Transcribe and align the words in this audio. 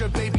I 0.00 0.06
will 0.06 0.29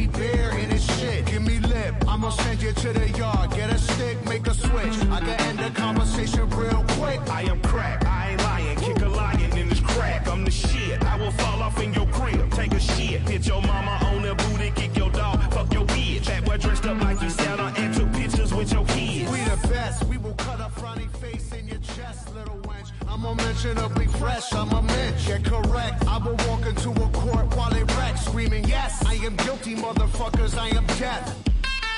motherfuckers, 29.76 30.56
I 30.58 30.68
am 30.68 30.86
death. 30.98 31.28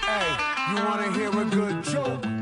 Hey, 0.06 0.75
you 0.75 0.84
wanna 0.84 1.12
hear 1.12 1.30
a 1.30 1.44
good 1.44 1.83
joke? 1.84 2.33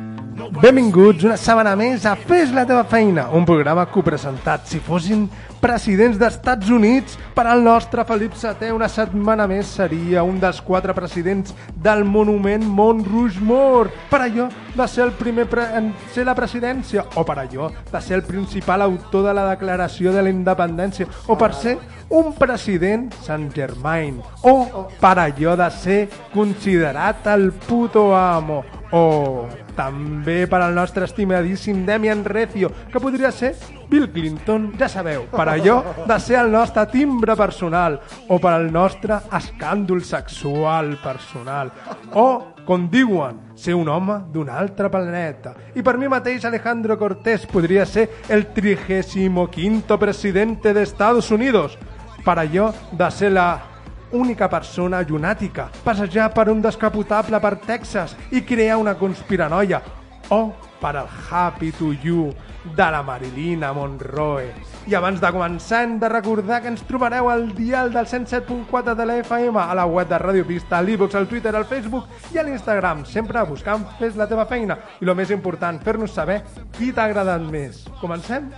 Benvinguts 0.53 1.25
una 1.25 1.39
setmana 1.41 1.70
més 1.81 2.03
a 2.05 2.11
Fes 2.12 2.50
la 2.53 2.67
teva 2.69 2.83
feina, 2.84 3.22
un 3.33 3.47
programa 3.48 3.86
copresentat 3.89 4.67
si 4.69 4.83
fossin 4.84 5.22
presidents 5.62 6.19
d'Estats 6.20 6.69
Units 6.69 7.14
per 7.33 7.47
al 7.48 7.62
nostre 7.64 8.05
Felip 8.05 8.34
VII 8.36 8.75
una 8.77 8.91
setmana 8.92 9.47
més 9.48 9.70
seria 9.78 10.20
un 10.28 10.36
dels 10.42 10.61
quatre 10.61 10.92
presidents 10.92 11.55
del 11.73 12.05
monument 12.05 12.67
Mont 12.69 13.00
Rushmore. 13.06 13.95
Per 14.11 14.20
allò 14.27 14.50
de 14.75 14.89
ser 14.92 15.06
el 15.06 15.14
primer 15.17 15.47
pre 15.48 15.64
ser 16.12 16.27
la 16.28 16.36
presidència 16.36 17.06
o 17.17 17.25
per 17.25 17.39
allò 17.47 17.70
de 17.89 18.05
ser 18.05 18.19
el 18.20 18.27
principal 18.28 18.84
autor 18.84 19.30
de 19.30 19.34
la 19.39 19.47
declaració 19.55 20.12
de 20.12 20.27
la 20.27 20.34
independència 20.36 21.08
o 21.33 21.39
per 21.41 21.55
ser 21.56 21.78
un 22.12 22.34
president 22.36 23.08
Saint 23.25 23.48
Germain 23.56 24.20
o 24.45 24.86
per 25.00 25.17
allò 25.17 25.56
de 25.56 25.73
ser 25.80 26.00
considerat 26.36 27.33
el 27.33 27.55
puto 27.56 28.11
amo 28.12 28.82
o 28.93 29.48
també 29.77 30.45
per 30.47 30.61
al 30.61 30.75
nostre 30.77 31.07
estimadíssim 31.09 31.85
Demian 31.87 32.25
Recio, 32.25 32.71
que 32.93 33.01
podria 33.01 33.33
ser 33.33 33.55
Bill 33.89 34.11
Clinton, 34.12 34.71
ja 34.79 34.89
sabeu, 34.89 35.27
per 35.33 35.48
allò 35.48 35.79
de 36.07 36.19
ser 36.21 36.39
el 36.43 36.53
nostre 36.53 36.85
timbre 36.93 37.37
personal 37.37 37.98
o 38.29 38.39
per 38.41 38.53
al 38.53 38.70
nostre 38.73 39.19
escàndol 39.33 40.05
sexual 40.05 40.95
personal 41.03 41.73
o, 42.13 42.55
com 42.67 42.87
diuen, 42.93 43.41
ser 43.57 43.75
un 43.75 43.89
home 43.89 44.19
d'un 44.33 44.53
altre 44.53 44.91
planeta. 44.93 45.55
I 45.75 45.83
per 45.83 45.97
mi 45.98 46.09
mateix 46.13 46.45
Alejandro 46.45 46.98
Cortés 47.01 47.48
podria 47.48 47.87
ser 47.87 48.09
el 48.29 48.47
35 48.53 49.98
presidente 49.98 50.73
de 50.73 50.83
Estados 50.83 51.30
Unidos, 51.30 51.79
per 52.23 52.39
allò 52.39 52.70
de 52.92 53.11
ser 53.11 53.33
la 53.33 53.72
única 54.12 54.48
persona 54.50 55.02
llunàtica, 55.02 55.70
passejar 55.84 56.30
per 56.34 56.48
un 56.52 56.62
descapotable 56.62 57.40
per 57.40 57.56
Texas 57.67 58.17
i 58.30 58.42
crear 58.46 58.78
una 58.80 58.95
conspiranoia, 59.00 59.83
o 60.30 60.52
per 60.80 60.96
al 60.96 61.08
Happy 61.30 61.70
to 61.73 61.92
You 61.92 62.33
de 62.64 62.90
la 62.90 63.02
Marilina 63.02 63.73
Monroe. 63.73 64.52
I 64.86 64.96
abans 64.98 65.20
de 65.23 65.30
començar 65.30 65.83
hem 65.84 65.98
de 66.02 66.08
recordar 66.11 66.61
que 66.62 66.70
ens 66.73 66.83
trobareu 66.89 67.28
al 67.30 67.48
dial 67.55 67.92
del 67.95 68.06
107.4 68.06 68.96
de 68.98 69.06
la 69.06 69.17
FM, 69.23 69.61
a 69.62 69.74
la 69.78 69.86
web 69.86 70.08
de 70.08 70.18
Radio 70.18 70.46
Pista, 70.46 70.79
a 70.79 70.83
l'e-box, 70.83 71.14
al 71.14 71.29
Twitter, 71.30 71.55
al 71.55 71.67
Facebook 71.70 72.34
i 72.34 72.39
a 72.39 72.46
l'Instagram, 72.46 73.05
sempre 73.06 73.44
buscant 73.46 73.86
Fes 73.98 74.18
la 74.18 74.27
teva 74.30 74.46
feina. 74.50 74.79
I 75.00 75.06
el 75.06 75.14
més 75.18 75.30
important, 75.30 75.79
fer-nos 75.83 76.14
saber 76.14 76.42
qui 76.74 76.90
t'ha 76.92 77.06
agradat 77.06 77.46
més. 77.46 77.84
Comencem? 78.00 78.50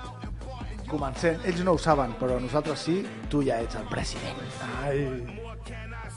Comencem. 0.88 1.41
Ells 1.44 1.65
no 1.65 1.76
ho 1.76 1.81
saben, 1.81 2.16
però 2.21 2.41
nosaltres 2.41 2.88
sí, 2.88 3.00
tu 3.28 3.44
ja 3.44 3.60
ets 3.60 3.81
el 3.81 3.88
president. 3.92 4.44
Ai... 4.84 5.44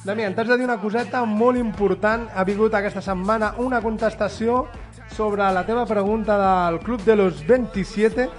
Damián, 0.07 0.33
t'haig 0.35 0.47
de 0.47 0.55
dir 0.61 0.65
una 0.65 0.77
coseta 0.79 1.25
molt 1.27 1.59
important. 1.59 2.29
Ha 2.33 2.43
vingut 2.47 2.73
aquesta 2.77 3.01
setmana 3.03 3.53
una 3.59 3.81
contestació 3.83 4.61
sobre 5.11 5.43
la 5.51 5.65
teva 5.67 5.83
pregunta 5.89 6.37
del 6.39 6.79
Club 6.79 7.03
de 7.03 7.15
los 7.15 7.41
27, 7.45 8.29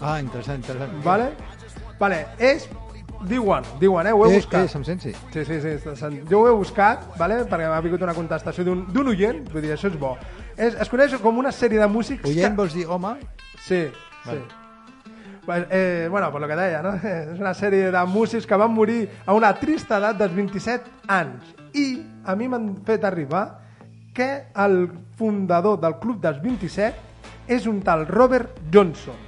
Ah, 0.00 0.18
interessant, 0.20 0.58
interessant. 0.64 1.04
¿vale? 1.04 1.28
Vale, 2.00 2.26
és... 2.38 2.68
Diuen, 3.22 3.62
diuen, 3.78 4.06
eh? 4.08 4.12
Ho 4.12 4.24
he 4.26 4.32
Eh, 4.32 4.38
buscat. 4.40 4.64
eh, 4.64 4.68
se'm 4.68 4.82
sent, 4.82 4.98
sí. 5.00 5.12
Sí, 5.32 5.44
sí, 5.44 5.60
sí. 5.60 6.22
Jo 6.28 6.40
ho 6.40 6.48
he 6.48 6.54
buscat, 6.58 7.04
vale? 7.16 7.44
perquè 7.46 7.68
m'ha 7.70 7.80
vingut 7.80 8.02
una 8.02 8.14
contestació 8.14 8.64
d'un 8.64 9.06
oient, 9.12 9.44
vull 9.52 9.62
dir, 9.62 9.70
això 9.76 9.86
és 9.92 9.96
bo. 10.00 10.16
És, 10.56 10.74
es 10.74 10.88
coneix 10.90 11.14
com 11.22 11.38
una 11.38 11.52
sèrie 11.52 11.78
de 11.78 11.86
músics... 11.86 12.24
Oient 12.26 12.56
vols 12.56 12.74
dir 12.74 12.88
home? 12.88 13.14
Sí, 13.62 13.84
Vale. 14.24 14.40
sí. 14.40 14.61
Pues, 15.44 15.66
eh, 15.70 16.06
bueno, 16.08 16.30
per 16.30 16.40
lo 16.40 16.46
que 16.46 16.54
deia, 16.56 16.82
no? 16.82 16.94
És 17.02 17.40
una 17.40 17.54
sèrie 17.54 17.90
de 17.90 18.04
músics 18.06 18.46
que 18.46 18.58
van 18.58 18.70
morir 18.70 19.08
a 19.26 19.34
una 19.34 19.50
trista 19.58 19.98
edat 19.98 20.20
dels 20.20 20.34
27 20.36 21.08
anys. 21.10 21.54
I 21.74 21.86
a 22.28 22.36
mi 22.38 22.46
m'han 22.48 22.76
fet 22.86 23.02
arribar 23.08 23.46
que 24.14 24.28
el 24.54 24.86
fundador 25.18 25.80
del 25.80 25.96
Club 25.98 26.20
dels 26.22 26.38
27 26.42 27.50
és 27.50 27.66
un 27.66 27.80
tal 27.82 28.06
Robert 28.06 28.60
Johnson. 28.72 29.18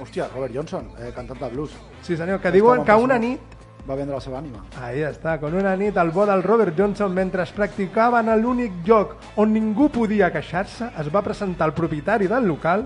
Hòstia, 0.00 0.28
Robert 0.34 0.52
Johnson, 0.54 0.90
eh, 0.98 1.12
cantant 1.16 1.40
de 1.40 1.48
blues. 1.54 1.72
Sí, 2.02 2.16
senyor, 2.16 2.40
que 2.40 2.52
diuen 2.52 2.84
que 2.84 2.94
una 2.94 3.18
nit 3.18 3.56
Va 3.88 3.96
vendre 3.96 4.12
la 4.12 4.20
seva 4.20 4.36
ànima. 4.38 4.60
Ahí 4.84 5.00
està, 5.02 5.38
con 5.40 5.54
una 5.56 5.72
nit 5.74 5.96
al 5.98 6.10
bo 6.12 6.26
del 6.28 6.42
Robert 6.44 6.76
Johnson 6.76 7.14
mentre 7.16 7.42
es 7.42 7.52
practicaven 7.56 8.28
a 8.28 8.36
l'únic 8.36 8.82
lloc 8.86 9.16
on 9.40 9.54
ningú 9.56 9.88
podia 9.90 10.28
queixar-se, 10.30 10.90
es 11.00 11.08
va 11.10 11.24
presentar 11.24 11.70
el 11.70 11.74
propietari 11.74 12.28
del 12.28 12.46
local 12.46 12.84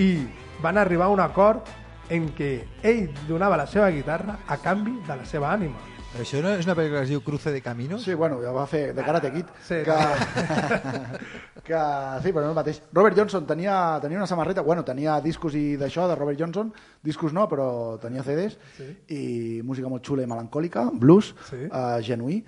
i 0.00 0.24
van 0.64 0.78
arribar 0.80 1.06
a 1.10 1.12
un 1.12 1.20
acord 1.20 1.68
en 2.08 2.30
què 2.36 2.52
ell 2.82 3.10
donava 3.28 3.58
la 3.60 3.66
seva 3.68 3.90
guitarra 3.92 4.38
a 4.48 4.56
canvi 4.62 4.94
de 5.04 5.16
la 5.18 5.26
seva 5.28 5.50
ànima. 5.52 5.76
Però 6.14 6.22
això 6.22 6.40
no 6.44 6.52
és 6.54 6.64
una 6.64 6.76
pel·lícula 6.78 7.00
que 7.02 7.08
es 7.08 7.10
diu 7.10 7.20
Cruce 7.26 7.50
de 7.50 7.60
Caminos? 7.60 8.04
Sí, 8.06 8.14
bueno, 8.14 8.38
ja 8.40 8.52
va 8.54 8.64
fer 8.70 8.92
de 8.94 9.02
Karate 9.02 9.32
Kid. 9.34 9.48
Sí, 9.66 9.80
que, 9.84 9.96
que, 11.66 11.80
sí, 12.22 12.30
però 12.32 12.44
no 12.46 12.52
el 12.52 12.56
mateix. 12.56 12.80
Robert 12.94 13.18
Johnson 13.18 13.48
tenia, 13.48 13.98
tenia 14.00 14.20
una 14.20 14.28
samarreta, 14.30 14.62
bueno, 14.62 14.84
tenia 14.86 15.18
discos 15.24 15.56
i 15.58 15.74
d'això 15.80 16.06
de 16.08 16.14
Robert 16.16 16.38
Johnson, 16.40 16.70
discos 17.02 17.34
no, 17.34 17.48
però 17.50 17.98
tenia 18.00 18.22
CDs, 18.24 18.56
sí. 18.78 18.86
i 19.10 19.24
música 19.66 19.90
molt 19.90 20.06
xula 20.06 20.22
i 20.24 20.30
melancòlica, 20.30 20.86
blues, 20.94 21.34
Sí. 21.50 21.64
eh, 21.66 21.98
genuí, 22.06 22.44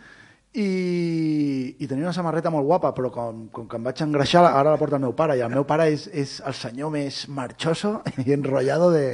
i, 0.56 1.76
i 1.78 1.86
tenia 1.88 2.06
una 2.06 2.14
samarreta 2.16 2.50
molt 2.52 2.66
guapa, 2.66 2.90
però 2.96 3.10
com, 3.12 3.42
com 3.54 3.66
que 3.68 3.76
em 3.78 3.84
vaig 3.86 4.00
engreixar, 4.04 4.42
ara 4.48 4.72
la 4.72 4.78
porta 4.80 4.96
el 4.98 5.04
meu 5.04 5.12
pare, 5.16 5.36
i 5.36 5.42
el 5.44 5.52
meu 5.52 5.66
pare 5.68 5.88
és, 5.92 6.06
és 6.16 6.36
el 6.48 6.56
senyor 6.56 6.92
més 6.94 7.22
marxoso 7.28 7.98
i 8.24 8.32
enrotllado 8.34 8.90
de, 8.94 9.04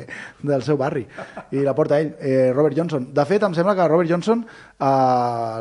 del 0.42 0.62
seu 0.66 0.78
barri, 0.80 1.04
i 1.50 1.64
la 1.66 1.74
porta 1.78 1.98
ell, 2.02 2.12
eh, 2.20 2.50
Robert 2.54 2.76
Johnson. 2.78 3.08
De 3.14 3.24
fet, 3.28 3.42
em 3.48 3.56
sembla 3.58 3.74
que 3.78 3.88
Robert 3.90 4.10
Johnson, 4.12 4.44
eh, 4.46 4.84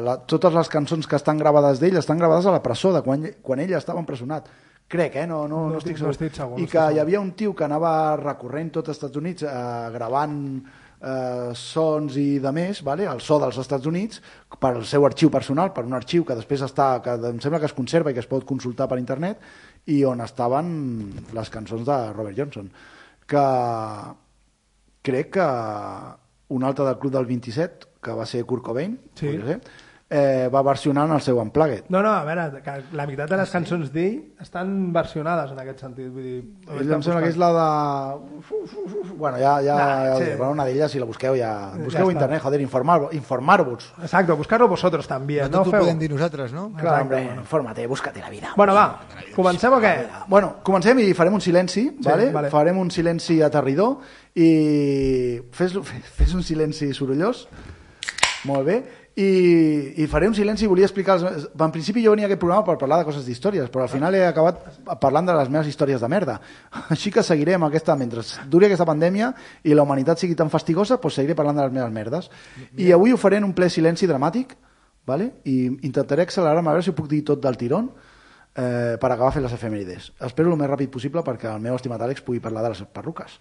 la, 0.08 0.18
totes 0.30 0.54
les 0.58 0.70
cançons 0.72 1.08
que 1.10 1.18
estan 1.20 1.42
gravades 1.42 1.82
d'ell 1.82 1.98
estan 2.02 2.22
gravades 2.22 2.46
a 2.46 2.54
la 2.58 2.62
presó, 2.64 2.94
de 2.96 3.02
quan, 3.06 3.26
quan 3.42 3.64
ell 3.66 3.74
estava 3.80 4.00
empresonat. 4.04 4.52
Crec, 4.92 5.14
eh? 5.22 5.26
No, 5.26 5.46
no, 5.48 5.66
No 5.70 5.70
no, 5.72 5.78
estic- 5.80 5.96
estic, 5.96 6.04
no 6.04 6.12
estic 6.12 6.34
segur, 6.36 6.58
I 6.60 6.66
que 6.68 6.82
hi 6.92 7.00
havia 7.00 7.22
un 7.24 7.32
tio 7.40 7.54
que 7.56 7.64
anava 7.64 8.18
recorrent 8.20 8.74
tot 8.76 8.90
els 8.92 8.98
Estats 9.00 9.16
Units 9.18 9.46
eh, 9.48 9.52
gravant 9.94 10.36
eh, 11.02 11.52
sons 11.58 12.16
i 12.22 12.40
de 12.40 12.52
més, 12.54 12.84
vale? 12.86 13.08
el 13.10 13.20
so 13.22 13.40
dels 13.42 13.58
Estats 13.58 13.86
Units, 13.90 14.22
per 14.60 14.76
al 14.76 14.86
seu 14.86 15.06
arxiu 15.06 15.30
personal, 15.34 15.74
per 15.74 15.84
un 15.86 15.94
arxiu 15.98 16.24
que 16.26 16.36
després 16.38 16.62
està, 16.62 17.02
que 17.04 17.16
em 17.30 17.40
sembla 17.42 17.60
que 17.60 17.66
es 17.70 17.74
conserva 17.78 18.12
i 18.12 18.14
que 18.14 18.22
es 18.24 18.30
pot 18.30 18.46
consultar 18.46 18.88
per 18.88 19.00
internet, 19.02 19.40
i 19.90 20.04
on 20.06 20.22
estaven 20.22 20.74
les 21.34 21.50
cançons 21.50 21.86
de 21.88 22.00
Robert 22.14 22.38
Johnson. 22.38 22.70
Que 23.28 23.46
crec 25.02 25.32
que 25.38 25.48
un 26.54 26.64
altre 26.68 26.86
del 26.86 26.98
Club 27.00 27.14
del 27.16 27.26
27, 27.26 27.88
que 28.04 28.14
va 28.18 28.26
ser 28.26 28.44
Kurt 28.46 28.64
Cobain, 28.66 29.00
Sí. 29.16 29.26
podria 29.28 29.46
ser, 29.46 29.62
eh, 30.12 30.50
va 30.52 30.62
versionant 30.68 31.12
el 31.16 31.22
seu 31.24 31.40
Unplugged. 31.40 31.86
No, 31.90 32.02
no, 32.04 32.12
a 32.12 32.26
veure, 32.28 32.50
que 32.66 32.74
la 33.00 33.06
meitat 33.08 33.30
de 33.32 33.38
les 33.40 33.50
cançons 33.54 33.92
d'ell 33.94 34.18
estan 34.44 34.92
versionades 34.94 35.54
en 35.56 35.60
aquest 35.64 35.80
sentit. 35.86 36.10
Vull 36.12 36.26
dir, 36.28 36.42
Ell 36.82 36.92
em 36.98 37.02
sembla 37.06 37.22
que 37.24 37.30
és 37.32 37.38
la 37.40 37.50
de... 37.56 37.68
Bueno, 39.16 39.38
ja, 39.40 39.54
ja, 39.64 39.76
Nah, 39.78 40.06
ja 40.12 40.18
sí. 40.20 40.32
bueno, 40.38 40.52
una 40.52 40.66
d'elles, 40.68 40.92
si 40.92 41.00
la 41.00 41.06
busqueu, 41.08 41.36
ja... 41.40 41.52
Ja 41.72 41.80
Busqueu 41.86 42.04
a 42.08 42.10
està. 42.10 42.18
internet, 42.18 42.42
joder, 42.44 42.60
informar- 42.62 43.10
informar-vos. 43.16 43.94
Exacto, 44.02 44.36
buscar-lo 44.38 44.68
vosotros 44.68 45.08
també. 45.08 45.40
No 45.42 45.48
No, 45.50 45.58
tot 45.60 45.68
ho 45.68 45.72
feu... 45.72 45.80
podem 45.86 46.00
dir 46.00 46.10
nosaltres, 46.12 46.52
no? 46.54 46.68
Clar, 46.74 46.82
Exacte, 46.84 47.02
hombre, 47.02 47.24
bueno. 47.26 47.42
infórmate, 47.42 47.88
búscate 47.88 48.20
la 48.20 48.30
vida. 48.30 48.52
Bueno, 48.58 48.74
va, 48.76 49.00
comencem 49.36 49.74
o 49.74 49.80
què? 49.80 49.94
Bueno, 50.28 50.56
comencem 50.64 51.00
i 51.00 51.14
farem 51.14 51.34
un 51.40 51.42
silenci, 51.42 51.88
vale? 52.04 52.32
vale. 52.32 52.50
farem 52.52 52.78
un 52.78 52.92
silenci 52.92 53.42
aterridor 53.42 54.00
i 54.36 55.40
fes, 55.56 55.78
fes 56.18 56.34
un 56.36 56.44
silenci 56.44 56.92
sorollós, 56.94 57.48
molt 58.50 58.66
bé, 58.66 58.78
i, 59.20 60.04
i 60.04 60.06
faré 60.08 60.30
un 60.30 60.36
silenci 60.36 60.64
i 60.66 60.70
volia 60.72 60.88
explicar... 60.88 61.18
Els... 61.20 61.50
En 61.52 61.74
principi 61.74 62.04
jo 62.04 62.14
venia 62.14 62.26
a 62.26 62.30
aquest 62.30 62.40
programa 62.40 62.64
per 62.68 62.78
parlar 62.80 63.02
de 63.02 63.08
coses 63.10 63.26
d'històries, 63.28 63.68
però 63.74 63.84
al 63.84 63.92
final 63.92 64.16
he 64.16 64.22
acabat 64.24 64.62
parlant 65.04 65.28
de 65.28 65.36
les 65.36 65.52
meves 65.52 65.68
històries 65.68 66.00
de 66.02 66.10
merda. 66.12 66.38
Així 66.96 67.12
que 67.12 67.24
seguiré 67.28 67.58
amb 67.58 67.68
aquesta... 67.68 67.98
Mentre 68.00 68.24
duri 68.52 68.70
aquesta 68.70 68.88
pandèmia 68.88 69.34
i 69.68 69.76
la 69.76 69.84
humanitat 69.84 70.24
sigui 70.24 70.38
tan 70.40 70.52
fastigosa, 70.54 71.00
doncs 71.02 71.20
seguiré 71.20 71.36
parlant 71.36 71.60
de 71.60 71.68
les 71.68 71.76
meves 71.76 71.92
merdes. 71.96 72.32
I 72.80 72.92
avui 72.96 73.12
ho 73.12 73.20
faré 73.20 73.42
en 73.42 73.50
un 73.50 73.56
ple 73.58 73.70
silenci 73.70 74.08
dramàtic, 74.08 74.56
vale? 75.08 75.32
i 75.44 75.66
intentaré 75.84 76.24
accelerar-me 76.24 76.72
a 76.72 76.78
veure 76.78 76.86
si 76.86 76.94
ho 76.94 76.98
puc 76.98 77.12
dir 77.12 77.24
tot 77.28 77.42
del 77.44 77.60
tirón 77.60 77.92
eh, 78.56 78.96
per 79.02 79.12
acabar 79.12 79.34
fent 79.36 79.44
les 79.44 79.60
efemèrides. 79.60 80.12
Espero 80.24 80.54
el 80.54 80.60
més 80.60 80.72
ràpid 80.72 80.92
possible 80.94 81.24
perquè 81.26 81.52
el 81.52 81.64
meu 81.64 81.76
estimat 81.76 82.08
Àlex 82.08 82.24
pugui 82.24 82.40
parlar 82.44 82.64
de 82.64 82.76
les 82.76 82.84
perruques. 82.96 83.40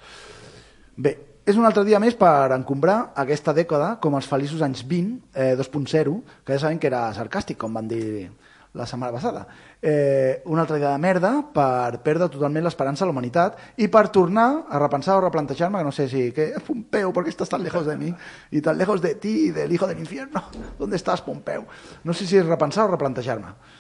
Bé, 1.00 1.14
és 1.46 1.56
un 1.56 1.64
altre 1.64 1.84
dia 1.88 2.00
més 2.02 2.16
per 2.18 2.52
encombrar 2.54 3.12
aquesta 3.18 3.54
dècada 3.56 3.94
com 4.02 4.14
els 4.18 4.28
feliços 4.28 4.62
anys 4.62 4.84
20, 4.86 5.16
eh, 5.34 5.54
2.0, 5.56 6.20
que 6.44 6.54
ja 6.54 6.66
sabem 6.66 6.78
que 6.78 6.90
era 6.90 7.08
sarcàstic, 7.16 7.58
com 7.58 7.74
van 7.74 7.88
dir 7.88 8.30
la 8.74 8.86
setmana 8.86 9.12
passada. 9.12 9.46
Eh, 9.82 10.42
un 10.44 10.58
altre 10.58 10.78
dia 10.78 10.92
de 10.92 10.98
merda 11.02 11.30
per 11.54 11.98
perdre 12.04 12.28
totalment 12.30 12.62
l'esperança 12.62 13.02
a 13.02 13.08
la 13.08 13.14
humanitat 13.14 13.56
i 13.82 13.88
per 13.88 14.04
tornar 14.14 14.66
a 14.70 14.78
repensar 14.78 15.16
o 15.16 15.24
replantejar-me, 15.24 15.78
que 15.78 15.88
no 15.88 15.92
sé 15.92 16.08
si, 16.08 16.30
que 16.32 16.52
Pompeu, 16.66 17.12
¿por 17.12 17.24
qué 17.24 17.30
estás 17.30 17.48
tan 17.48 17.64
lejos 17.64 17.86
de 17.86 17.96
mí? 17.96 18.14
Y 18.50 18.60
tan 18.60 18.78
lejos 18.78 19.00
de 19.00 19.14
ti 19.14 19.48
y 19.48 19.50
del 19.50 19.72
hijo 19.72 19.86
del 19.86 19.98
infierno. 19.98 20.44
¿Dónde 20.78 20.96
estás, 20.96 21.22
Pompeu? 21.22 21.64
No 22.04 22.14
sé 22.14 22.26
si 22.26 22.36
és 22.36 22.46
repensar 22.46 22.86
o 22.86 22.94
replantejar-me. 22.94 23.79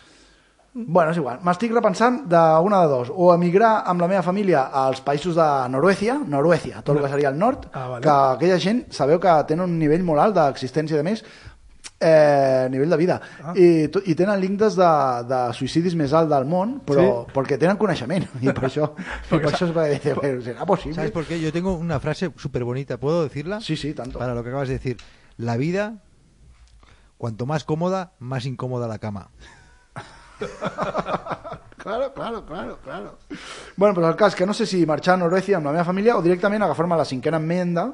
Bueno, 0.72 1.10
és 1.10 1.16
igual. 1.18 1.40
M'estic 1.42 1.72
repensant 1.74 2.20
d'una 2.30 2.80
de 2.84 2.88
dos. 2.88 3.08
O 3.10 3.32
emigrar 3.34 3.82
amb 3.90 4.00
la 4.00 4.06
meva 4.06 4.22
família 4.22 4.68
als 4.70 5.00
països 5.02 5.34
de 5.34 5.46
Noruècia, 5.68 6.14
Noruècia, 6.22 6.82
tot 6.86 6.96
el 6.96 7.02
que 7.02 7.08
seria 7.10 7.28
el 7.32 7.38
nord, 7.38 7.66
Ah, 7.72 7.88
vale. 7.88 8.02
que 8.04 8.10
aquella 8.10 8.58
gent, 8.62 8.84
sabeu 8.92 9.18
que 9.18 9.32
tenen 9.48 9.64
un 9.66 9.78
nivell 9.80 10.04
molt 10.06 10.20
alt 10.22 10.36
d'existència 10.36 10.96
de 10.96 11.02
més, 11.02 11.24
eh, 11.98 12.68
nivell 12.70 12.88
de 12.88 12.96
vida. 12.96 13.20
Ah. 13.42 13.52
I, 13.56 13.90
I 14.06 14.14
tenen 14.14 14.38
l'índex 14.40 14.76
de, 14.78 14.90
de 15.28 15.40
suïcidis 15.58 15.96
més 15.98 16.12
alt 16.14 16.30
del 16.30 16.46
món, 16.46 16.80
però 16.86 17.26
Sí. 17.26 17.32
perquè 17.34 17.58
tenen 17.58 17.76
coneixement. 17.76 18.28
I 18.40 18.52
per 18.54 18.68
això, 18.70 18.92
i 19.26 19.28
per 19.34 19.50
això 19.50 19.66
es 19.66 19.76
va 19.76 19.86
dir, 19.90 19.98
"Pero, 20.20 20.40
¿será 20.40 20.64
posible? 20.64 20.94
¿Sabes 20.94 21.10
por 21.10 21.24
qué? 21.26 21.40
Yo 21.40 21.52
tengo 21.52 21.74
una 21.74 21.98
frase 21.98 22.30
súper 22.36 22.62
bonita. 22.64 22.96
¿Puedo 22.96 23.24
decirla? 23.24 23.60
Sí, 23.60 23.76
sí, 23.76 23.92
tanto. 23.92 24.18
Para 24.20 24.34
lo 24.34 24.42
que 24.44 24.50
acabas 24.50 24.68
de 24.68 24.74
decir. 24.74 24.98
La 25.36 25.56
vida, 25.56 25.94
cuanto 27.18 27.44
más 27.44 27.64
cómoda, 27.64 28.12
más 28.20 28.46
incómoda 28.46 28.86
la 28.86 28.98
cama. 28.98 29.30
Claro, 31.80 32.12
claro, 32.12 32.44
claro, 32.44 32.76
claro. 32.84 33.14
Bueno, 33.74 33.94
però 33.94 34.10
el 34.10 34.14
cas 34.14 34.34
que 34.36 34.44
no 34.44 34.52
sé 34.52 34.66
si 34.66 34.84
marxar 34.84 35.14
a 35.14 35.16
Noruècia 35.22 35.56
amb 35.56 35.64
la 35.64 35.72
meva 35.72 35.84
família 35.88 36.12
o 36.18 36.20
directament 36.20 36.60
agafar-me 36.62 36.94
la 36.98 37.06
cinquena 37.08 37.38
enmienda 37.40 37.86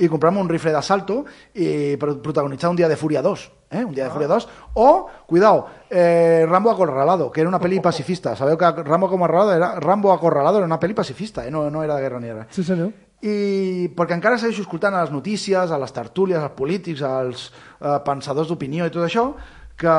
i 0.00 0.08
comprar-me 0.08 0.40
un 0.40 0.48
rifle 0.48 0.72
d'assalto 0.72 1.18
i 1.52 1.98
pro- 2.00 2.14
protagonitzar 2.24 2.70
un 2.72 2.78
dia 2.80 2.88
de 2.88 2.96
Fúria 2.96 3.20
2, 3.20 3.42
eh? 3.76 3.84
un 3.84 3.92
dia 3.92 4.04
de 4.08 4.10
Fúria 4.10 4.26
2, 4.30 4.48
o, 4.80 5.06
cuidao, 5.28 5.66
eh, 5.90 6.46
Rambo 6.48 6.70
Acorralado, 6.70 7.28
que 7.30 7.42
era 7.44 7.50
una 7.52 7.60
pel·li 7.60 7.78
pacifista. 7.84 8.32
Sabeu 8.34 8.56
que 8.56 8.72
Rambo 8.82 9.06
Acorralado 9.12 9.52
era, 9.52 9.74
Rambo 9.84 10.12
Acorralado 10.16 10.56
era 10.56 10.66
una 10.66 10.80
pel·li 10.80 10.94
pacifista, 10.96 11.44
eh? 11.46 11.50
no, 11.50 11.68
no 11.70 11.84
era 11.84 11.96
de 12.00 12.02
guerra 12.08 12.20
ni 12.24 12.32
res 12.32 12.46
Sí, 12.56 12.64
senyor. 12.64 12.88
i 13.20 13.92
perquè 13.92 14.16
encara 14.16 14.38
segueixo 14.40 14.64
escoltant 14.64 14.96
a 14.96 15.04
les 15.04 15.12
notícies, 15.12 15.70
a 15.70 15.76
les 15.78 15.92
tertúlies, 15.92 16.40
als 16.40 16.56
polítics, 16.56 17.02
als 17.04 17.50
eh, 17.84 17.98
pensadors 18.02 18.48
d'opinió 18.48 18.88
i 18.88 18.90
tot 18.96 19.04
això, 19.04 19.34
que, 19.76 19.92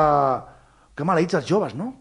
que 0.98 1.06
maleïts 1.06 1.38
els 1.38 1.46
joves, 1.46 1.74
no? 1.78 1.92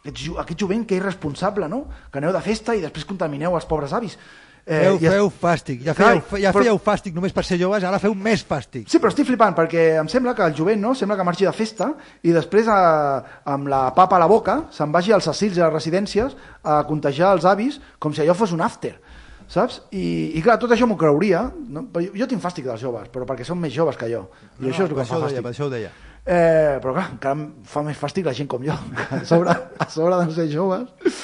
Aquest, 0.00 0.16
jo- 0.24 0.38
aquest 0.40 0.58
jovent 0.64 0.86
que 0.88 0.96
és 0.96 1.02
responsable, 1.04 1.68
no? 1.68 1.84
Que 2.10 2.18
aneu 2.22 2.32
de 2.32 2.40
festa 2.40 2.74
i 2.74 2.80
després 2.80 3.04
contamineu 3.04 3.54
els 3.58 3.66
pobres 3.68 3.92
avis. 3.92 4.16
Feu, 4.68 4.98
i 5.00 5.06
es- 5.08 5.12
feu 5.14 5.30
fàstic. 5.32 5.78
Ja 5.84 5.94
Clar, 5.96 6.18
fèieu, 6.20 6.42
ja 6.42 6.50
però- 6.52 6.62
fèieu 6.62 6.78
fàstic 6.84 7.14
només 7.16 7.32
per 7.32 7.42
ser 7.44 7.56
joves, 7.58 7.84
ara 7.88 7.98
feu 7.98 8.12
més 8.14 8.42
fàstic. 8.44 8.86
Sí, 8.88 8.98
però 9.00 9.08
estic 9.08 9.24
flipant, 9.26 9.54
perquè 9.56 9.98
em 10.00 10.08
sembla 10.12 10.34
que 10.36 10.42
el 10.44 10.54
jovent 10.54 10.80
no? 10.80 10.94
sembla 10.94 11.16
que 11.16 11.24
marxi 11.24 11.44
de 11.46 11.52
festa 11.56 11.94
i 12.22 12.32
després, 12.36 12.66
eh, 12.68 13.22
amb 13.48 13.66
la 13.68 13.94
papa 13.94 14.16
a 14.16 14.18
la 14.18 14.26
boca, 14.28 14.66
se'n 14.70 14.92
vagi 14.92 15.12
als 15.12 15.26
asils 15.28 15.56
i 15.56 15.60
a 15.60 15.70
les 15.70 15.72
residències 15.72 16.36
a 16.64 16.82
contagiar 16.86 17.32
els 17.32 17.46
avis 17.46 17.80
com 17.98 18.12
si 18.12 18.20
allò 18.20 18.34
fos 18.34 18.52
un 18.52 18.60
after. 18.60 18.98
Saps? 19.48 19.80
I, 19.92 20.32
i 20.36 20.42
clar, 20.42 20.58
tot 20.60 20.70
això 20.70 20.86
m'ho 20.86 20.98
creuria. 20.98 21.50
No? 21.68 21.86
Però 21.90 22.04
Jo, 22.04 22.12
jo 22.14 22.26
tinc 22.28 22.42
fàstic 22.42 22.64
dels 22.68 22.80
joves, 22.82 23.08
però 23.08 23.24
perquè 23.24 23.44
són 23.48 23.58
més 23.58 23.72
joves 23.72 23.96
que 23.96 24.10
jo. 24.12 24.26
I 24.60 24.66
això 24.68 24.84
és 24.84 24.90
el 24.90 24.94
que 24.94 25.00
em 25.00 25.06
fa 25.06 25.16
ho 25.16 25.20
deia, 25.20 25.28
fàstic. 25.30 25.42
per 25.42 25.52
això 25.54 25.64
ho 25.64 25.70
deia. 25.70 25.90
Eh, 26.28 26.76
però 26.82 26.92
clar, 26.92 27.06
encara 27.14 27.38
em 27.38 27.44
fa 27.64 27.80
més 27.86 27.96
fàstic 27.96 28.26
la 28.28 28.34
gent 28.36 28.50
com 28.52 28.60
jo, 28.60 28.74
a 28.76 29.22
sobre, 29.24 29.54
a 29.80 29.86
sobre 29.88 30.18
de 30.20 30.34
ser 30.36 30.44
joves, 30.52 31.14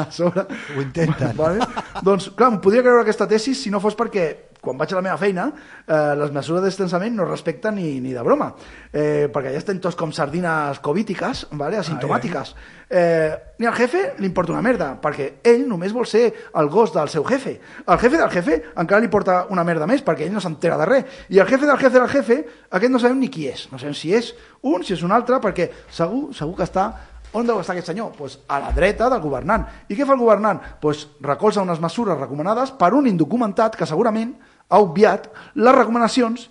a 0.00 0.06
sobre... 0.08 0.46
Ho 0.72 0.80
intenten. 0.80 1.34
Vale? 1.36 1.66
Doncs, 2.00 2.30
clar, 2.32 2.48
em 2.54 2.56
podria 2.64 2.80
creure 2.86 3.02
aquesta 3.04 3.28
tesi 3.28 3.52
si 3.58 3.72
no 3.74 3.82
fos 3.84 3.98
perquè 3.98 4.24
quan 4.64 4.78
vaig 4.80 4.94
a 4.94 4.98
la 4.98 5.04
meva 5.04 5.18
feina 5.20 5.46
eh, 5.52 6.14
les 6.18 6.32
mesures 6.32 6.64
de 6.64 6.70
distanciament 6.72 7.14
no 7.14 7.26
es 7.26 7.30
respecten 7.30 7.76
ni, 7.78 8.00
ni 8.00 8.14
de 8.16 8.24
broma, 8.24 8.50
eh, 8.90 9.28
perquè 9.32 9.52
ja 9.52 9.60
estem 9.60 9.80
tots 9.84 9.98
com 10.00 10.12
sardines 10.12 10.80
covítiques, 10.84 11.46
vale? 11.60 11.78
asimptomàtiques. 11.82 12.54
Eh, 12.88 13.32
ni 13.58 13.66
al 13.66 13.74
jefe 13.74 14.02
li 14.18 14.28
importa 14.28 14.52
una 14.54 14.64
merda, 14.64 14.92
perquè 15.02 15.30
ell 15.44 15.64
només 15.68 15.94
vol 15.94 16.06
ser 16.08 16.26
el 16.54 16.68
gos 16.72 16.92
del 16.94 17.08
seu 17.12 17.24
jefe. 17.28 17.56
El 17.86 17.98
jefe 18.02 18.20
del 18.20 18.30
jefe 18.32 18.60
encara 18.74 19.02
li 19.04 19.12
porta 19.12 19.44
una 19.52 19.64
merda 19.66 19.88
més, 19.90 20.04
perquè 20.04 20.26
ell 20.26 20.34
no 20.34 20.42
s'entera 20.42 20.78
de 20.80 20.90
res. 20.90 21.24
I 21.28 21.40
el 21.42 21.48
jefe 21.48 21.66
del 21.66 21.80
jefe 21.80 21.98
del 21.98 22.12
jefe, 22.12 22.38
aquest 22.70 22.92
no 22.92 23.00
sabem 23.02 23.20
ni 23.20 23.30
qui 23.32 23.48
és. 23.50 23.66
No 23.72 23.80
sabem 23.80 23.96
si 23.98 24.14
és 24.14 24.34
un, 24.62 24.84
si 24.84 24.96
és 24.96 25.02
un 25.04 25.12
altre, 25.12 25.40
perquè 25.42 25.70
segur, 25.92 26.28
segur 26.36 26.56
que 26.60 26.68
està 26.68 26.90
on 27.34 27.46
deu 27.46 27.58
estar 27.58 27.74
aquest 27.74 27.90
senyor? 27.90 28.12
Pues 28.14 28.38
a 28.46 28.60
la 28.62 28.70
dreta 28.72 29.08
del 29.10 29.22
governant. 29.22 29.66
I 29.90 29.96
què 29.98 30.06
fa 30.06 30.14
el 30.14 30.22
governant? 30.22 30.60
Pues 30.80 31.08
recolza 31.20 31.64
unes 31.66 31.82
mesures 31.82 32.18
recomanades 32.18 32.70
per 32.78 32.92
un 32.94 33.08
indocumentat 33.10 33.74
que 33.74 33.88
segurament 33.90 34.36
ha 34.68 34.80
obviat 34.82 35.30
les 35.54 35.76
recomanacions 35.76 36.50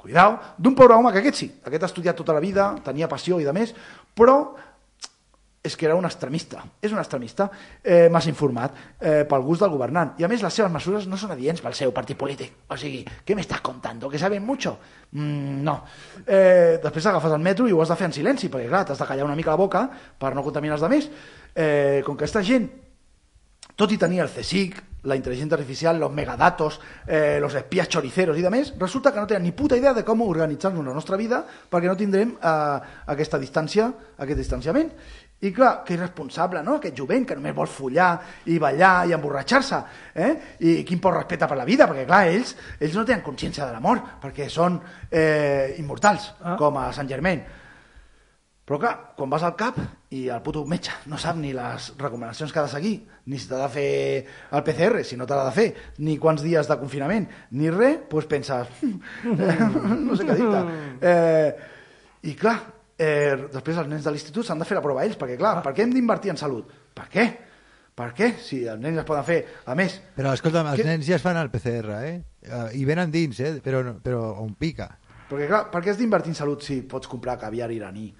cuidao, 0.00 0.38
d'un 0.56 0.74
pobre 0.74 0.96
home 0.96 1.12
que 1.12 1.20
aquest 1.20 1.42
sí, 1.42 1.52
aquest 1.64 1.84
ha 1.84 1.90
estudiat 1.90 2.16
tota 2.16 2.32
la 2.32 2.40
vida, 2.40 2.72
tenia 2.84 3.08
passió 3.08 3.38
i 3.40 3.44
de 3.44 3.52
més, 3.52 3.74
però 4.16 4.40
és 5.60 5.74
que 5.76 5.84
era 5.84 5.94
un 5.94 6.06
extremista, 6.08 6.62
és 6.80 6.92
un 6.92 6.98
extremista 7.02 7.50
eh, 7.84 8.08
massa 8.08 8.30
informat 8.32 8.72
eh, 8.96 9.26
pel 9.28 9.42
gust 9.44 9.60
del 9.60 9.74
governant. 9.74 10.14
I 10.16 10.24
a 10.24 10.30
més 10.32 10.40
les 10.40 10.56
seves 10.56 10.72
mesures 10.72 11.04
no 11.04 11.18
són 11.20 11.34
adients 11.34 11.60
pel 11.60 11.76
seu 11.76 11.92
partit 11.92 12.16
polític. 12.16 12.54
O 12.72 12.78
sigui, 12.80 13.02
què 13.04 13.36
m'estàs 13.36 13.60
contando? 13.60 14.08
Que 14.08 14.18
saben 14.18 14.40
mucho? 14.46 14.72
Mm, 15.12 15.60
no. 15.66 15.76
Eh, 16.24 16.80
després 16.80 17.10
agafes 17.12 17.36
el 17.36 17.44
metro 17.44 17.68
i 17.68 17.76
ho 17.76 17.82
has 17.84 17.92
de 17.92 17.98
fer 18.00 18.08
en 18.08 18.16
silenci, 18.16 18.48
perquè 18.48 18.70
clar, 18.72 18.86
t'has 18.88 19.04
de 19.04 19.08
callar 19.10 19.28
una 19.28 19.36
mica 19.36 19.52
la 19.52 19.60
boca 19.60 19.84
per 19.92 20.32
no 20.32 20.46
contaminar 20.46 20.78
els 20.78 20.86
altres. 20.88 21.10
Eh, 21.52 22.00
com 22.06 22.16
que 22.16 22.24
aquesta 22.24 22.40
gent 22.46 22.70
tot 23.76 23.92
i 23.92 24.00
tenir 24.00 24.24
el 24.24 24.32
CSIC, 24.32 24.80
la 25.04 25.16
intel·ligència 25.16 25.54
artificial, 25.56 25.98
los 25.98 26.12
megadatos, 26.12 26.80
eh, 27.06 27.38
los 27.40 27.54
espías 27.54 27.88
choriceros 27.88 28.36
i 28.38 28.42
de 28.42 28.50
més, 28.50 28.74
resulta 28.78 29.12
que 29.12 29.20
no 29.20 29.26
tenen 29.26 29.44
ni 29.44 29.52
puta 29.52 29.76
idea 29.76 29.94
de 29.94 30.04
com 30.04 30.20
organitzar-nos 30.22 30.84
la 30.84 30.92
nostra 30.94 31.16
vida 31.16 31.44
perquè 31.70 31.88
no 31.88 31.96
tindrem 31.96 32.36
eh, 32.36 32.78
aquesta 33.06 33.38
distància, 33.38 33.90
aquest 34.18 34.38
distanciament. 34.38 34.92
I 35.40 35.54
clar, 35.56 35.84
que 35.88 35.94
irresponsable, 35.96 36.60
no?, 36.62 36.74
aquest 36.76 36.98
jovent 36.98 37.24
que 37.24 37.34
només 37.38 37.54
vol 37.56 37.66
follar 37.66 38.10
i 38.52 38.58
ballar 38.60 39.06
i 39.08 39.14
emborratxar-se, 39.16 39.78
eh? 40.20 40.32
I 40.68 40.74
quin 40.84 41.00
poc 41.00 41.14
respecte 41.14 41.48
per 41.48 41.56
la 41.56 41.64
vida, 41.64 41.86
perquè 41.88 42.04
clar, 42.04 42.26
ells, 42.28 42.52
ells 42.78 42.98
no 42.98 43.06
tenen 43.08 43.24
consciència 43.24 43.64
de 43.64 43.72
l'amor, 43.72 44.02
perquè 44.20 44.50
són 44.52 44.76
eh, 45.10 45.76
immortals, 45.80 46.34
Ah. 46.44 46.58
com 46.60 46.76
a 46.76 46.90
Sant 46.92 47.08
Germain. 47.08 47.40
Però 48.70 48.78
clar, 48.78 48.90
quan 49.18 49.26
vas 49.32 49.42
al 49.42 49.56
CAP 49.58 49.80
i 50.14 50.28
el 50.30 50.42
puto 50.46 50.60
metge 50.70 50.92
no 51.10 51.18
sap 51.18 51.34
ni 51.42 51.48
les 51.50 51.88
recomanacions 51.98 52.52
que 52.54 52.60
ha 52.60 52.68
de 52.68 52.70
seguir, 52.70 52.92
ni 53.26 53.40
si 53.42 53.48
t'ha 53.50 53.58
de 53.64 53.70
fer 53.74 53.86
el 54.54 54.62
PCR, 54.62 55.00
si 55.02 55.18
no 55.18 55.26
t'ha 55.26 55.40
de 55.48 55.54
fer, 55.56 55.64
ni 56.06 56.14
quants 56.22 56.44
dies 56.46 56.70
de 56.70 56.76
confinament, 56.78 57.26
ni 57.58 57.66
res, 57.74 58.04
doncs 58.12 58.28
penses, 58.30 58.70
no 60.06 60.14
sé 60.14 60.28
què 60.28 60.38
dir-te. 60.38 60.62
Eh, 61.02 62.30
I 62.30 62.36
clar, 62.38 62.54
eh, 62.94 63.34
després 63.50 63.82
els 63.82 63.90
nens 63.90 64.06
de 64.06 64.14
l'institut 64.14 64.46
s'han 64.46 64.62
de 64.62 64.70
fer 64.70 64.78
la 64.78 64.86
prova 64.86 65.02
ells, 65.02 65.18
perquè 65.18 65.34
clar, 65.42 65.56
per 65.66 65.74
què 65.74 65.88
hem 65.88 65.98
d'invertir 65.98 66.36
en 66.36 66.38
salut? 66.38 66.70
Per 66.94 67.10
què? 67.10 67.28
Per 67.98 68.12
què? 68.14 68.32
Si 68.38 68.62
els 68.70 68.78
nens 68.78 69.02
es 69.02 69.10
poden 69.10 69.26
fer, 69.26 69.42
a 69.66 69.74
més, 69.74 69.98
Però 70.14 70.30
escolta'm, 70.38 70.70
els 70.70 70.78
Què? 70.78 70.86
nens 70.86 71.10
ja 71.10 71.18
es 71.18 71.26
fan 71.26 71.42
el 71.42 71.50
PCR, 71.50 72.04
eh? 72.06 72.18
Eh, 72.46 72.66
I 72.78 72.86
venen 72.86 73.10
dins, 73.10 73.42
eh? 73.42 73.56
Però, 73.64 73.82
però 73.98 74.28
on 74.46 74.54
pica. 74.54 74.92
Perquè, 75.26 75.50
clar, 75.50 75.66
per 75.74 75.82
què 75.82 75.90
has 75.90 75.98
d'invertir 75.98 76.36
en 76.36 76.38
salut 76.38 76.62
si 76.62 76.84
pots 76.86 77.10
comprar 77.10 77.34
caviar 77.42 77.74
iraní 77.74 78.12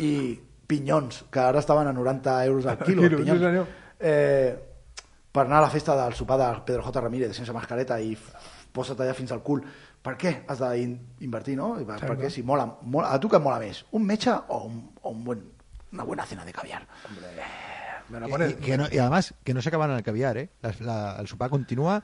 i 0.00 0.40
pinyons, 0.66 1.24
que 1.30 1.40
ara 1.40 1.58
estaven 1.60 1.86
a 1.88 1.92
90 1.92 2.44
euros 2.46 2.66
al 2.66 2.78
quilo, 2.86 3.02
Quilo, 3.02 3.18
pinyons, 3.18 3.40
sí, 3.40 3.76
eh, 4.00 4.56
per 5.32 5.44
anar 5.46 5.58
a 5.58 5.66
la 5.66 5.70
festa 5.70 5.94
del 5.96 6.14
sopar 6.14 6.38
del 6.38 6.62
Pedro 6.66 6.82
J. 6.82 7.00
Ramírez 7.00 7.36
sense 7.36 7.52
mascareta 7.52 8.00
i 8.00 8.16
posa't 8.72 8.98
allà 9.02 9.14
fins 9.14 9.32
al 9.32 9.42
cul 9.42 9.62
per 10.02 10.16
què 10.16 10.30
has 10.48 10.58
d'invertir, 10.62 11.56
no? 11.58 11.74
I 11.80 11.84
per, 11.84 11.98
perquè 12.00 12.30
si 12.30 12.42
mola, 12.42 12.64
mola, 12.82 13.10
a 13.12 13.18
tu 13.20 13.28
què 13.28 13.36
et 13.36 13.42
mola 13.44 13.58
més? 13.60 13.82
Un 13.92 14.06
metge 14.06 14.32
o, 14.48 14.62
un, 14.66 14.78
o 15.02 15.10
un 15.10 15.24
buen, 15.24 15.42
una 15.92 16.04
buena 16.08 16.24
cena 16.26 16.44
de 16.44 16.52
caviar? 16.52 16.86
La 18.10 18.26
Y, 18.26 18.50
y 18.50 18.54
que 18.54 18.76
no- 18.76 18.88
y 18.90 18.98
además, 18.98 19.34
que 19.44 19.54
no 19.54 19.62
se 19.62 19.68
acaban 19.68 19.90
en 19.90 19.96
el 19.98 20.02
caviar, 20.02 20.36
¿eh? 20.38 20.48
La- 20.62 20.74
la- 20.80 21.16
el 21.20 21.28
sopar 21.28 21.48
continúa 21.50 22.02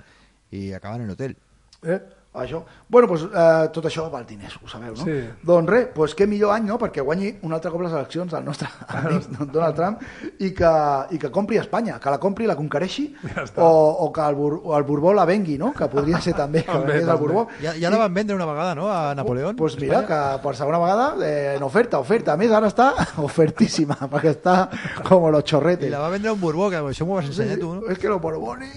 y 0.50 0.72
acaban 0.72 1.00
en 1.00 1.06
el 1.06 1.10
hotel. 1.12 1.36
Eh? 1.82 2.00
Això. 2.36 2.62
Bueno, 2.88 3.08
doncs, 3.08 3.24
eh, 3.32 3.68
tot 3.72 3.84
això 3.88 4.04
val 4.12 4.26
diners, 4.28 4.58
ho 4.62 4.68
sabeu, 4.68 4.92
no? 4.94 5.04
Sí. 5.04 5.16
Doncs 5.42 5.70
res, 5.70 5.86
doncs 5.94 6.14
què 6.14 6.26
millor 6.28 6.52
any, 6.54 6.66
no?, 6.68 6.76
perquè 6.78 7.02
guanyi 7.02 7.32
un 7.42 7.52
altre 7.56 7.70
cop 7.72 7.80
les 7.82 7.92
eleccions 7.92 8.32
el 8.36 8.44
nostre 8.44 8.68
amic 9.00 9.26
Donald 9.52 9.74
Trump 9.74 9.98
i 10.38 10.52
que, 10.54 10.72
i 11.16 11.18
que 11.18 11.30
compri 11.34 11.58
Espanya, 11.58 11.98
que 12.02 12.10
la 12.12 12.18
compri, 12.22 12.46
la 12.46 12.56
conquereixi, 12.58 13.06
Ja 13.34 13.44
està. 13.44 13.62
o, 13.64 14.06
o 14.06 14.10
que 14.12 14.20
el, 14.28 14.34
Bur 14.36 14.60
o 14.64 14.76
el 14.76 14.84
Borbó 14.84 15.14
la 15.16 15.24
vengui, 15.24 15.56
no?, 15.58 15.72
que 15.72 15.88
podria 15.88 16.20
ser 16.20 16.34
també, 16.36 16.62
que 16.66 16.72
També, 16.76 17.00
el. 17.00 17.12
Borbó. 17.16 17.46
Ya, 17.62 17.74
ya 17.74 17.90
la 17.90 17.96
van 18.04 18.10
a 18.12 18.14
vender 18.14 18.36
una 18.36 18.46
vegada, 18.46 18.74
¿no? 18.74 18.90
A 18.92 19.14
Napoleón. 19.14 19.56
Pues 19.56 19.78
mira, 19.80 20.00
España. 20.00 20.36
que 20.36 20.42
per 20.46 20.54
segona 20.56 20.78
vegada 20.78 21.14
eh, 21.24 21.54
en 21.56 21.62
oferta, 21.62 21.98
oferta. 21.98 22.34
A 22.34 22.36
més, 22.36 22.52
ara 22.52 22.68
està 22.68 22.92
ofertíssima, 23.24 23.96
perquè 24.12 24.34
està 24.36 24.68
com 25.08 25.26
los 25.32 25.42
Y 25.46 25.48
chorretes. 25.50 25.90
la 25.90 25.98
va 26.00 26.06
a 26.08 26.10
vender 26.10 26.30
a 26.30 26.34
un 26.34 26.40
Borbón, 26.40 26.70
que 26.70 26.90
eso 26.90 27.06
me 27.06 27.14
vas 27.14 27.26
enseñar 27.26 27.58
tú, 27.58 27.74
¿no? 27.74 27.88
És 27.90 27.98
que 27.98 28.08
los 28.08 28.20
borbones... 28.20 28.70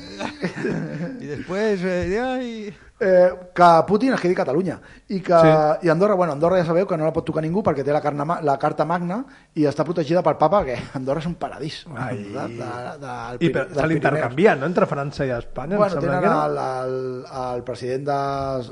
Y 1.19 1.25
después, 1.25 1.79
eh, 1.83 2.19
ay, 2.21 2.73
Eh, 3.01 3.29
que 3.55 3.67
Putin 3.87 4.11
es 4.13 4.19
quedi 4.19 4.33
a 4.33 4.37
Catalunya 4.41 4.73
i 5.07 5.21
que 5.23 5.37
Sí. 5.39 5.85
i 5.87 5.89
Andorra, 5.89 6.15
bueno, 6.15 6.33
Andorra 6.33 6.57
ja 6.59 6.65
sabeu 6.65 6.85
que 6.85 6.97
no 6.97 7.05
la 7.05 7.13
pot 7.15 7.23
tocar 7.25 7.41
ningú 7.41 7.63
perquè 7.63 7.85
té 7.85 7.93
la, 7.95 8.01
carna, 8.01 8.41
la 8.43 8.57
carta 8.59 8.83
magna 8.83 9.21
i 9.55 9.63
està 9.63 9.85
protegida 9.87 10.21
pel 10.21 10.35
papa, 10.35 10.65
que 10.65 10.75
Andorra 10.99 11.21
és 11.23 11.25
un 11.29 11.35
paradís. 11.35 11.85
Ai. 11.95 12.17
De, 12.17 12.43
de, 12.59 12.67
de, 12.99 13.45
I 13.47 13.49
per, 13.55 13.69
se 13.73 13.87
l'intercanvien, 13.87 14.59
no?, 14.59 14.65
entre 14.67 14.85
França 14.85 15.23
i 15.25 15.31
Espanya, 15.31 15.77
Bueno, 15.77 15.95
tenen 16.01 16.23
el, 16.27 16.57
el, 16.57 17.25
el 17.55 17.63
president 17.63 18.03
de, 18.11 18.19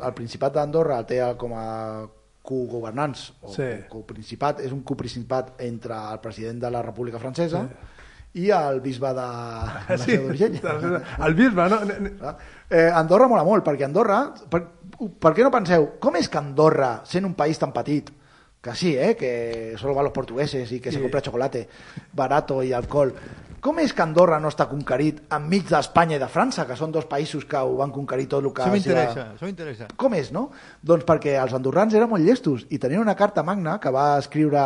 el 0.08 0.14
Principat 0.14 0.54
d'Andorra 0.60 1.00
el 1.00 1.06
té 1.08 1.22
com 1.40 1.54
a 1.56 1.66
cogovernants 2.48 3.34
o 3.44 3.52
Sí. 3.54 3.64
coprincipat, 3.92 4.60
és 4.64 4.72
un 4.72 4.82
coprincipat 4.84 5.56
entre 5.64 5.96
el 6.14 6.20
president 6.24 6.60
de 6.64 6.72
la 6.72 6.82
República 6.82 7.20
Francesa 7.20 7.64
i 8.34 8.50
el 8.54 8.82
bisbe 8.82 9.10
de, 9.16 9.26
la 9.26 9.98
Sí, 9.98 10.12
Seu 10.12 10.28
d'Urgell. 10.28 10.60
el 11.26 11.34
bisbe, 11.36 11.70
no? 11.70 11.80
Clar. 12.20 12.36
Eh, 12.70 12.90
Andorra 12.94 13.28
mola 13.32 13.44
molt, 13.48 13.64
perquè 13.66 13.86
Andorra... 13.88 14.20
Per, 14.50 14.62
per 14.98 15.32
què 15.38 15.44
no 15.46 15.52
penseu, 15.54 15.92
com 16.02 16.16
és 16.18 16.28
que 16.30 16.38
Andorra, 16.42 17.02
sent 17.06 17.26
un 17.26 17.34
país 17.38 17.58
tan 17.62 17.72
petit, 17.74 18.10
que 18.62 18.74
sí, 18.76 18.96
eh, 18.98 19.16
que 19.16 19.76
solo 19.78 19.94
van 19.94 20.06
los 20.10 20.14
portugueses 20.14 20.72
i 20.74 20.80
que 20.82 20.92
se 20.92 21.00
compra 21.02 21.22
chocolate 21.22 21.68
barato 22.18 22.64
i 22.66 22.74
alcohol, 22.74 23.12
com 23.62 23.78
és 23.82 23.94
que 23.94 24.02
Andorra 24.04 24.40
no 24.42 24.50
està 24.52 24.66
conquerit 24.70 25.22
enmig 25.34 25.70
d'Espanya 25.70 26.18
i 26.18 26.22
de 26.22 26.28
França, 26.30 26.66
que 26.68 26.76
són 26.78 26.92
dos 26.94 27.06
països 27.10 27.46
que 27.50 27.58
ho 27.62 27.76
van 27.80 27.94
conquerir 27.94 28.28
tot 28.30 28.44
el 28.44 28.52
que... 28.54 28.66
sigut- 28.66 28.82
interesa, 28.86 29.28
eso 29.36 29.46
me 29.46 29.54
interesa. 29.54 29.88
com 29.98 30.14
és, 30.18 30.32
no? 30.34 30.50
Doncs 30.82 31.06
perquè 31.08 31.38
els 31.42 31.54
andorrans 31.58 31.94
eren 31.98 32.10
molt 32.10 32.26
llestos 32.26 32.66
i 32.70 32.80
tenien 32.82 33.02
una 33.06 33.16
carta 33.16 33.44
magna 33.46 33.78
que 33.80 33.94
va 33.94 34.18
escriure 34.18 34.66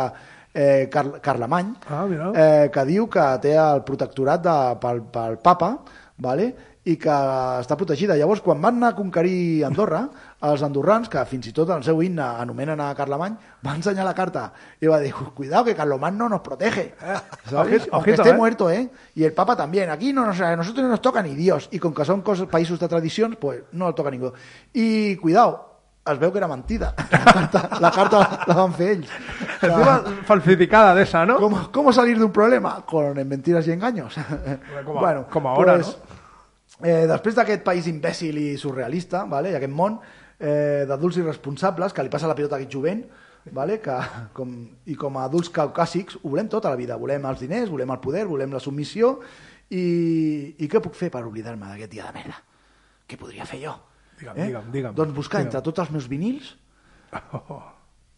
eh, 0.54 0.88
Car 0.90 1.20
Carlemany 1.20 1.74
Ah, 1.88 2.04
mira. 2.08 2.32
eh, 2.34 2.70
que 2.72 2.84
diu 2.84 3.08
que 3.08 3.24
té 3.40 3.54
el 3.56 3.82
protectorat 3.84 4.42
de, 4.42 4.58
pel, 4.80 5.02
pel 5.12 5.38
papa 5.38 5.78
vale? 6.18 6.54
i 6.84 6.96
que 6.98 7.14
està 7.62 7.76
protegida. 7.78 8.16
Llavors, 8.18 8.40
quan 8.42 8.58
van 8.60 8.74
anar 8.80 8.88
a 8.90 8.96
conquerir 8.96 9.62
Andorra, 9.64 10.00
els 10.48 10.64
andorrans, 10.66 11.06
que 11.08 11.22
fins 11.30 11.46
i 11.46 11.52
tot 11.54 11.70
en 11.70 11.76
el 11.76 11.84
seu 11.86 12.00
himne 12.02 12.24
anomenen 12.42 12.80
a 12.82 12.88
Carlemany, 12.98 13.36
va 13.62 13.74
ensenyar 13.76 14.02
la 14.04 14.14
carta 14.18 14.48
i 14.80 14.90
va 14.90 14.98
dir, 14.98 15.12
cuidado 15.14 15.64
que 15.66 15.76
Carlomagno 15.76 16.28
nos 16.28 16.40
protege. 16.40 16.96
¿sabes? 17.48 17.82
ojito, 17.82 17.94
Aunque 17.94 18.14
esté 18.14 18.30
eh. 18.30 18.34
muerto, 18.34 18.68
¿eh? 18.68 18.90
Y 19.14 19.22
el 19.22 19.32
Papa 19.32 19.54
también. 19.54 19.90
Aquí 19.90 20.12
no 20.12 20.26
nos, 20.26 20.40
a 20.40 20.56
nosotros 20.56 20.82
no 20.82 20.90
nos 20.90 21.00
toca 21.00 21.22
ni 21.22 21.36
Dios. 21.36 21.68
Y 21.70 21.78
con 21.78 21.94
que 21.94 22.04
son 22.04 22.20
cosas, 22.22 22.48
países 22.48 22.80
de 22.80 22.88
tradición, 22.88 23.38
pues 23.40 23.62
no 23.70 23.86
el 23.86 23.94
toca 23.94 24.10
ningú. 24.10 24.32
I, 24.74 25.14
cuidado, 25.22 25.68
es 26.04 26.18
veu 26.18 26.32
que 26.32 26.38
era 26.38 26.48
mentida. 26.48 26.96
La 27.12 27.22
carta 27.22 27.68
la, 27.78 27.90
carta 27.94 28.40
la 28.48 28.54
van 28.58 28.72
fer 28.74 28.88
ells. 28.96 29.06
Encima 29.68 30.24
falsificada 30.26 30.94
d'esa, 30.94 31.24
no? 31.26 31.36
¿Cómo, 31.38 31.70
¿Cómo 31.72 31.92
salir 31.92 32.18
de 32.18 32.24
un 32.24 32.32
problema? 32.32 32.84
Con 32.86 33.14
mentiras 33.28 33.66
y 33.68 33.72
engaños. 33.72 34.14
Com 34.84 35.04
a- 35.04 35.24
com 35.28 35.46
ahora, 35.46 35.78
no? 35.78 35.86
Eh, 36.82 37.06
després 37.06 37.36
d'aquest 37.36 37.62
país 37.62 37.86
imbècil 37.86 38.38
i 38.38 38.56
surrealista, 38.58 39.24
vale? 39.30 39.52
i 39.52 39.54
aquest 39.54 39.70
món 39.72 40.00
eh, 40.40 40.82
d'adults 40.88 41.20
irresponsables, 41.20 41.92
que 41.94 42.02
li 42.02 42.10
passa 42.10 42.26
la 42.26 42.34
pilota 42.34 42.56
a 42.56 42.58
aquest 42.58 42.72
jovent, 42.74 43.04
vale? 43.52 43.76
que, 43.80 43.94
com, 44.34 44.50
i 44.90 44.96
com 44.98 45.18
a 45.20 45.28
adults 45.28 45.50
caucàsics 45.54 46.16
ho 46.22 46.32
volem 46.32 46.48
tota 46.50 46.70
la 46.72 46.76
vida. 46.80 46.96
Volem 46.98 47.22
els 47.30 47.38
diners, 47.44 47.70
volem 47.70 47.90
el 47.94 48.00
poder, 48.02 48.24
volem 48.26 48.50
la 48.52 48.58
submissió, 48.58 49.12
i, 49.70 50.56
i 50.58 50.66
què 50.68 50.80
puc 50.82 50.96
fer 50.98 51.10
per 51.14 51.22
oblidar-me 51.24 51.70
d'aquest 51.70 51.92
dia 51.92 52.08
de 52.08 52.16
merda? 52.18 52.40
Què 53.06 53.16
podria 53.20 53.46
fer 53.46 53.60
jo? 53.62 53.76
Digue'm, 54.18 54.36
digue'm, 54.42 54.66
digue'm. 54.74 54.94
Doncs 54.98 55.14
buscar 55.14 55.38
Digue'm. 55.40 55.52
entre 55.54 55.62
tots 55.70 55.84
els 55.86 55.90
meus 55.94 56.08
vinils 56.10 56.56
Oh, 57.32 57.62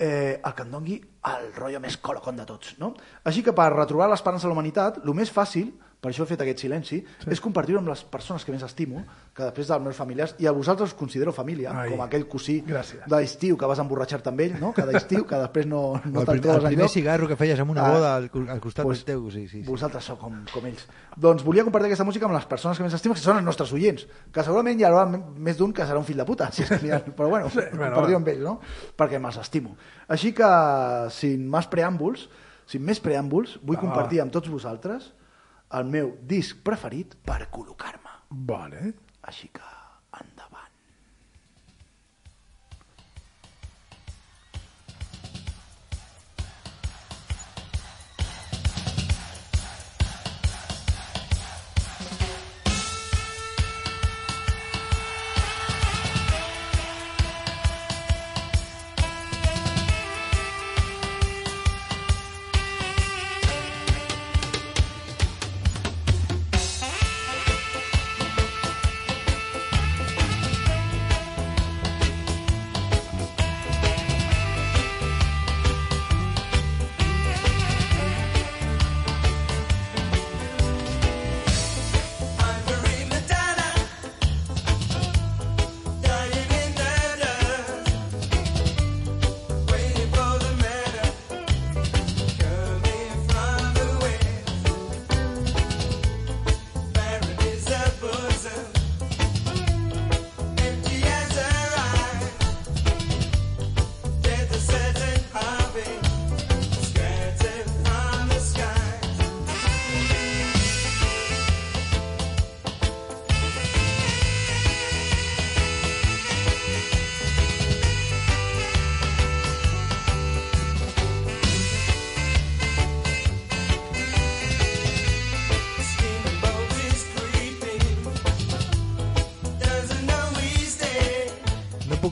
eh, 0.04 0.40
el 0.44 0.54
que 0.54 0.64
em 0.66 0.72
dongui 0.72 0.98
el 1.30 1.48
rotllo 1.56 1.80
més 1.80 1.96
colocon 2.04 2.36
de 2.36 2.46
tots. 2.48 2.74
No? 2.80 2.92
Així 3.24 3.44
que 3.44 3.54
per 3.56 3.70
retrobar 3.72 4.10
l'esperança 4.12 4.48
a 4.48 4.52
la 4.52 4.56
humanitat, 4.58 5.00
el 5.04 5.16
més 5.16 5.32
fàcil, 5.32 5.72
per 6.04 6.10
això 6.12 6.26
he 6.26 6.28
fet 6.28 6.42
aquest 6.44 6.60
silenci, 6.60 6.98
sí. 7.00 7.30
és 7.32 7.40
compartir-ho 7.40 7.78
amb 7.80 7.88
les 7.88 8.02
persones 8.12 8.44
que 8.44 8.52
més 8.52 8.62
estimo, 8.66 9.00
que 9.34 9.46
després 9.46 9.70
dels 9.70 9.82
meus 9.86 9.96
familiars, 9.96 10.34
i 10.44 10.46
a 10.46 10.52
vosaltres 10.52 10.92
us 10.92 10.96
considero 10.98 11.32
família, 11.32 11.72
Ai, 11.72 11.94
com 11.94 12.02
aquell 12.04 12.26
cosí 12.28 12.58
gràcies. 12.66 13.06
de 13.08 13.16
l'estiu 13.16 13.56
que 13.56 13.70
vas 13.70 13.80
emborratxar-te 13.80 14.28
amb 14.28 14.42
ell, 14.44 14.58
no? 14.60 14.74
cada 14.76 14.92
estiu, 15.00 15.24
que 15.26 15.38
després 15.40 15.64
no, 15.70 15.80
no 16.04 16.20
el, 16.20 16.26
te'l 16.28 16.34
prim, 16.34 16.36
el 16.36 16.42
trobes 16.44 16.66
primer 16.68 16.76
enlloc. 16.84 16.92
cigarro 16.92 17.28
que 17.30 17.38
feies 17.40 17.58
en 17.64 17.72
una 17.72 17.86
Ah, 17.86 17.94
boda 17.96 18.12
al, 18.20 18.28
al 18.52 18.60
costat 18.60 18.84
pues, 18.84 19.00
del 19.00 19.14
teu, 19.14 19.30
sí, 19.30 19.46
sí. 19.48 19.62
sí. 19.62 19.64
Vosaltres 19.70 20.04
sou 20.04 20.20
com, 20.20 20.36
com 20.52 20.68
ells. 20.68 20.84
Doncs 21.16 21.42
volia 21.48 21.64
compartir 21.64 21.88
aquesta 21.88 22.04
música 22.04 22.28
amb 22.28 22.36
les 22.36 22.44
persones 22.52 22.76
que 22.76 22.84
més 22.84 22.94
estimo, 23.00 23.16
que 23.16 23.24
són 23.24 23.40
els 23.40 23.48
nostres 23.48 23.72
oients, 23.72 24.04
que 24.30 24.44
segurament 24.44 24.78
hi 24.78 24.84
haurà 24.84 25.06
més 25.08 25.56
d'un 25.56 25.72
que 25.72 25.88
serà 25.88 25.98
un 25.98 26.04
fill 26.04 26.20
de 26.20 26.28
puta, 26.28 26.50
si 26.54 26.62
és 26.68 26.72
que 26.76 26.92
ha, 26.92 27.00
però 27.16 27.28
bueno, 27.32 27.48
sí, 27.48 27.64
bueno, 27.72 27.94
compartir 27.96 28.18
va. 28.18 28.20
amb 28.20 28.28
ells, 28.36 28.44
no? 28.44 28.58
Perquè 29.00 29.20
me'ls 29.24 29.40
estimo. 29.40 29.76
Així 30.12 30.32
que, 30.36 30.52
sin 31.16 31.48
més 31.50 31.66
preàmbuls, 31.72 32.28
sin 32.68 32.84
més 32.84 33.00
preàmbuls, 33.04 33.58
vull 33.62 33.76
Va. 33.76 33.82
compartir 33.88 34.20
amb 34.24 34.32
tots 34.32 34.48
vosaltres 34.52 35.10
el 35.78 35.88
meu 35.90 36.12
disc 36.30 36.60
preferit 36.66 37.16
per 37.26 37.40
col·locar-me. 37.54 38.18
Vale. 38.50 38.92
Així 39.24 39.48
que, 39.56 39.73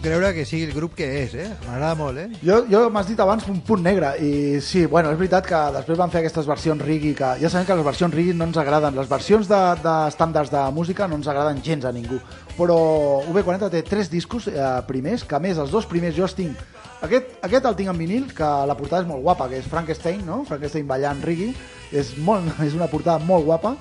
puc 0.02 0.08
creure 0.10 0.32
que 0.34 0.42
sigui 0.42 0.64
el 0.66 0.72
grup 0.74 0.96
que 0.98 1.06
és, 1.22 1.34
eh? 1.38 1.48
M'agrada 1.62 1.94
molt, 1.94 2.18
eh? 2.18 2.38
Jo, 2.42 2.56
jo 2.66 2.80
m'has 2.90 3.06
dit 3.06 3.20
abans 3.22 3.44
un 3.46 3.60
punt 3.62 3.84
negre 3.84 4.08
i 4.18 4.58
sí, 4.58 4.82
bueno, 4.90 5.12
és 5.14 5.18
veritat 5.20 5.46
que 5.46 5.60
després 5.76 6.00
van 6.00 6.10
fer 6.10 6.24
aquestes 6.24 6.48
versions 6.48 6.82
reggae 6.82 7.12
que 7.14 7.28
ja 7.38 7.50
sabem 7.52 7.68
que 7.68 7.76
les 7.78 7.86
versions 7.86 8.14
reggae 8.14 8.34
no 8.34 8.48
ens 8.50 8.58
agraden 8.58 8.98
les 8.98 9.06
versions 9.06 9.46
de, 9.46 9.60
de 9.84 9.94
estàndards 10.10 10.50
de 10.50 10.64
música 10.74 11.06
no 11.06 11.20
ens 11.20 11.30
agraden 11.30 11.62
gens 11.62 11.86
a 11.86 11.94
ningú 11.94 12.18
però 12.56 12.80
UB40 13.30 13.70
té 13.70 13.84
tres 13.86 14.10
discos 14.10 14.50
eh, 14.50 14.58
primers 14.90 15.22
que 15.22 15.38
a 15.38 15.42
més 15.44 15.62
els 15.62 15.70
dos 15.70 15.86
primers 15.86 16.18
jo 16.18 16.26
els 16.26 16.34
tinc 16.34 16.58
aquest, 17.06 17.38
aquest 17.46 17.70
el 17.70 17.78
tinc 17.78 17.94
en 17.94 18.02
vinil 18.02 18.26
que 18.34 18.50
la 18.66 18.78
portada 18.78 19.04
és 19.04 19.10
molt 19.12 19.22
guapa 19.22 19.46
que 19.52 19.62
és 19.62 19.70
Frankenstein, 19.70 20.26
no? 20.26 20.42
Frankenstein 20.50 20.90
ballant 20.90 21.22
reggae 21.22 21.54
és, 21.94 22.16
molt, 22.18 22.50
és 22.66 22.74
una 22.74 22.90
portada 22.90 23.22
molt 23.22 23.46
guapa 23.46 23.76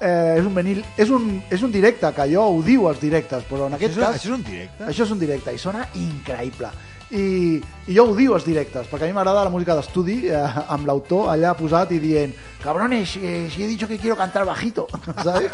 eh, 0.00 0.36
és 0.38 0.44
un 0.46 0.54
vinil, 0.54 0.82
és 0.96 1.10
un, 1.10 1.42
és 1.50 1.62
un 1.62 1.72
directe 1.72 2.10
que 2.16 2.26
jo 2.32 2.42
ho 2.42 2.62
diu 2.62 2.88
als 2.88 3.00
directes 3.00 3.44
però 3.48 3.66
en 3.70 3.74
aquest 3.78 3.96
Això 3.96 4.02
és, 4.02 4.06
cas 4.06 4.16
això 4.20 4.28
és 4.32 4.36
un 4.38 4.44
directe? 4.44 4.84
això 4.84 5.06
és 5.06 5.10
un 5.10 5.18
directe 5.18 5.54
i 5.54 5.58
sona 5.58 5.88
increïble. 5.94 6.70
I, 7.06 7.60
i 7.86 7.94
jo 7.94 8.02
ho 8.10 8.14
diu 8.18 8.34
als 8.34 8.44
directes, 8.44 8.88
perquè 8.90 9.06
a 9.06 9.06
mi 9.06 9.14
m'agrada 9.14 9.44
la 9.46 9.50
música 9.50 9.76
d'estudi 9.78 10.26
eh, 10.26 10.40
amb 10.68 10.88
l'autor 10.88 11.28
allà 11.30 11.52
posat 11.54 11.92
i 11.94 12.00
dient 12.02 12.32
cabrones, 12.62 13.16
eh, 13.22 13.46
si 13.52 13.62
he 13.62 13.66
dicho 13.68 13.86
que 13.86 13.98
quiero 13.98 14.16
cantar 14.16 14.44
bajito, 14.44 14.88
¿sabes? 15.22 15.50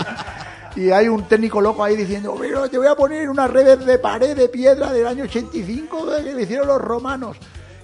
Y 0.74 0.90
hay 0.90 1.06
un 1.08 1.24
técnico 1.28 1.60
loco 1.60 1.84
ahí 1.84 1.94
diciendo, 1.96 2.34
pero 2.40 2.66
te 2.70 2.78
voy 2.78 2.86
a 2.86 2.94
poner 2.94 3.28
una 3.28 3.46
redes 3.46 3.84
de 3.84 3.98
pared 3.98 4.34
de 4.34 4.48
piedra 4.48 4.90
del 4.90 5.06
año 5.06 5.24
85 5.24 6.06
que 6.16 6.32
le 6.32 6.42
hicieron 6.42 6.66
los 6.66 6.80
romanos. 6.80 7.36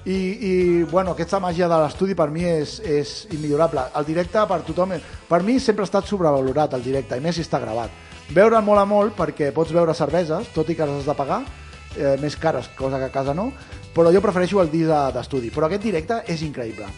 I, 0.08 0.16
i 0.48 0.52
bueno, 0.88 1.12
aquesta 1.12 1.36
màgia 1.42 1.66
de 1.68 1.76
l'estudi 1.82 2.14
per 2.16 2.30
mi 2.32 2.44
és, 2.48 2.78
és 2.80 3.10
immillorable. 3.34 3.82
El 3.98 4.06
directe 4.08 4.40
per 4.48 4.62
tothom... 4.64 4.94
Per 5.28 5.42
mi 5.44 5.58
sempre 5.60 5.84
ha 5.84 5.88
estat 5.90 6.08
sobrevalorat 6.08 6.72
el 6.78 6.84
directe, 6.86 7.18
i 7.18 7.20
més 7.20 7.36
si 7.36 7.44
està 7.44 7.60
gravat. 7.60 7.92
Veure'l 8.32 8.64
mola 8.64 8.86
molt 8.88 9.14
perquè 9.18 9.50
pots 9.56 9.72
veure 9.76 9.92
cerveses, 9.96 10.48
tot 10.54 10.68
i 10.72 10.76
que 10.78 10.86
les 10.88 11.02
has 11.02 11.10
de 11.10 11.16
pagar, 11.18 11.42
eh, 11.96 12.14
més 12.22 12.36
cares, 12.40 12.70
cosa 12.76 12.96
que 13.02 13.10
a 13.10 13.12
casa 13.12 13.34
no, 13.36 13.50
però 13.94 14.08
jo 14.14 14.22
prefereixo 14.24 14.62
el 14.62 14.70
de- 14.72 14.86
d'estudi. 15.12 15.50
Però 15.52 15.66
aquest 15.68 15.82
directe 15.84 16.22
és 16.26 16.40
increïble. 16.46 16.88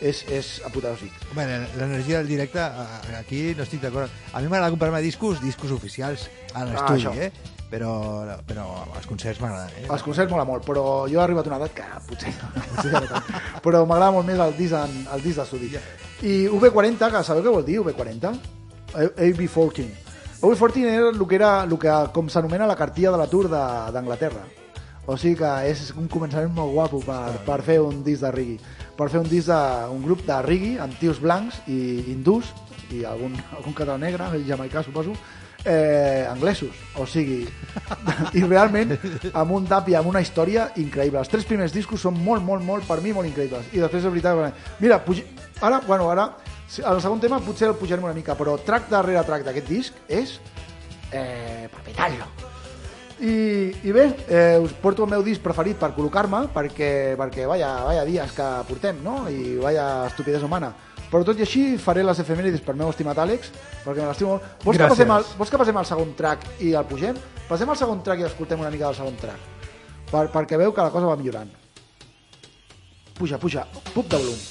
És, 0.00 0.24
és 0.30 0.60
apoteòsic. 0.66 1.10
Home, 1.32 1.44
l'energia 1.76 2.18
del 2.18 2.28
directe, 2.30 2.58
eh, 2.62 3.16
aquí 3.18 3.52
no 3.58 3.64
estic 3.64 3.80
d'acord. 3.82 4.10
A 4.32 4.40
mi 4.40 4.46
m'agrada 4.46 4.70
comprar-me 4.70 5.00
discos, 5.02 5.40
discos 5.42 5.70
oficials 5.74 6.28
a 6.54 6.64
l'estudi, 6.64 7.02
això. 7.06 7.14
eh? 7.18 7.32
Però, 7.68 8.24
però 8.48 8.64
els 8.96 9.04
concerts 9.06 9.42
m'agraden, 9.42 9.74
eh? 9.82 9.86
Els 9.92 10.02
concerts 10.02 10.30
mola 10.32 10.46
molt, 10.48 10.64
però 10.64 11.04
jo 11.04 11.18
he 11.18 11.22
arribat 11.22 11.46
a 11.46 11.50
una 11.52 11.58
edat 11.60 11.74
que 11.76 11.88
potser, 12.08 12.30
potser 12.70 12.92
ja 12.94 13.02
no 13.04 13.08
tant. 13.10 13.26
Però 13.64 13.82
m'agrada 13.84 14.14
molt 14.14 14.24
més 14.30 14.40
el 14.40 14.54
disc, 14.56 14.72
en, 14.78 14.94
el 15.12 15.20
disc 15.24 15.36
d'estudi. 15.42 15.68
I 16.24 16.36
V40, 16.48 17.10
que 17.12 17.20
sabeu 17.28 17.44
què 17.44 17.52
vol 17.52 17.66
dir 17.66 17.80
V40? 17.84 18.30
A- 18.94 19.10
AB14. 19.26 19.84
AB14 20.40 20.86
era 20.86 21.10
el 21.10 21.26
que 21.28 21.36
era 21.36 21.50
el 21.66 21.76
que, 21.78 21.92
com 22.14 22.30
s'anomena 22.32 22.66
la 22.70 22.76
cartilla 22.78 23.10
de 23.12 23.18
la 23.20 23.26
Tour 23.28 23.50
de- 23.52 23.92
d'Anglaterra. 23.92 24.46
O 25.08 25.16
sigui 25.16 25.36
que 25.40 25.50
és 25.68 25.90
un 25.96 26.08
començament 26.08 26.52
molt 26.52 26.72
guapo 26.72 26.98
per, 27.04 27.36
per 27.44 27.60
fer 27.64 27.78
un 27.84 28.00
disc 28.04 28.20
de 28.24 28.30
reggae. 28.32 28.58
Per 28.96 29.06
fer 29.12 29.20
un 29.20 29.28
disc 29.28 29.48
de, 29.48 29.60
un 29.92 30.02
grup 30.04 30.24
de 30.26 30.40
reggae 30.44 30.78
amb 30.84 30.96
tios 31.00 31.20
blancs 31.20 31.60
i 31.68 31.78
hindús 32.14 32.48
i 32.96 33.04
algun, 33.04 33.36
algun 33.56 33.76
català 33.76 33.96
negre, 34.00 34.26
jamaicà 34.48 34.82
suposo, 34.84 35.12
eh, 35.64 36.26
anglesos, 36.28 36.74
o 36.98 37.06
sigui 37.06 37.40
i 38.38 38.44
realment 38.44 38.94
amb 39.32 39.56
un 39.56 39.66
tap 39.68 39.88
i 39.90 39.96
amb 39.98 40.10
una 40.10 40.22
història 40.24 40.68
increïble, 40.80 41.22
els 41.22 41.32
tres 41.32 41.46
primers 41.48 41.74
discos 41.74 42.02
són 42.04 42.18
molt, 42.18 42.44
molt, 42.44 42.64
molt, 42.64 42.86
per 42.88 43.00
mi 43.04 43.14
molt 43.16 43.28
increïbles. 43.30 43.72
I 43.72 43.82
després 43.84 44.04
és 44.04 44.12
veritat, 44.12 44.76
mira, 44.82 45.00
pugi... 45.04 45.26
ara, 45.60 45.82
bueno, 45.86 46.10
ara 46.10 46.30
el 46.76 47.00
segon 47.00 47.20
tema 47.20 47.40
potser 47.40 47.70
el 47.70 47.78
pujarem 47.80 48.04
una 48.04 48.16
mica 48.16 48.36
però 48.36 48.58
track 48.60 48.90
darrere 48.92 49.24
track 49.24 49.46
d'aquest 49.46 49.70
disc 49.72 50.02
és 50.08 50.36
eh, 51.16 51.64
per 51.72 51.80
petar-lo 51.86 52.28
i, 53.18 53.72
i 53.88 53.94
bé, 53.94 54.04
eh, 54.28 54.58
us 54.62 54.74
porto 54.78 55.06
el 55.06 55.10
meu 55.10 55.24
disc 55.26 55.42
preferit 55.42 55.78
per 55.80 55.90
col·locar-me 55.96 56.44
perquè, 56.54 57.16
perquè 57.18 57.48
vaya, 57.50 57.72
vaya 57.88 58.04
dies 58.06 58.34
que 58.36 58.50
portem 58.68 59.00
no? 59.02 59.22
i 59.32 59.56
vaya 59.58 60.06
estupidesa 60.10 60.46
humana 60.46 60.74
però 61.08 61.24
tot 61.24 61.38
i 61.40 61.46
així 61.46 61.64
faré 61.80 62.04
les 62.04 62.20
efemèrides 62.24 62.64
per 62.64 62.76
meu 62.78 62.90
estimat 62.92 63.18
Àlex 63.24 63.52
perquè 63.84 64.02
me 64.02 64.10
l'estimo 64.10 64.36
molt 64.36 64.64
vols 64.64 64.80
que, 64.80 64.90
passem 64.94 65.14
al, 65.14 65.30
vols 65.38 65.54
que 65.54 65.62
passem 65.62 65.80
al 65.80 65.88
segon 65.88 66.12
track 66.18 66.60
i 66.64 66.74
el 66.74 66.86
pugem? 66.90 67.16
passem 67.48 67.68
al 67.68 67.80
segon 67.80 68.04
track 68.04 68.24
i 68.24 68.28
escoltem 68.28 68.60
una 68.60 68.74
mica 68.74 68.90
del 68.90 69.00
segon 69.00 69.16
track 69.20 69.72
per, 70.12 70.28
perquè 70.34 70.60
veu 70.60 70.74
que 70.74 70.84
la 70.84 70.94
cosa 70.94 71.10
va 71.10 71.16
millorant 71.20 71.50
puja, 73.18 73.40
puja, 73.40 73.66
pup 73.94 74.06
de 74.08 74.22
volum 74.22 74.46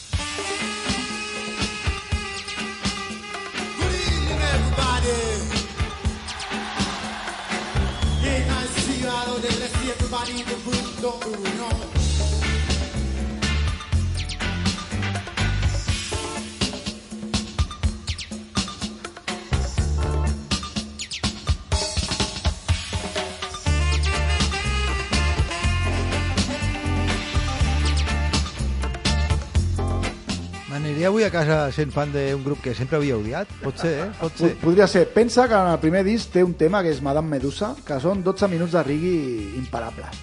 everybody 10.08 10.42
in 10.42 10.46
the 10.46 10.56
room. 10.66 11.02
Don't 11.02 11.26
move, 11.26 11.58
no. 11.58 11.97
M'aniria 31.08 31.10
avui 31.10 31.24
a 31.24 31.32
casa 31.32 31.72
sent 31.72 31.92
fan 31.96 32.12
d'un 32.12 32.42
grup 32.44 32.60
que 32.62 32.74
sempre 32.76 32.98
havia 32.98 33.16
odiat? 33.16 33.48
Pot 33.64 33.78
ser, 33.80 33.94
eh? 34.04 34.08
Pot 34.20 34.34
ser. 34.36 34.50
Pod- 34.52 34.62
Podria 34.66 34.88
ser. 34.88 35.06
Pensa 35.14 35.48
que 35.48 35.54
en 35.56 35.70
el 35.72 35.80
primer 35.80 36.04
disc 36.04 36.32
té 36.34 36.44
un 36.44 36.54
tema 36.54 36.82
que 36.84 36.90
és 36.92 37.02
Madame 37.02 37.30
Medusa, 37.30 37.76
que 37.86 38.00
són 38.04 38.24
12 38.24 38.48
minuts 38.52 38.74
de 38.76 38.84
reggae 38.84 39.54
imparables. 39.58 40.20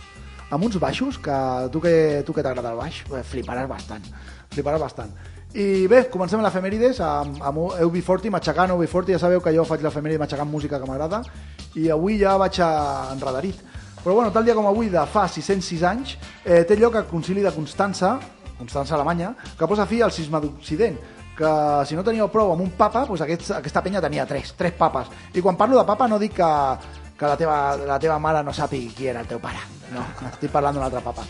Amb 0.51 0.65
uns 0.69 0.77
baixos, 0.79 1.17
que 1.19 1.39
tu 1.73 1.81
que, 1.81 2.23
tu 2.27 2.35
que 2.35 2.43
t'agrada 2.43 2.71
el 2.73 2.77
baix, 2.77 3.01
fliparàs 3.31 3.67
bastant. 3.69 4.05
Fliparàs 4.53 4.81
bastant. 4.81 5.15
I 5.55 5.87
bé, 5.89 6.05
comencem 6.11 6.43
l'efemèrides 6.43 7.01
amb, 7.01 7.41
amb 7.41 7.59
UB40, 7.89 8.29
matxacant 8.31 8.75
UB40, 8.77 9.15
ja 9.17 9.19
sabeu 9.23 9.41
que 9.41 9.55
jo 9.57 9.65
faig 9.65 9.81
l'efemèride 9.83 10.19
matxacant 10.21 10.51
música 10.51 10.79
que 10.83 10.87
m'agrada, 10.91 11.23
i 11.81 11.89
avui 11.91 12.19
ja 12.21 12.37
vaig 12.37 12.61
a 12.61 13.09
enredarit. 13.15 13.57
Però 14.05 14.13
bueno, 14.19 14.31
tal 14.31 14.45
dia 14.45 14.53
com 14.55 14.67
avui, 14.69 14.91
de 14.93 15.01
fa 15.09 15.25
606 15.33 15.83
anys, 15.83 16.19
eh, 16.45 16.65
té 16.69 16.77
lloc 16.77 16.95
el 17.01 17.07
concili 17.09 17.41
de 17.41 17.53
Constança, 17.57 18.19
Constança 18.59 18.95
Alemanya, 18.95 19.35
que 19.59 19.69
posa 19.69 19.87
fi 19.87 20.01
al 20.03 20.13
cisma 20.13 20.41
d'Occident, 20.41 20.99
que 21.35 21.51
si 21.87 21.97
no 21.99 22.05
teníeu 22.07 22.29
prou 22.31 22.53
amb 22.55 22.63
un 22.63 22.71
papa, 22.79 23.05
doncs 23.09 23.25
aquest, 23.27 23.51
aquesta 23.59 23.83
penya 23.83 24.03
tenia 24.05 24.27
tres, 24.27 24.55
tres 24.57 24.77
papes. 24.79 25.11
I 25.35 25.43
quan 25.43 25.59
parlo 25.59 25.81
de 25.81 25.87
papa 25.89 26.09
no 26.09 26.21
dic 26.23 26.37
que, 26.39 26.51
que 27.19 27.27
la, 27.27 27.37
teva, 27.37 27.57
la 27.77 27.99
teva 27.99 28.21
mare 28.23 28.45
no 28.47 28.55
sàpiga 28.55 28.95
qui 28.95 29.11
era 29.11 29.25
el 29.25 29.31
teu 29.31 29.43
pare. 29.43 29.63
No, 29.95 30.05
estic 30.31 30.53
parlant 30.55 30.79
d'un 30.79 30.87
altre 30.87 31.03
papa. 31.03 31.27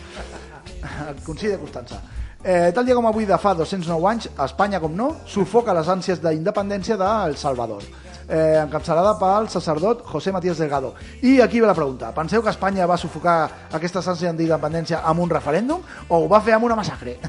El 1.09 1.23
concili 1.25 1.55
de 1.55 1.61
Constança. 1.61 2.01
Eh, 2.45 2.69
tal 2.77 2.85
dia 2.85 2.93
com 2.93 3.07
avui 3.09 3.25
de 3.25 3.37
fa 3.41 3.55
209 3.57 4.09
anys, 4.11 4.27
Espanya, 4.45 4.79
com 4.79 4.93
no, 4.93 5.15
sufoca 5.25 5.73
les 5.73 5.87
ànsies 5.89 6.21
d'independència 6.21 6.97
d'El 7.01 7.33
Salvador. 7.41 7.81
Eh, 8.27 8.57
encapçalada 8.57 9.11
pel 9.19 9.49
sacerdot 9.53 10.01
José 10.09 10.31
Matías 10.33 10.57
Delgado. 10.57 10.95
I 11.21 11.41
aquí 11.41 11.59
ve 11.61 11.67
la 11.67 11.75
pregunta. 11.75 12.11
Penseu 12.11 12.41
que 12.41 12.49
Espanya 12.49 12.87
va 12.89 12.97
sufocar 12.97 13.67
aquestes 13.71 14.07
ànsies 14.07 14.33
d'independència 14.33 15.03
amb 15.05 15.21
un 15.21 15.29
referèndum 15.29 15.83
o 16.09 16.17
ho 16.23 16.27
va 16.27 16.39
fer 16.41 16.55
amb 16.55 16.65
una 16.65 16.75
massacre? 16.75 17.19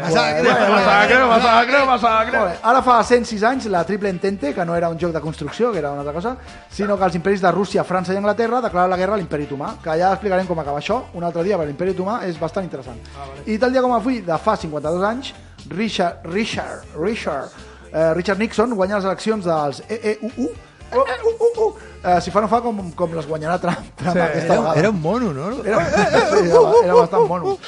Massacre, 0.00 0.48
Massacre, 0.48 1.18
massacre, 1.26 1.84
massacre. 1.86 2.38
Molt 2.38 2.50
bé. 2.50 2.56
Ara 2.72 2.80
fa 2.82 2.96
106 3.04 3.44
anys 3.44 3.68
la 3.70 3.84
Triple 3.84 4.08
Entente, 4.08 4.54
que 4.54 4.64
no 4.64 4.74
era 4.76 4.88
un 4.88 4.98
joc 4.98 5.12
de 5.12 5.20
construcció, 5.20 5.72
que 5.72 5.78
era 5.78 5.92
una 5.92 6.00
altra 6.00 6.14
cosa, 6.14 6.36
sinó 6.70 6.96
que 6.96 7.04
els 7.04 7.14
imperis 7.20 7.42
de 7.44 7.52
Rússia, 7.52 7.84
França 7.84 8.14
i 8.14 8.16
Anglaterra 8.16 8.62
declaren 8.64 8.90
la 8.90 8.96
guerra 8.96 9.14
a 9.14 9.20
l'imperi 9.20 9.44
otomà, 9.44 9.74
que 9.82 9.98
ja 10.00 10.12
explicarem 10.14 10.48
com 10.48 10.58
acaba 10.58 10.80
això 10.80 11.02
un 11.14 11.24
altre 11.24 11.44
dia, 11.44 11.58
perquè 11.58 11.68
l'imperi 11.68 11.94
otomà 11.94 12.22
és 12.28 12.40
bastant 12.40 12.64
interessant. 12.64 12.98
I 13.46 13.58
tal 13.58 13.72
dia 13.72 13.82
com 13.84 13.92
avui, 13.92 14.20
de 14.24 14.38
fa 14.38 14.56
52 14.56 15.04
anys, 15.04 15.34
Richard, 15.68 16.24
Richard, 16.32 16.86
Richard, 16.96 17.52
eh, 17.92 18.14
Richard 18.14 18.38
Nixon 18.38 18.74
guanya 18.74 18.96
les 18.98 19.04
eleccions 19.04 19.44
dels 19.44 19.82
EEUU, 19.88 20.50
oh, 20.92 20.98
uh, 20.98 21.30
uh, 21.30 21.66
uh. 21.66 21.72
Eh, 22.02 22.18
si 22.24 22.30
fa 22.32 22.40
no 22.40 22.48
fa 22.48 22.62
com, 22.64 22.78
com 22.96 23.12
les 23.12 23.26
guanyarà 23.28 23.58
Trump, 23.60 23.90
Trump 23.94 24.14
Sí. 24.16 24.20
aquesta 24.24 24.54
Era, 24.54 24.60
vegada. 24.62 24.78
era 24.80 24.90
un 24.90 25.00
mono, 25.02 25.32
no? 25.34 25.50
Era, 25.62 25.84
sí, 25.84 26.46
era, 26.48 26.72
era 26.84 26.94
bastant 26.94 27.26
mono. 27.28 27.58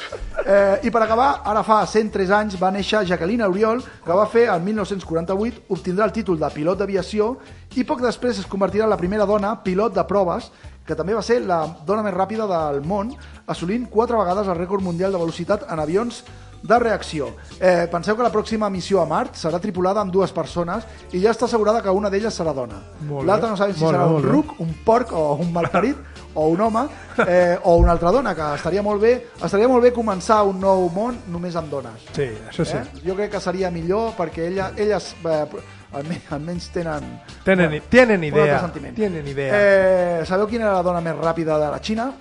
Eh, 0.43 0.79
I 0.83 0.91
per 0.91 1.03
acabar, 1.03 1.41
ara 1.45 1.61
fa 1.63 1.85
103 1.85 2.31
anys 2.31 2.57
va 2.59 2.71
néixer 2.73 3.03
Jacqueline 3.05 3.43
Auriol, 3.45 3.83
que 4.03 4.11
va 4.17 4.25
fer 4.25 4.47
el 4.49 4.61
1948, 4.65 5.61
obtindrà 5.69 6.05
el 6.09 6.11
títol 6.15 6.39
de 6.41 6.49
pilot 6.49 6.81
d'aviació 6.81 7.35
i 7.77 7.83
poc 7.85 8.01
després 8.01 8.39
es 8.41 8.49
convertirà 8.49 8.87
en 8.87 8.89
la 8.95 8.97
primera 8.97 9.25
dona 9.29 9.53
pilot 9.63 9.93
de 9.93 10.03
proves, 10.09 10.49
que 10.83 10.95
també 10.97 11.13
va 11.13 11.21
ser 11.21 11.39
la 11.45 11.61
dona 11.85 12.01
més 12.03 12.13
ràpida 12.17 12.47
del 12.49 12.81
món, 12.83 13.13
assolint 13.47 13.85
quatre 13.87 14.17
vegades 14.17 14.49
el 14.49 14.57
rècord 14.57 14.81
mundial 14.83 15.13
de 15.13 15.21
velocitat 15.21 15.69
en 15.71 15.79
avions 15.79 16.23
de 16.63 16.79
reacció. 16.79 17.27
Eh, 17.59 17.87
penseu 17.91 18.15
que 18.15 18.23
la 18.23 18.31
pròxima 18.31 18.69
missió 18.71 19.01
a 19.01 19.05
Mart 19.05 19.35
serà 19.35 19.59
tripulada 19.59 20.01
amb 20.01 20.13
dues 20.13 20.31
persones 20.31 20.85
i 21.11 21.19
ja 21.21 21.33
està 21.35 21.45
assegurada 21.45 21.81
que 21.83 21.91
una 21.91 22.09
d'elles 22.09 22.33
serà 22.33 22.53
dona. 22.55 22.79
L'altra 23.27 23.49
no 23.51 23.57
sabem 23.59 23.75
si 23.75 23.83
Molt 23.83 23.95
serà 23.95 24.07
un 24.07 24.13
molt 24.13 24.25
bé. 24.25 24.31
ruc, 24.31 24.55
un 24.63 24.73
porc 24.85 25.11
o 25.13 25.33
un 25.35 25.51
malparit 25.53 25.97
o 26.33 26.47
un 26.49 26.61
home 26.61 26.87
eh, 27.27 27.59
o 27.63 27.75
una 27.77 27.91
altra 27.91 28.11
dona, 28.11 28.33
que 28.33 28.47
estaria 28.55 28.81
molt 28.81 29.01
bé 29.01 29.13
estaria 29.43 29.67
molt 29.67 29.83
bé 29.83 29.91
començar 29.93 30.41
un 30.47 30.59
nou 30.59 30.87
món 30.89 31.19
només 31.29 31.55
amb 31.55 31.69
dones. 31.69 32.07
Sí, 32.15 32.31
això 32.49 32.65
sí. 32.65 32.79
Eh? 32.79 33.03
Jo 33.05 33.15
crec 33.19 33.35
que 33.35 33.43
seria 33.43 33.69
millor 33.69 34.15
perquè 34.17 34.47
ella, 34.47 34.71
elles 34.75 35.13
eh, 35.25 35.45
almenys, 35.93 36.31
almenys 36.31 36.69
tenen... 36.73 37.09
Tenen, 37.43 37.81
tienen 37.89 38.19
un 38.19 38.23
idea. 38.31 38.71
Tienen 38.95 39.27
idea. 39.27 39.53
Eh, 39.53 40.25
sabeu 40.25 40.47
quina 40.47 40.65
era 40.69 40.77
la 40.79 40.85
dona 40.85 41.01
més 41.01 41.19
ràpida 41.19 41.59
de 41.59 41.69
la 41.75 41.81
Xina? 41.83 42.11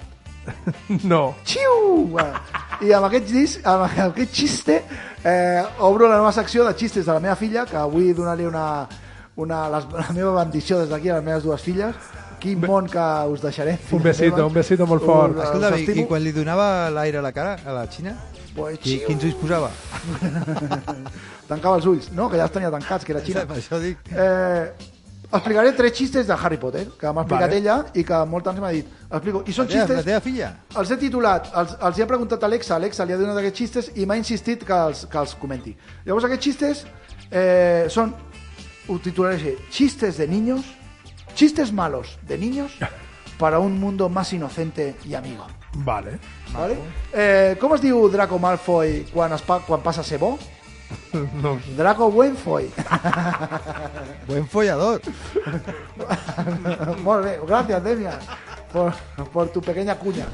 No. 1.13 1.35
Xiu! 1.45 2.07
Bueno, 2.13 2.41
I 2.83 2.93
amb 2.97 3.07
aquest, 3.07 3.29
dis, 3.31 3.59
amb 3.65 3.85
aquest 3.87 4.35
xiste 4.35 4.81
eh, 5.25 5.63
obro 5.87 6.09
la 6.11 6.17
nova 6.19 6.33
secció 6.35 6.65
de 6.67 6.75
xistes 6.75 7.07
de 7.07 7.13
la 7.13 7.21
meva 7.23 7.37
filla, 7.39 7.65
que 7.67 7.79
vull 7.93 8.11
donar-li 8.17 8.47
una, 8.49 8.67
una, 9.37 9.61
les, 9.77 9.87
la 9.95 10.09
meva 10.17 10.33
bendició 10.43 10.81
des 10.83 10.91
d'aquí 10.91 11.09
a 11.13 11.21
les 11.21 11.25
meves 11.25 11.47
dues 11.47 11.63
filles. 11.63 11.95
Quin 12.43 12.59
món 12.59 12.89
que 12.91 13.03
us 13.31 13.39
deixaré. 13.45 13.77
Un 13.95 14.03
besito, 14.03 14.47
un 14.49 14.53
besito 14.57 14.87
molt 14.91 15.05
fort. 15.07 15.37
Us- 15.39 15.45
Escolta, 15.45 15.77
i, 15.79 16.01
i 16.03 16.07
quan 16.11 16.25
li 16.25 16.33
donava 16.35 16.89
l'aire 16.91 17.21
a 17.21 17.23
la 17.23 17.31
cara, 17.33 17.57
a 17.65 17.73
la 17.77 17.85
Xina, 17.87 18.17
Pues, 18.53 18.81
qui, 18.85 18.99
quins 19.07 19.23
ulls 19.25 19.37
posava? 19.41 19.71
Tancava 21.49 21.77
els 21.79 21.87
ulls. 21.89 22.11
No, 22.13 22.27
que 22.29 22.37
ja 22.41 22.45
els 22.49 22.53
tenia 22.53 22.71
tancats, 22.75 23.07
que 23.07 23.15
era 23.15 23.23
Xina. 23.25 23.45
Per 23.49 23.57
això 23.61 23.79
dic... 23.81 24.11
Eh, 24.13 24.91
explicaré 25.39 25.73
tres 25.73 25.93
xistes 25.97 26.27
de 26.27 26.35
Harry 26.35 26.59
Potter, 26.59 26.87
que 26.99 27.13
m'ha 27.13 27.23
explicat 27.25 27.49
Vale. 27.49 27.61
ella 27.61 27.77
i 27.95 28.05
que 28.05 28.19
molt 28.29 28.45
temps 28.45 28.61
m'ha 28.61 28.73
dit. 28.75 28.89
Explico. 29.09 29.43
I 29.47 29.55
són 29.57 29.67
La 29.67 29.73
teva, 29.73 29.83
la 29.83 29.87
xistes... 29.89 30.05
teva 30.09 30.21
filla? 30.25 30.51
Els 30.81 30.91
he 30.91 30.99
titulat, 31.01 31.49
els, 31.63 31.77
els 31.89 31.99
hi 31.99 32.05
he 32.05 32.09
preguntat 32.11 32.43
a 32.43 32.51
Alexa, 32.51 32.77
Alexa 32.77 33.07
li 33.09 33.17
ha 33.17 33.21
donat 33.21 33.41
aquests 33.41 33.63
xistes 33.65 33.91
i 33.97 34.07
m'ha 34.07 34.19
insistit 34.21 34.67
que 34.69 34.83
els, 34.89 35.07
que 35.09 35.19
els 35.19 35.35
comenti. 35.41 35.75
Llavors 36.05 36.29
aquests 36.29 36.49
xistes 36.51 36.85
eh, 37.31 37.89
són, 37.93 38.13
ho 38.89 38.99
titularé 39.03 39.41
així, 39.41 39.57
xistes 39.71 40.21
de 40.21 40.29
niños, 40.29 40.69
xistes 41.35 41.73
malos 41.73 42.19
de 42.29 42.39
niños 42.39 42.77
para 43.39 43.59
un 43.59 43.81
mundo 43.81 44.09
más 44.09 44.33
inocente 44.33 44.97
y 45.05 45.15
amigo. 45.15 45.47
Vale. 45.75 46.19
¿Vale? 46.53 46.77
Eh, 47.13 47.57
com 47.59 47.73
es 47.75 47.81
diu 47.81 48.05
Draco 48.13 48.39
Malfoy 48.39 49.07
quan, 49.13 49.33
es 49.33 49.43
pa, 49.43 49.63
quan 49.65 49.81
passa 49.81 50.03
a 50.03 50.05
ser 50.05 50.19
bo? 50.21 50.37
No. 51.43 51.59
Draco 51.77 52.11
Buenfoy. 52.11 52.71
Buen 54.29 54.47
follador. 54.49 55.01
Molt 57.03 57.25
bé, 57.25 57.39
gracias, 57.47 57.85
Demian, 57.85 58.19
por, 58.73 58.93
por 59.33 59.49
tu 59.51 59.61
pequeña 59.61 59.99
cuña. 59.99 60.27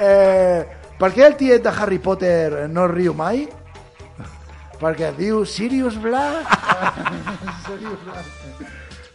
Eh, 0.00 0.66
per 0.98 1.12
què 1.14 1.26
el 1.26 1.36
tiet 1.36 1.62
de 1.64 1.72
Harry 1.72 1.98
Potter 1.98 2.68
no 2.68 2.86
riu 2.90 3.14
mai? 3.14 3.46
Perquè 4.80 5.12
diu 5.16 5.44
Sirius 5.44 5.98
Black. 6.00 6.48
Sirius 7.66 8.00
Black. 8.04 8.68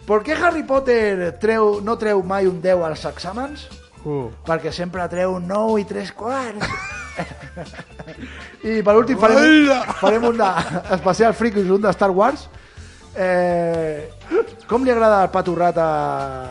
Per 0.05 0.19
què 0.21 0.35
Harry 0.37 0.61
Potter 0.63 1.31
treu, 1.41 1.79
no 1.81 1.97
treu 1.97 2.21
mai 2.21 2.45
un 2.45 2.61
10 2.61 2.83
als 2.85 3.07
exàmens? 3.09 3.65
Uh. 4.05 4.29
Perquè 4.45 4.69
sempre 4.73 5.07
treu 5.09 5.33
un 5.39 5.47
9 5.49 5.81
i 5.81 5.87
3 5.89 6.13
quarts. 6.13 7.03
I 8.65 8.81
per 8.83 8.95
últim 8.97 9.19
farem, 9.21 9.71
farem 10.01 10.29
un 10.31 10.37
de, 10.39 10.51
especial 10.97 11.35
fricus, 11.37 11.69
un 11.69 11.81
de 11.83 11.91
Star 11.95 12.11
Wars. 12.11 12.47
Eh, 13.15 14.09
com 14.67 14.83
li 14.83 14.91
agrada 14.91 15.21
el 15.23 15.29
paturrat 15.31 15.77
a, 15.79 15.89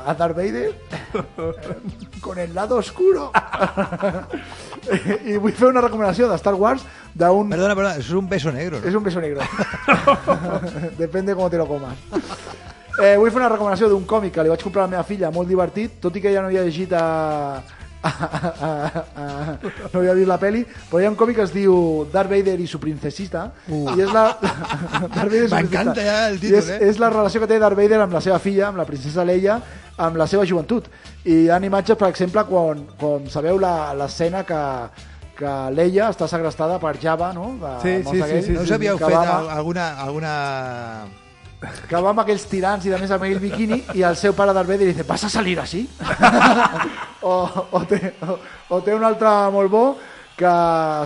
a 0.09 0.15
Darth 0.17 0.37
Vader? 0.37 0.73
Con 2.25 2.39
el 2.39 2.55
lado 2.55 2.77
oscuro. 2.81 3.31
I 5.25 5.37
vull 5.37 5.53
fer 5.53 5.69
una 5.69 5.83
recomanació 5.85 6.29
de 6.31 6.39
Star 6.41 6.55
Wars 6.55 6.87
d'un... 7.13 7.51
Perdona, 7.53 7.77
perdona, 7.77 7.97
es 8.01 8.11
un 8.11 8.29
beso 8.29 8.53
negro. 8.53 8.81
¿no? 8.81 8.89
Es 8.89 8.95
un 8.95 9.05
beso 9.05 9.21
negro. 9.21 9.43
Depende 10.99 11.35
cómo 11.35 11.51
te 11.51 11.59
lo 11.59 11.69
comas. 11.69 11.99
Eh, 12.95 13.17
vull 13.19 13.33
fer 13.33 13.41
una 13.43 13.51
recomanació 13.51 13.89
d'un 13.91 14.05
còmic 14.09 14.37
que 14.37 14.43
li 14.47 14.53
vaig 14.53 14.63
comprar 14.63 14.85
a 14.85 14.87
la 14.87 14.93
meva 14.97 15.07
filla, 15.07 15.33
molt 15.35 15.51
divertit, 15.51 15.99
tot 16.01 16.15
i 16.15 16.23
que 16.23 16.33
ja 16.33 16.41
no 16.41 16.49
havia 16.49 16.63
llegit 16.63 16.93
a... 16.95 17.07
no 19.93 20.01
havia 20.01 20.15
vist 20.17 20.29
la 20.29 20.39
peli, 20.41 20.65
però 20.91 21.01
hi 21.01 21.07
ha 21.07 21.11
un 21.13 21.17
còmic 21.19 21.39
que 21.41 21.45
es 21.47 21.53
diu 21.55 22.07
Darth 22.13 22.31
Vader 22.31 22.57
i 22.61 22.67
su 22.71 22.79
princesita, 22.83 23.47
i 23.69 23.95
és 24.05 24.13
la... 24.13 24.27
Darth 25.15 25.31
Vader 25.31 25.49
M'encanta 25.55 26.05
ja 26.05 26.19
el 26.31 26.39
títol, 26.43 26.59
és, 26.61 26.69
eh? 26.77 26.79
és 26.91 27.01
la 27.03 27.11
relació 27.15 27.43
que 27.43 27.49
té 27.51 27.59
Darth 27.63 27.79
Vader 27.79 28.03
amb 28.05 28.15
la 28.17 28.23
seva 28.25 28.39
filla, 28.43 28.69
amb 28.69 28.81
la 28.83 28.87
princesa 28.89 29.25
Leia, 29.27 29.59
amb 29.97 30.17
la 30.21 30.27
seva 30.31 30.47
joventut. 30.49 30.89
I 31.25 31.45
hi 31.45 31.51
ha 31.51 31.59
imatges, 31.63 31.97
per 32.01 32.11
exemple, 32.13 32.45
quan, 32.51 32.85
quan 33.01 33.29
sabeu 33.33 33.59
la- 33.63 33.93
l'escena 33.99 34.45
que, 34.47 34.61
que 35.39 35.53
Leia 35.75 36.11
està 36.13 36.29
segrestada 36.31 36.79
per 36.83 36.97
Java, 37.03 37.33
no? 37.37 37.53
De 37.61 37.75
Sí, 37.83 37.97
sí, 38.11 38.21
aquell, 38.23 38.41
sí, 38.43 38.49
sí, 38.49 38.57
No 38.59 38.65
sí, 38.65 38.67
us 38.69 38.75
havíeu 38.79 38.99
fet 38.99 39.15
alguna, 39.59 39.91
alguna... 40.05 40.35
que 41.89 42.01
va 42.01 42.13
amb 42.13 42.23
aquells 42.25 42.47
tirants 42.51 42.87
i 42.87 42.93
de 42.93 42.99
més 43.01 43.13
amb 43.15 43.27
aquell 43.27 43.43
biquini 43.43 43.81
i 43.95 44.05
el 44.07 44.17
seu 44.21 44.35
pare 44.37 44.55
Darth 44.57 44.71
Vader 44.71 44.91
dice 44.91 45.07
¿vas 45.09 45.25
a 45.25 45.31
salir 45.31 45.59
así? 45.61 45.85
o, 47.23 47.35
o, 47.71 47.85
té, 47.89 48.15
o, 48.27 48.39
o 48.77 48.81
té 48.85 48.95
un 48.95 49.05
altre 49.05 49.33
molt 49.55 49.73
bo 49.73 49.85
que 50.37 50.51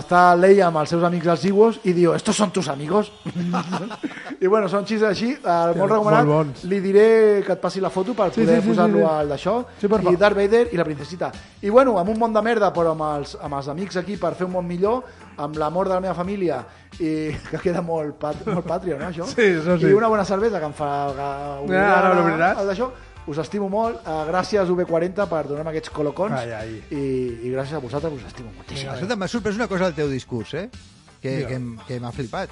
està 0.01 0.33
Leia 0.39 0.67
amb 0.67 0.79
els 0.81 0.89
seus 0.89 1.03
amics 1.05 1.27
els 1.29 1.43
Ewoks 1.45 1.79
i 1.85 1.93
diu, 1.93 2.15
estos 2.17 2.35
son 2.35 2.49
tus 2.49 2.67
amigos 2.71 3.11
i 4.41 4.47
bueno, 4.47 4.69
són 4.71 4.85
xistes 4.87 5.05
així 5.09 5.29
eh, 5.33 5.39
molt 5.43 5.77
molt 5.77 5.91
recomanat, 5.91 6.25
bons. 6.29 6.63
li 6.69 6.79
diré 6.81 7.05
que 7.45 7.53
et 7.53 7.61
passi 7.61 7.81
la 7.83 7.91
foto 7.93 8.15
per 8.17 8.29
Sí, 8.33 8.41
poder 8.41 8.57
sí, 8.57 8.63
sí, 8.63 8.69
posar-lo 8.71 8.97
sí, 8.97 9.03
sí. 9.03 9.09
al 9.11 9.29
d'això 9.33 9.55
Sí, 9.81 9.87
per 9.87 9.99
i 10.01 10.03
favor. 10.07 10.19
Darth 10.23 10.37
Vader 10.39 10.63
i 10.73 10.79
la 10.81 10.85
princesita 10.87 11.31
i 11.61 11.69
bueno, 11.69 11.97
amb 11.99 12.09
un 12.09 12.17
món 12.21 12.33
de 12.33 12.41
merda 12.41 12.71
però 12.73 12.95
amb 12.95 13.05
els, 13.09 13.35
amb 13.41 13.59
els 13.59 13.67
amics 13.69 13.97
aquí 14.01 14.17
per 14.17 14.33
fer 14.39 14.47
un 14.47 14.55
món 14.57 14.65
millor 14.67 15.03
amb 15.39 15.55
l'amor 15.61 15.87
de 15.87 15.93
la 15.93 16.01
meva 16.07 16.15
família 16.17 16.63
i 16.99 17.29
que 17.51 17.61
queda 17.61 17.83
molt, 17.85 18.15
pat, 18.19 18.41
molt 18.49 18.65
patrio, 18.67 18.97
no, 18.99 19.11
això? 19.11 19.27
Sí, 19.29 19.45
això 19.59 19.77
sí. 19.79 19.87
I 19.87 19.93
una 19.95 20.09
bona 20.11 20.25
cervesa 20.25 20.59
que 20.59 20.65
em 20.67 20.73
fa 20.75 20.89
que 21.13 21.29
ara 21.77 21.99
ara 21.99 22.15
l'obriràs. 22.17 22.59
el 22.63 22.67
d'això. 22.73 22.89
Us 23.29 23.37
estimo 23.43 23.67
molt. 23.69 23.99
Uh, 24.07 24.23
gràcies, 24.29 24.69
UB40, 24.73 25.25
per 25.29 25.43
donar-me 25.45 25.69
aquests 25.69 25.91
colocons. 25.93 26.33
Ai, 26.33 26.51
ai. 26.57 26.71
I, 26.89 27.01
I 27.45 27.51
gràcies 27.53 27.77
a 27.77 27.81
vosaltres, 27.83 28.15
us 28.17 28.25
estimo 28.31 28.49
moltíssim. 28.55 28.89
Escolta, 28.89 29.15
m'ha 29.19 29.27
sorprès 29.29 29.59
una 29.59 29.67
cosa 29.69 29.85
del 29.89 29.93
teu 29.99 30.09
discurs, 30.09 30.53
eh? 30.57 30.69
Que, 31.21 31.35
Digue. 31.43 31.47
que, 31.51 31.85
que 31.87 31.99
m'ha 32.01 32.11
flipat. 32.15 32.49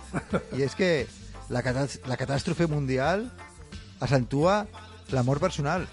I 0.53 0.65
és 0.67 0.75
que 0.77 0.91
la, 1.49 1.63
catàs- 1.65 2.01
la 2.05 2.17
catàstrofe 2.19 2.67
mundial 2.69 3.25
accentua 4.03 4.65
l'amor 5.15 5.39
personal. 5.41 5.87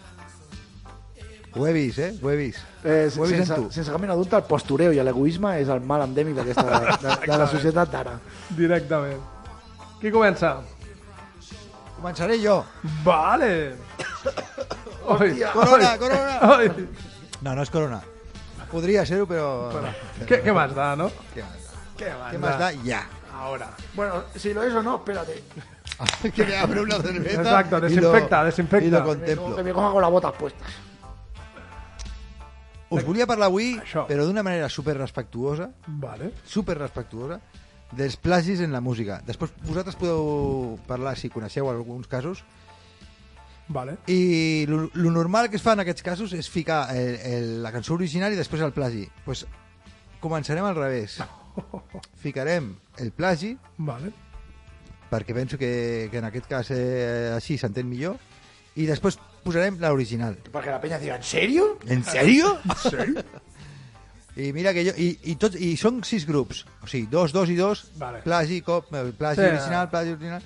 Ho 1.54 1.68
he 1.68 1.72
vist, 1.72 2.00
eh? 2.02 2.10
Ho 2.20 2.30
he 2.32 2.36
vist. 2.36 2.58
Eh, 2.82 3.06
Ho 3.16 3.24
he 3.24 3.28
vist 3.30 3.44
sense, 3.46 3.54
en 3.54 3.68
tu. 3.68 3.72
sense 3.72 3.92
cap 3.94 4.00
mena 4.02 4.16
de 4.16 4.18
dubte, 4.24 4.34
el 4.36 4.42
postureo 4.50 4.90
i 4.92 4.98
l'egoisme 5.06 5.52
és 5.62 5.68
el 5.70 5.80
mal 5.86 6.02
endèmic 6.02 6.34
d'aquesta 6.40 6.64
de, 6.98 7.12
de 7.30 7.36
la 7.38 7.46
societat 7.46 7.92
d'ara. 7.94 8.16
Directament. 8.58 9.22
Qui 10.02 10.10
comença? 10.12 10.56
Començaré 11.96 12.38
jo. 12.42 12.64
Vale. 13.04 13.76
Corona, 15.04 15.98
corona! 15.98 16.38
No, 17.42 17.54
no 17.54 17.62
és 17.62 17.70
corona. 17.70 18.00
Podria 18.70 19.04
ser-ho, 19.06 19.26
però... 19.28 19.70
¿Qué, 20.26 20.40
¿Qué 20.42 20.52
más 20.52 20.72
da, 20.74 20.94
no? 20.96 21.10
Què 21.34 21.44
más 21.44 21.60
da? 21.68 22.30
¿Qué 22.30 22.38
más, 22.38 22.58
da? 22.58 22.70
Ja. 22.84 23.02
Ahora. 23.36 23.68
Bueno, 23.94 24.24
si 24.34 24.54
lo 24.54 24.62
es 24.62 24.72
o 24.74 24.82
no, 24.82 24.96
espérate. 24.96 25.42
que 26.34 26.44
me 26.44 26.56
abre 26.56 26.80
una 26.80 26.96
cerveza 26.96 27.42
Exacto, 27.42 27.76
y 27.76 27.80
lo- 27.80 27.86
desinfecta, 27.88 28.44
desinfecta. 28.44 28.86
Y 28.86 28.90
lo 28.90 28.98
Que 28.98 29.04
contemplo. 29.04 29.62
me 29.62 29.72
coja 29.72 29.92
con 29.92 30.02
las 30.02 30.10
botas 30.10 30.32
puestas. 30.32 30.68
Us 32.90 33.02
volia 33.04 33.26
parlar 33.26 33.48
avui, 33.48 33.74
Això. 33.80 34.04
però 34.06 34.22
d'una 34.24 34.42
manera 34.46 34.68
super 34.68 34.96
respectuosa, 34.96 35.68
Vale. 35.86 36.32
super 36.44 36.76
respectuosa, 36.78 37.40
dels 37.96 38.16
plagis 38.16 38.60
en 38.60 38.72
la 38.72 38.80
música. 38.84 39.20
Després 39.26 39.52
vosaltres 39.64 39.96
podeu 40.00 40.78
parlar, 40.88 41.16
si 41.18 41.30
coneixeu 41.32 41.68
alguns 41.70 42.08
casos, 42.10 42.44
Vale. 43.68 43.96
i 44.06 44.66
lo, 44.68 44.90
lo 44.92 45.10
normal 45.10 45.48
que 45.48 45.56
es 45.56 45.62
fa 45.64 45.72
en 45.72 45.80
aquests 45.84 46.04
casos 46.04 46.34
és 46.36 46.50
ficar 46.52 46.82
el, 46.94 47.14
el, 47.24 47.46
la 47.64 47.72
cançó 47.72 47.94
original 47.96 48.34
i 48.34 48.36
després 48.36 48.60
el 48.62 48.74
plagi. 48.76 49.06
pues 49.24 49.46
començarem 50.20 50.64
al 50.64 50.76
revés. 50.76 51.18
Ficarem 52.24 52.74
el 52.98 53.10
plagi, 53.12 53.54
Vale. 53.78 54.12
perquè 55.10 55.34
penso 55.36 55.56
que, 55.58 56.08
que 56.10 56.18
en 56.18 56.24
aquest 56.28 56.46
cas 56.50 56.70
eh, 56.74 57.32
així 57.36 57.56
s'entén 57.60 57.86
millor, 57.88 58.18
i 58.74 58.86
després 58.88 59.18
posarem 59.44 59.76
l'original. 59.78 60.36
Perquè 60.50 60.72
la 60.72 60.80
peña 60.80 60.98
diga, 60.98 61.16
¿en 61.16 61.22
serio? 61.22 61.78
¿En 61.86 62.02
serio? 62.04 62.58
I 64.36 64.48
mira 64.52 64.72
que 64.74 64.82
jo... 64.88 64.92
I, 64.98 65.12
i, 65.30 65.36
tots, 65.38 65.54
I 65.62 65.76
són 65.78 66.00
sis 66.02 66.24
grups. 66.26 66.64
O 66.82 66.88
sigui, 66.90 67.06
dos, 67.10 67.30
dos 67.32 67.50
i 67.50 67.54
dos. 67.58 67.84
Vale. 68.00 68.22
Plagi, 68.24 68.60
cop, 68.66 68.88
eh, 68.94 69.12
plagi 69.16 69.40
Sí. 69.42 69.46
original, 69.52 69.90
plagi 69.92 70.14
original. 70.16 70.42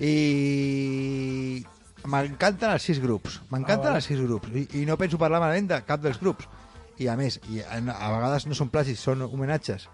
I... 0.00 1.64
M'encanten 2.08 2.72
els 2.72 2.86
sis 2.88 2.98
grups. 3.02 3.40
M'encanten 3.52 3.92
Ah, 3.92 3.98
els 4.00 4.06
sis 4.08 4.20
grups. 4.24 4.48
I, 4.56 4.62
I 4.80 4.86
no 4.88 4.96
penso 4.96 5.18
parlar 5.20 5.40
malament 5.42 5.68
de 5.68 5.82
cap 5.84 6.00
dels 6.00 6.16
grups. 6.20 6.48
I 7.00 7.08
a 7.12 7.16
més, 7.16 7.36
i 7.52 7.60
a, 7.60 7.76
a 7.76 8.08
vegades 8.14 8.46
no 8.48 8.56
són 8.56 8.70
plagis, 8.72 9.00
són 9.00 9.20
homenatges. 9.26 9.86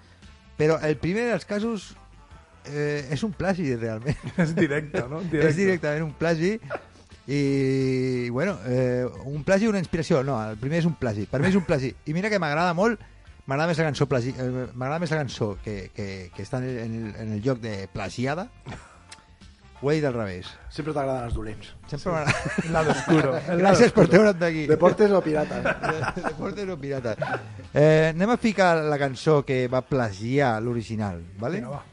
Però 0.59 0.79
el 0.87 0.95
primer 1.03 1.27
dels 1.33 1.45
casos 1.47 1.89
eh, 2.71 3.09
és 3.11 3.23
un 3.27 3.35
plagi, 3.35 3.73
realment. 3.79 4.17
És 4.43 4.55
directe, 4.55 5.03
no? 5.11 5.21
És 5.35 5.59
directament 5.59 6.07
un 6.07 6.15
plagi 6.19 6.55
i, 7.27 8.29
bueno, 8.31 8.55
eh, 8.71 9.03
un 9.27 9.43
plagi 9.47 9.67
una 9.67 9.83
inspiració? 9.83 10.23
No, 10.27 10.39
el 10.47 10.57
primer 10.63 10.79
és 10.85 10.87
un 10.87 10.95
plagi. 10.95 11.27
Per 11.27 11.43
mi 11.43 11.51
és 11.51 11.59
un 11.59 11.67
plagi. 11.67 11.91
I 12.07 12.15
mira 12.15 12.31
que 12.31 12.39
m'agrada 12.43 12.75
molt, 12.79 13.03
m'agrada 13.47 13.71
més 13.71 13.79
la 13.79 13.87
cançó 13.89 14.09
plagi, 14.11 14.35
eh, 14.35 14.67
m'agrada 14.75 15.01
més 15.03 15.15
la 15.15 15.23
cançó 15.23 15.57
que, 15.63 15.91
que, 15.95 16.07
que 16.35 16.45
està 16.45 16.61
en 16.63 16.69
el, 16.69 17.09
en, 17.15 17.33
el, 17.37 17.41
lloc 17.45 17.63
de 17.63 17.89
plagiada. 17.93 18.49
Ho 19.83 19.91
he 19.91 19.99
dit 19.99 20.07
al 20.09 20.15
revés. 20.17 20.49
Sempre 20.73 20.95
t'agraden 20.97 21.27
els 21.29 21.35
dolents. 21.37 21.73
Sempre 21.87 22.15
m'agrada. 22.15 22.55
El 22.65 22.73
lado 22.73 22.95
oscuro. 22.95 23.35
El 23.37 23.61
lado 23.61 23.65
Gràcies 23.65 23.93
per 23.93 24.07
oscuro. 24.07 24.09
treure'm 24.15 24.39
d'aquí. 24.41 24.63
Deportes 24.71 25.13
o 25.13 25.21
pirates? 25.23 25.67
Deportes 26.31 26.73
o 26.73 26.79
pirata. 26.81 27.17
Eh, 27.73 28.13
anem 28.15 28.33
a 28.33 28.39
ficar 28.41 28.73
la 28.89 28.99
cançó 28.99 29.43
que 29.47 29.67
va 29.69 29.85
plagiar 29.85 30.57
l'original, 30.65 31.23
¿vale? 31.39 31.61
Vinga, 31.61 31.77
va. 31.77 31.85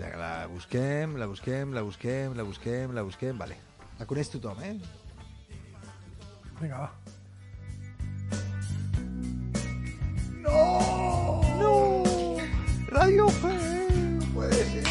La 0.00 0.46
busquem, 0.48 1.18
la 1.20 1.26
busquem, 1.28 1.74
la 1.76 1.82
busquem, 1.84 2.32
la 2.34 2.42
busquem, 2.48 2.94
la 2.96 3.04
busquem... 3.04 3.36
Vale. 3.38 3.60
La 4.00 4.08
coneix 4.08 4.32
tothom, 4.32 4.62
eh? 4.64 4.78
Vinga, 6.62 6.78
va. 6.78 6.88
Radiohead, 12.90 14.24
puede 14.34 14.64
ser. 14.64 14.84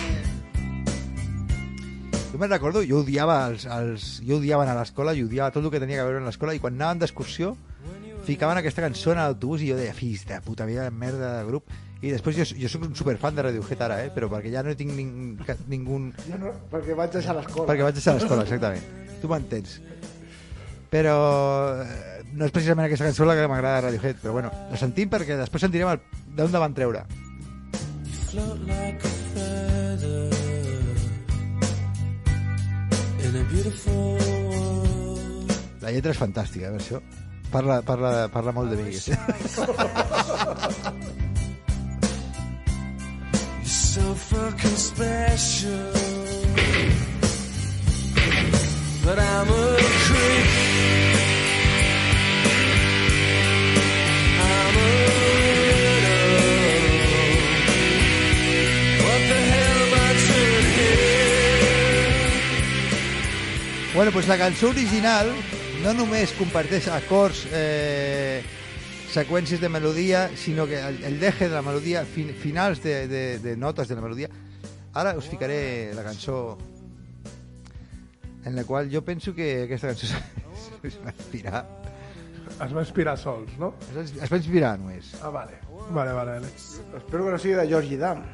Jo 2.31 2.37
me'n 2.39 2.51
recordo, 2.51 2.83
jo 2.87 3.01
odiava 3.03 3.41
els, 3.49 3.65
els, 3.65 4.05
jo 4.23 4.37
odiava 4.39 4.63
anar 4.63 4.77
a 4.77 4.83
l'escola 4.83 5.15
i 5.17 5.25
odiava 5.25 5.51
tot 5.51 5.65
el 5.65 5.73
que 5.73 5.81
tenia 5.83 5.99
que 5.99 6.07
veure 6.07 6.21
en 6.21 6.29
l'escola 6.29 6.55
i 6.55 6.61
quan 6.63 6.77
anàvem 6.77 7.03
d'excursió 7.03 7.55
ficaven 8.29 8.59
aquesta 8.59 8.83
cançó 8.85 9.13
en 9.13 9.21
l'autobús 9.23 9.63
i 9.65 9.71
jo 9.71 9.77
deia, 9.79 9.93
fills 9.97 10.25
de 10.29 10.37
puta 10.45 10.67
vida, 10.69 10.89
merda 10.91 11.39
de 11.39 11.45
grup. 11.47 11.71
I 11.99 12.13
després 12.13 12.37
jo, 12.37 12.45
jo 12.61 12.69
soc 12.71 12.85
un 12.87 12.93
superfan 12.95 13.35
de 13.35 13.43
Radiohead 13.43 13.81
ara, 13.83 13.97
eh? 14.05 14.11
però 14.15 14.29
perquè 14.31 14.51
ja 14.53 14.61
no 14.63 14.75
tinc 14.77 14.93
ning, 14.95 15.41
ningú... 15.67 15.99
Jo 16.27 16.37
no, 16.39 16.53
perquè 16.71 16.95
vaig 16.95 17.11
deixar 17.15 17.35
l'escola. 17.35 17.67
Perquè 17.67 17.87
vaig 17.87 17.97
deixar 17.97 18.15
l'escola, 18.15 18.45
exactament. 18.45 18.85
Tu 19.19 19.31
m'entens. 19.31 19.79
Però 20.93 21.17
no 22.33 22.45
és 22.45 22.51
precisament 22.53 22.85
aquesta 22.85 23.05
cançó 23.07 23.25
la 23.25 23.35
que 23.37 23.47
m'agrada 23.47 23.79
de 23.79 23.87
Radiohead, 23.87 24.21
però 24.21 24.35
bueno, 24.35 24.51
la 24.69 24.77
sentim 24.77 25.09
perquè 25.09 25.37
després 25.39 25.65
sentirem 25.65 25.99
d'on 26.35 26.51
la 26.53 26.63
van 26.65 26.77
treure. 26.77 27.05
float 28.29 28.59
like 28.67 29.03
a 29.03 29.09
feather 29.33 30.29
in 33.25 33.35
a 33.35 33.43
beautiful 33.49 34.17
world. 34.19 35.51
La 35.81 35.89
lletra 35.95 36.11
és 36.13 36.19
fantàstica, 36.21 36.67
eh, 36.67 36.71
versió. 36.77 37.01
Parla, 37.49 37.81
parla, 37.81 38.27
parla 38.29 38.51
molt 38.53 38.69
de. 38.69 38.77
You're 38.85 38.93
so 43.65 44.13
fucking 44.13 44.77
special. 44.77 45.93
But 49.03 49.17
I'm 49.17 49.49
a 49.49 49.77
creep. 50.05 51.18
Bueno, 63.95 64.11
pues 64.11 64.27
la 64.27 64.37
cançó 64.37 64.69
original 64.69 65.31
no 65.83 65.93
només 65.95 66.33
comparteix 66.37 66.87
acords, 66.91 67.45
eh, 67.55 68.43
seqüències 69.09 69.61
de 69.61 69.69
melodia, 69.71 70.29
sinó 70.37 70.67
que 70.67 70.77
el, 70.77 71.03
el 71.03 71.19
deje 71.19 71.47
de 71.47 71.55
la 71.55 71.63
melodia, 71.63 72.03
fin, 72.05 72.29
finals 72.35 72.83
de, 72.83 73.07
de, 73.07 73.39
de 73.39 73.55
notes 73.57 73.87
de 73.87 73.95
la 73.95 74.01
melodia. 74.01 74.29
Ara 74.93 75.15
us 75.17 75.29
ficaré 75.29 75.93
la 75.95 76.03
cançó 76.03 76.57
en 78.45 78.55
la 78.55 78.63
qual 78.63 78.89
jo 78.91 79.03
penso 79.05 79.33
que 79.33 79.63
aquesta 79.63 79.93
cançó 79.93 80.07
es 80.83 80.99
va 81.01 81.13
inspirar. 81.15 81.65
Es 82.59 82.75
va 82.75 82.81
inspirar 82.83 83.17
sols, 83.17 83.57
no? 83.57 83.73
Es, 83.95 84.13
es 84.17 84.29
va 84.31 84.37
inspirar 84.37 84.75
només. 84.79 85.13
Ah, 85.23 85.29
vale. 85.33 85.57
Vale, 85.89 86.11
vale, 86.13 86.31
vale. 86.37 86.47
Espero 86.97 87.25
que 87.25 87.31
no 87.31 87.39
sigui 87.39 87.55
de 87.57 87.67
Georgie 87.67 87.97
Dan. 87.97 88.25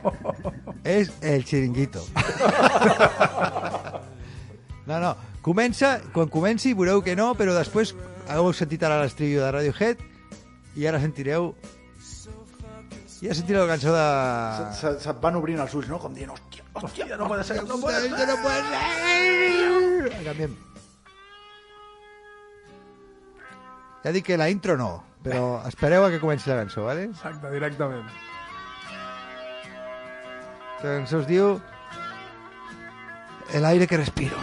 És 0.84 1.12
el 1.22 1.44
xiringuito. 1.46 2.04
No, 4.90 4.98
no. 4.98 5.14
Comença, 5.46 6.00
quan 6.10 6.26
comenci 6.26 6.72
veureu 6.74 6.98
que 7.06 7.14
no, 7.14 7.30
però 7.38 7.52
després 7.54 7.92
heu 8.34 8.48
sentit 8.56 8.82
ara 8.82 8.96
l'estribillo 8.98 9.44
de 9.44 9.50
Radiohead 9.54 10.00
i 10.74 10.86
ara 10.90 10.98
sentireu... 10.98 11.52
I 13.20 13.28
ara 13.28 13.36
sentireu 13.38 13.62
la 13.62 13.76
cançó 13.76 13.92
de... 13.94 14.06
Se, 14.56 14.64
se, 14.80 14.90
se't 15.04 15.20
van 15.22 15.36
obrint 15.38 15.60
els 15.62 15.76
ulls, 15.78 15.86
no? 15.92 16.00
Com 16.02 16.16
dient, 16.16 16.32
hòstia, 16.34 16.64
hòstia, 16.74 17.18
no 17.20 17.28
pot 17.30 17.44
ser, 17.46 17.60
no 17.68 17.76
pot 17.78 17.94
ser. 17.94 18.26
no 18.32 18.36
puede 18.42 18.62
ser. 18.72 20.24
Canviem. 20.24 20.56
Ja 24.02 24.14
dic 24.16 24.24
que 24.26 24.38
la 24.40 24.48
intro 24.50 24.74
no, 24.80 24.88
però 25.22 25.60
espereu 25.68 26.06
a 26.06 26.10
que 26.10 26.18
comenci 26.22 26.48
la 26.50 26.56
cançó, 26.64 26.86
¿vale? 26.88 27.04
Exacte, 27.12 27.52
directament. 27.52 28.08
La 30.80 30.96
cançó 30.96 31.20
es 31.20 31.28
diu 31.28 31.60
El 33.52 33.64
aire 33.66 33.86
que 33.86 33.98
respiro. 33.98 34.38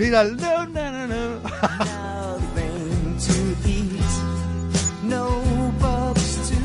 Mira 0.00 0.22
el... 0.22 0.36
No, 0.36 0.66
no, 0.66 0.90
no, 0.90 1.06
no. 1.06 1.40
Nothing 1.44 3.18
to 3.26 3.36
eat, 3.68 4.12
no 5.04 5.24
books 5.78 6.48
to 6.48 6.56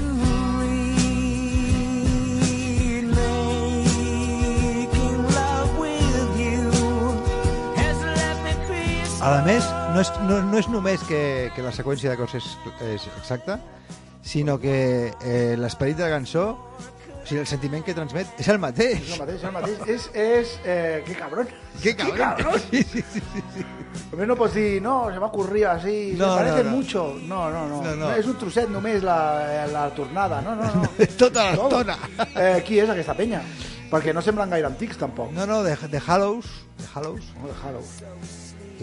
read. 0.60 1.84
Making 4.88 5.22
love 5.36 5.78
with 5.78 6.40
you 6.40 6.64
has 7.76 8.00
left 8.16 8.42
me 8.46 8.54
peace. 8.70 9.22
A 9.22 9.44
més, 9.44 9.64
no 9.94 10.00
és, 10.00 10.10
no, 10.30 10.42
no 10.42 10.58
és 10.58 10.68
només 10.72 11.04
que, 11.04 11.52
que 11.56 11.62
la 11.66 11.76
seqüència 11.76 12.10
de 12.14 12.18
coses 12.18 12.44
és, 12.46 12.58
és 12.96 13.04
exacta, 13.20 13.60
sinó 14.24 14.58
que 14.64 15.12
eh, 15.12 15.56
l'esperit 15.60 15.98
de 16.00 16.08
la 16.08 16.16
cançó, 16.16 16.56
o 17.26 17.28
sigui, 17.28 17.40
el 17.42 17.48
sentiment 17.50 17.82
que 17.84 17.94
transmet 17.98 18.38
és 18.38 18.48
el 18.54 18.60
mateix. 18.62 19.00
És 19.02 19.14
el 19.16 19.22
mateix, 19.24 19.40
és 19.40 19.46
el 19.50 19.54
mateix. 19.56 19.80
És, 19.90 20.04
és 20.14 20.52
eh, 20.64 21.04
que 21.08 21.16
cabrón. 21.18 21.48
Que 21.82 21.96
cabrón. 21.98 22.60
Sí, 22.70 22.84
sí, 22.84 23.02
sí, 23.02 23.22
sí, 23.34 23.42
sí. 23.56 23.66
Només 24.12 24.28
no 24.30 24.36
pots 24.38 24.54
dir, 24.54 24.82
no, 24.84 25.10
se 25.12 25.18
m'ha 25.20 25.26
ocurrido 25.32 25.72
así, 25.72 26.14
No, 26.20 26.36
se 26.36 26.44
parece 26.44 26.64
no, 26.64 26.70
no. 26.70 26.76
mucho. 26.78 27.06
No, 27.26 27.50
no, 27.50 27.68
no, 27.68 27.82
No, 27.82 27.96
no. 27.96 28.12
És 28.14 28.30
un 28.30 28.38
trosset 28.38 28.70
només 28.70 29.02
la, 29.04 29.66
la 29.74 29.88
tornada. 29.98 30.42
No, 30.46 30.54
no, 30.56 30.70
no. 30.76 30.86
Tota 31.18 31.50
l'estona. 31.50 31.98
Eh, 32.36 32.62
qui 32.68 32.78
és 32.84 32.94
aquesta 32.94 33.18
penya? 33.18 33.42
Perquè 33.90 34.14
no 34.14 34.22
semblen 34.22 34.54
gaire 34.54 34.70
antics, 34.70 35.02
tampoc. 35.02 35.34
No, 35.34 35.48
no, 35.50 35.64
de, 35.66 35.74
de 35.90 36.02
Hallows, 36.06 36.46
de 36.78 36.92
Hallows, 36.94 37.34
No, 37.42 37.50
Déjalo. 37.50 37.82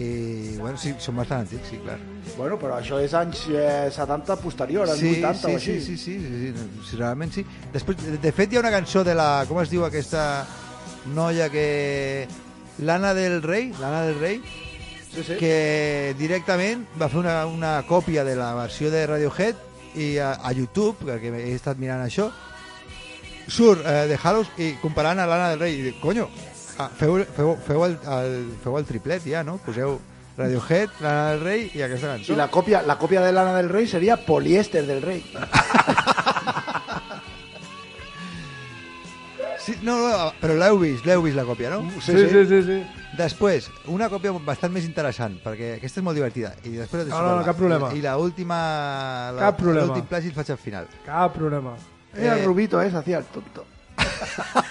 I, 0.00 0.56
bueno, 0.56 0.78
sí, 0.80 0.94
són 1.02 1.18
bastant 1.20 1.42
antics, 1.44 1.68
sí, 1.68 1.76
clar. 1.82 1.98
Bueno, 2.38 2.56
però 2.56 2.78
això 2.78 2.96
és 3.02 3.12
anys 3.18 3.42
eh, 3.52 3.90
70 3.92 4.38
posterior, 4.40 4.88
anys 4.88 5.02
Sí, 5.02 5.10
80 5.18 5.34
sí, 5.34 5.44
o 5.44 5.48
sí, 5.48 5.54
així. 5.54 5.74
sí, 5.84 5.96
sí, 5.98 6.14
sí, 6.22 6.52
sí, 6.56 6.68
sí, 6.88 6.96
realment 6.96 7.32
sí. 7.34 7.44
Després, 7.74 7.98
de, 8.00 8.16
de 8.22 8.32
fet, 8.32 8.52
hi 8.52 8.56
ha 8.56 8.62
una 8.64 8.72
cançó 8.72 9.04
de 9.04 9.14
la... 9.18 9.44
Com 9.50 9.60
es 9.60 9.68
diu 9.72 9.84
aquesta 9.84 10.46
noia 11.14 11.50
que... 11.52 12.26
L'Anna 12.80 13.12
del 13.12 13.42
Rei, 13.44 13.68
l'Anna 13.78 14.06
del 14.06 14.16
Rei, 14.18 14.38
sí, 15.12 15.22
sí. 15.26 15.34
que 15.36 16.14
directament 16.16 16.86
va 16.98 17.10
fer 17.12 17.20
una, 17.20 17.34
una 17.46 17.72
còpia 17.84 18.24
de 18.24 18.32
la 18.38 18.54
versió 18.56 18.88
de 18.90 19.04
Radiohead 19.06 19.60
i 20.00 20.16
a, 20.16 20.32
a 20.40 20.54
YouTube, 20.56 21.04
perquè 21.04 21.34
he 21.36 21.52
estat 21.52 21.76
mirant 21.76 22.00
això, 22.00 22.30
surt 23.44 23.84
eh, 23.84 24.06
de 24.08 24.16
Hallows 24.16 24.48
i 24.56 24.72
comparant 24.80 25.20
a 25.20 25.28
l'Anna 25.28 25.50
del 25.52 25.60
Rei 25.60 25.76
i 25.76 25.84
dic, 25.90 26.00
conyo, 26.00 26.30
ah, 26.78 26.88
feu, 26.98 27.18
feu, 27.36 27.56
feu, 27.66 27.84
el, 27.86 27.98
el, 28.16 28.38
feu 28.62 28.78
el 28.78 28.84
triplet 28.88 29.24
ja, 29.28 29.42
no? 29.44 29.58
Poseu 29.64 29.98
Radiohead, 30.38 30.88
l'Anna 31.02 31.30
del 31.32 31.40
Rei 31.44 31.66
i 31.76 31.82
aquesta 31.84 32.14
cançó. 32.14 32.32
I 32.32 32.36
la 32.38 32.46
còpia, 32.48 32.80
la 32.88 32.96
còpia 32.98 33.20
de 33.20 33.32
l'Anna 33.32 33.52
del 33.58 33.68
Rei 33.68 33.86
seria 33.86 34.16
poliéster 34.16 34.86
del 34.88 35.02
rei. 35.04 35.24
Sí, 39.62 39.76
no, 39.86 39.94
no, 40.02 40.32
però 40.42 40.56
l'heu 40.58 40.74
vist, 40.80 41.04
l'heu 41.06 41.22
vist 41.22 41.36
la 41.38 41.44
còpia, 41.46 41.68
no? 41.70 41.84
Sí, 42.02 42.16
sí, 42.18 42.40
sí, 42.50 42.58
sí. 42.66 42.78
Després, 43.14 43.68
una 43.92 44.08
còpia 44.10 44.32
bastant 44.42 44.72
més 44.74 44.88
interessant, 44.88 45.36
perquè 45.44 45.76
aquesta 45.76 46.00
és 46.00 46.04
molt 46.06 46.18
divertida. 46.18 46.50
I 46.66 46.72
després 46.80 47.06
No, 47.06 47.20
no, 47.22 47.36
no, 47.38 47.44
cap 47.46 47.60
problema. 47.60 47.92
I 47.94 48.02
la 48.02 48.16
última... 48.18 48.58
La, 49.36 49.44
Cap 49.52 49.60
problema. 49.60 49.86
L'últim 49.92 50.08
plagi 50.10 50.32
el 50.32 50.34
faig 50.34 50.50
al 50.50 50.58
final. 50.58 50.88
Cap 51.06 51.36
problema. 51.36 51.76
Eh, 52.16 52.26
el 52.26 52.40
Eh. 52.40 52.44
rubito 52.44 52.82
ese 52.82 52.96
hacía 52.96 53.18
el 53.18 53.24
tonto. 53.26 53.64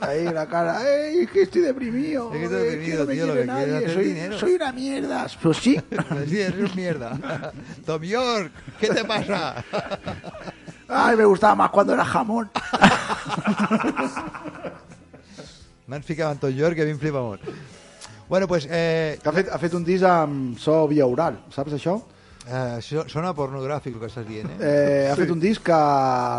Ahí 0.00 0.24
la 0.24 0.46
cara, 0.46 0.78
¡ay, 0.78 1.20
es 1.20 1.30
que 1.30 1.42
estoy 1.42 1.62
deprimido! 1.62 2.32
Es 2.32 2.38
que 2.38 2.44
estoy 2.44 2.66
es 2.66 2.72
deprimido, 2.72 3.04
no 3.04 3.12
tío, 3.12 3.26
lo 3.26 3.34
que 3.34 3.44
quiero 3.44 3.92
soy, 3.94 4.04
dinero". 4.04 4.38
soy 4.38 4.52
una 4.54 4.72
mierda. 4.72 5.26
Pues 5.42 5.56
sí. 5.58 5.80
Sí, 6.28 6.40
eres 6.40 6.74
mierda. 6.74 7.52
Tom 7.86 8.02
York, 8.02 8.52
¿qué 8.78 8.88
te 8.88 9.04
pasa? 9.04 9.64
Ay, 10.88 11.16
me 11.16 11.24
gustaba 11.24 11.54
más 11.54 11.70
cuando 11.70 11.94
era 11.94 12.04
jamón. 12.04 12.50
M'han 15.86 16.02
ficat 16.02 16.32
en 16.32 16.38
Tom 16.38 16.50
York, 16.50 16.74
que 16.74 16.82
a 16.82 16.84
mi 16.84 16.90
em 16.90 16.98
flipa 16.98 17.20
molt. 17.22 17.40
Bueno, 18.28 18.48
pues, 18.48 18.66
eh, 18.68 19.18
Que 19.22 19.28
ha 19.28 19.32
fet, 19.32 19.48
ha 19.54 19.58
fet 19.58 19.74
un 19.78 19.84
disc 19.86 20.02
amb 20.04 20.58
so 20.58 20.86
via 20.90 21.06
oral, 21.06 21.38
saps 21.54 21.76
això? 21.78 22.00
Eh, 22.46 22.78
això 22.78 23.04
sona 23.10 23.34
pornogràfic 23.36 23.94
el 23.94 24.00
que 24.02 24.10
estàs 24.10 24.26
dient, 24.26 24.50
eh? 24.54 24.56
Eh, 24.60 25.10
ha 25.10 25.16
fet 25.18 25.30
un 25.34 25.42
disc 25.42 25.64
que 25.66 25.76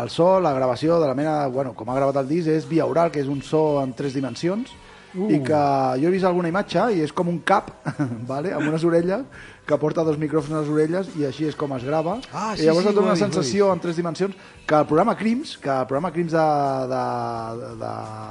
el 0.02 0.10
so, 0.12 0.38
la 0.40 0.54
gravació 0.56 0.98
de 1.00 1.08
la 1.08 1.16
mena, 1.18 1.46
bueno, 1.52 1.74
com 1.76 1.88
ha 1.88 1.96
gravat 1.98 2.22
el 2.22 2.30
disc, 2.30 2.48
és 2.48 2.68
via 2.68 2.86
oral, 2.88 3.12
que 3.14 3.20
és 3.22 3.28
un 3.28 3.42
so 3.42 3.82
en 3.82 3.94
tres 3.98 4.16
dimensions, 4.16 4.72
uh. 5.14 5.28
i 5.28 5.40
que 5.44 5.62
jo 6.00 6.08
he 6.08 6.14
vist 6.14 6.28
alguna 6.28 6.50
imatge 6.52 6.88
i 6.96 7.04
és 7.04 7.12
com 7.12 7.28
un 7.30 7.40
cap, 7.46 7.70
vale? 8.32 8.54
amb 8.56 8.68
unes 8.70 8.84
orelles, 8.88 9.44
que 9.68 9.76
porta 9.76 10.00
dos 10.06 10.16
micròfons 10.16 10.54
a 10.56 10.62
les 10.62 10.70
orelles 10.72 11.10
i 11.20 11.26
així 11.28 11.44
és 11.50 11.56
com 11.58 11.74
es 11.76 11.84
grava. 11.84 12.14
Ah, 12.32 12.54
sí, 12.56 12.62
I 12.64 12.68
llavors 12.70 12.86
sí, 12.86 12.90
et 12.90 12.96
dona 12.96 13.10
una 13.12 13.16
sensació 13.20 13.68
en 13.74 13.80
tres 13.84 13.98
dimensions 14.00 14.34
que 14.66 14.74
el 14.78 14.86
programa 14.88 15.14
Crims, 15.16 15.58
que 15.60 15.68
el 15.68 15.84
programa 15.86 16.10
Crims 16.14 16.32
de, 16.32 16.46
de, 16.94 17.68
de 17.82 17.90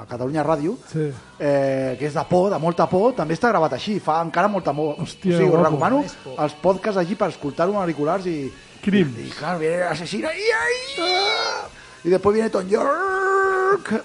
Catalunya 0.09 0.43
Ràdio, 0.47 0.73
Sí. 0.91 1.11
eh, 1.39 1.95
que 1.99 2.07
és 2.09 2.13
de 2.17 2.23
por, 2.29 2.49
de 2.49 2.57
molta 2.59 2.87
por, 2.89 3.13
també 3.17 3.37
està 3.37 3.51
gravat 3.53 3.77
així, 3.77 3.99
fa 4.01 4.17
encara 4.25 4.49
molta 4.49 4.73
por. 4.73 4.95
Hòstia, 4.97 5.35
o 5.35 5.37
sigui, 5.43 5.51
us 5.53 5.61
recomano 5.61 6.01
els 6.03 6.57
podcasts 6.63 6.97
allí 7.03 7.15
per 7.15 7.29
escoltar-ho 7.35 7.75
amb 7.77 7.85
auriculars 7.85 8.25
i... 8.25 8.39
Crims. 8.81 9.17
Y, 9.17 9.27
y 9.27 9.29
claro, 9.31 9.59
viene 9.59 9.75
el 9.75 9.83
asesino 9.83 10.27
y, 10.29 10.41
¡ay! 10.41 11.03
¡ah! 11.05 11.67
y 12.03 12.09
después 12.09 12.33
viene 12.33 12.49
Tom 12.49 12.67
York. 12.67 14.03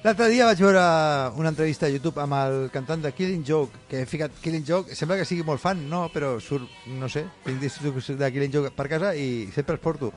L'altre 0.00 0.30
dia 0.32 0.46
vaig 0.48 0.56
veure 0.64 0.80
una 1.36 1.50
entrevista 1.52 1.84
a 1.84 1.92
YouTube 1.92 2.22
amb 2.22 2.32
el 2.32 2.54
cantant 2.72 3.02
de 3.04 3.10
Killing 3.12 3.42
Joke, 3.44 3.82
que 3.90 3.98
he 4.00 4.06
ficat 4.08 4.38
Killing 4.40 4.62
Joke, 4.64 4.94
sembla 4.96 5.18
que 5.18 5.26
sigui 5.28 5.44
molt 5.44 5.60
fan, 5.60 5.82
no, 5.90 6.06
però 6.08 6.30
surt, 6.40 6.70
no 6.96 7.10
sé, 7.12 7.26
tinc 7.44 7.60
discos 7.60 8.08
de 8.16 8.30
Killing 8.32 8.54
Joke 8.54 8.70
per 8.72 8.86
casa 8.88 9.10
i 9.12 9.50
sempre 9.52 9.76
els 9.76 9.82
porto. 9.84 10.08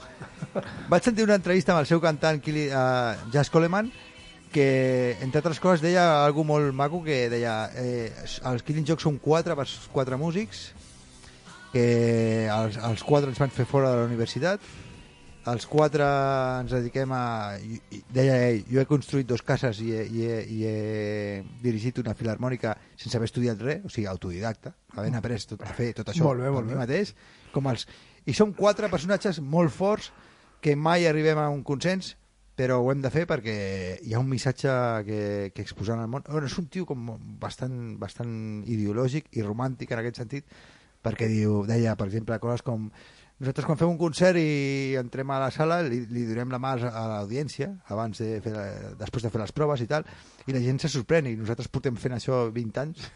Vaig 0.94 1.04
sentir 1.04 1.26
una 1.28 1.36
entrevista 1.36 1.76
amb 1.76 1.82
el 1.82 1.90
seu 1.90 2.00
cantant, 2.00 2.40
Killing, 2.46 2.72
uh, 2.72 3.28
Jazz 3.34 3.52
Coleman, 3.52 3.90
que, 4.56 5.18
entre 5.20 5.44
altres 5.44 5.60
coses, 5.60 5.84
deia 5.84 6.08
algo 6.24 6.48
molt 6.48 6.72
maco, 6.72 7.04
que 7.04 7.28
deia 7.34 7.58
eh, 7.76 8.08
els 8.48 8.64
Killing 8.64 8.88
Joke 8.88 9.04
són 9.04 9.20
quatre, 9.20 9.60
quatre 9.92 10.22
músics, 10.22 10.70
que 11.76 12.48
els, 12.48 12.80
els 12.80 13.04
quatre 13.04 13.36
ens 13.36 13.44
van 13.44 13.52
fer 13.52 13.68
fora 13.68 13.92
de 13.92 14.00
la 14.00 14.08
universitat, 14.08 14.64
els 15.52 15.66
quatre 15.68 16.06
ens 16.62 16.72
dediquem 16.72 17.12
a... 17.12 17.24
Deia 18.16 18.38
ell, 18.48 18.62
jo 18.70 18.80
he 18.80 18.88
construït 18.88 19.28
dos 19.28 19.44
cases 19.44 19.82
i 19.84 19.92
he, 19.92 20.06
i 20.08 20.26
he, 20.30 20.40
i 20.56 20.60
he 20.70 21.44
dirigit 21.64 22.00
una 22.00 22.16
filarmònica 22.16 22.78
sense 22.96 23.18
haver 23.18 23.28
estudiat 23.28 23.62
res, 23.62 23.84
o 23.84 23.92
sigui, 23.92 24.08
autodidacta, 24.08 24.74
havent 24.96 25.20
après 25.20 25.44
tot, 25.50 25.64
a 25.64 25.76
fer 25.76 25.92
tot 25.98 26.14
això 26.14 26.30
Molt 26.30 26.40
bé, 26.44 26.48
per 26.48 26.56
molt 26.56 26.70
mi 26.70 26.78
bé. 26.78 26.82
mateix. 26.86 27.14
Com 27.52 27.68
els... 27.72 27.88
I 28.24 28.36
som 28.38 28.54
quatre 28.56 28.88
personatges 28.88 29.42
molt 29.44 29.74
forts 29.76 30.14
que 30.64 30.78
mai 30.80 31.10
arribem 31.10 31.42
a 31.42 31.50
un 31.52 31.64
consens, 31.68 32.14
però 32.56 32.78
ho 32.80 32.92
hem 32.94 33.02
de 33.04 33.10
fer 33.12 33.26
perquè 33.28 33.56
hi 34.06 34.14
ha 34.14 34.22
un 34.22 34.30
missatge 34.30 34.72
que, 35.08 35.20
que 35.56 35.66
exposar 35.66 35.98
al 36.00 36.08
món. 36.08 36.24
Bueno, 36.30 36.48
és 36.48 36.56
un 36.62 36.70
tio 36.72 36.86
com 36.88 37.10
bastant, 37.42 37.98
bastant 38.00 38.64
ideològic 38.70 39.28
i 39.36 39.44
romàntic 39.44 39.92
en 39.92 40.00
aquest 40.04 40.22
sentit, 40.22 40.48
perquè 41.04 41.28
diu, 41.28 41.66
deia, 41.68 41.98
per 42.00 42.08
exemple, 42.08 42.40
coses 42.40 42.64
com 42.64 42.88
nosaltres 43.42 43.66
quan 43.66 43.80
fem 43.80 43.90
un 43.90 43.98
concert 43.98 44.38
i 44.40 44.96
entrem 45.00 45.32
a 45.34 45.40
la 45.42 45.50
sala 45.52 45.82
li, 45.86 46.04
li 46.14 46.26
donem 46.30 46.54
la 46.54 46.60
mà 46.62 46.76
a 46.88 47.04
l'audiència 47.10 47.72
abans 47.94 48.22
de 48.22 48.38
fer, 48.44 48.54
després 49.00 49.26
de 49.26 49.32
fer 49.34 49.42
les 49.42 49.54
proves 49.56 49.82
i 49.84 49.90
tal 49.90 50.06
i 50.48 50.56
la 50.56 50.62
gent 50.64 50.80
se 50.84 50.92
sorprèn 50.94 51.32
i 51.32 51.36
nosaltres 51.40 51.72
portem 51.72 51.98
fent 52.00 52.16
això 52.18 52.46
20 52.54 52.82
anys. 52.84 53.08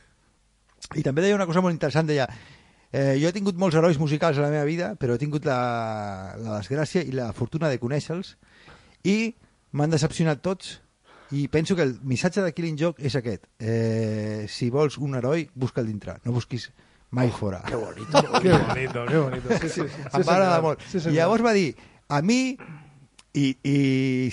I 0.95 1.03
també 1.05 1.23
deia 1.23 1.37
una 1.37 1.47
cosa 1.49 1.61
molt 1.61 1.75
interessant 1.75 2.09
deia 2.09 2.25
eh, 2.91 3.15
jo 3.21 3.29
he 3.29 3.35
tingut 3.35 3.59
molts 3.61 3.77
herois 3.77 3.99
musicals 4.01 4.39
a 4.39 4.45
la 4.45 4.51
meva 4.53 4.65
vida 4.65 4.95
però 4.99 5.15
he 5.15 5.21
tingut 5.21 5.45
la, 5.45 6.33
la 6.41 6.59
desgràcia 6.59 7.05
i 7.05 7.13
la 7.15 7.29
fortuna 7.37 7.69
de 7.69 7.79
conèixer-los 7.81 8.35
i 9.05 9.35
m'han 9.77 9.93
decepcionat 9.93 10.41
tots 10.41 10.79
i 11.35 11.47
penso 11.51 11.75
que 11.75 11.83
el 11.83 11.97
missatge 12.07 12.41
de 12.41 12.53
Killing 12.55 12.77
Joke 12.79 13.03
és 13.03 13.17
aquest. 13.19 13.49
Eh, 13.59 14.47
si 14.47 14.69
vols 14.71 14.95
un 14.97 15.17
heroi 15.19 15.49
busca'l 15.53 15.87
dintre 15.87 16.17
no 16.25 16.35
busquis 16.35 16.69
mai 17.11 17.31
fora 17.31 17.61
Qué 17.67 17.75
bonito. 17.75 18.21
Que 18.41 18.51
bonito, 18.51 19.05
que 19.05 19.17
bonito. 19.17 19.49
Sí, 19.61 19.69
sí, 19.69 19.81
sí. 19.87 20.01
em 20.13 20.25
va 20.27 20.33
agradar 20.35 20.61
molt. 20.61 20.81
Sí, 20.87 20.99
I 21.07 21.15
llavors 21.15 21.43
va 21.45 21.53
dir, 21.55 21.71
a 22.09 22.21
mi, 22.21 22.57
i, 23.37 23.45
i 23.63 23.77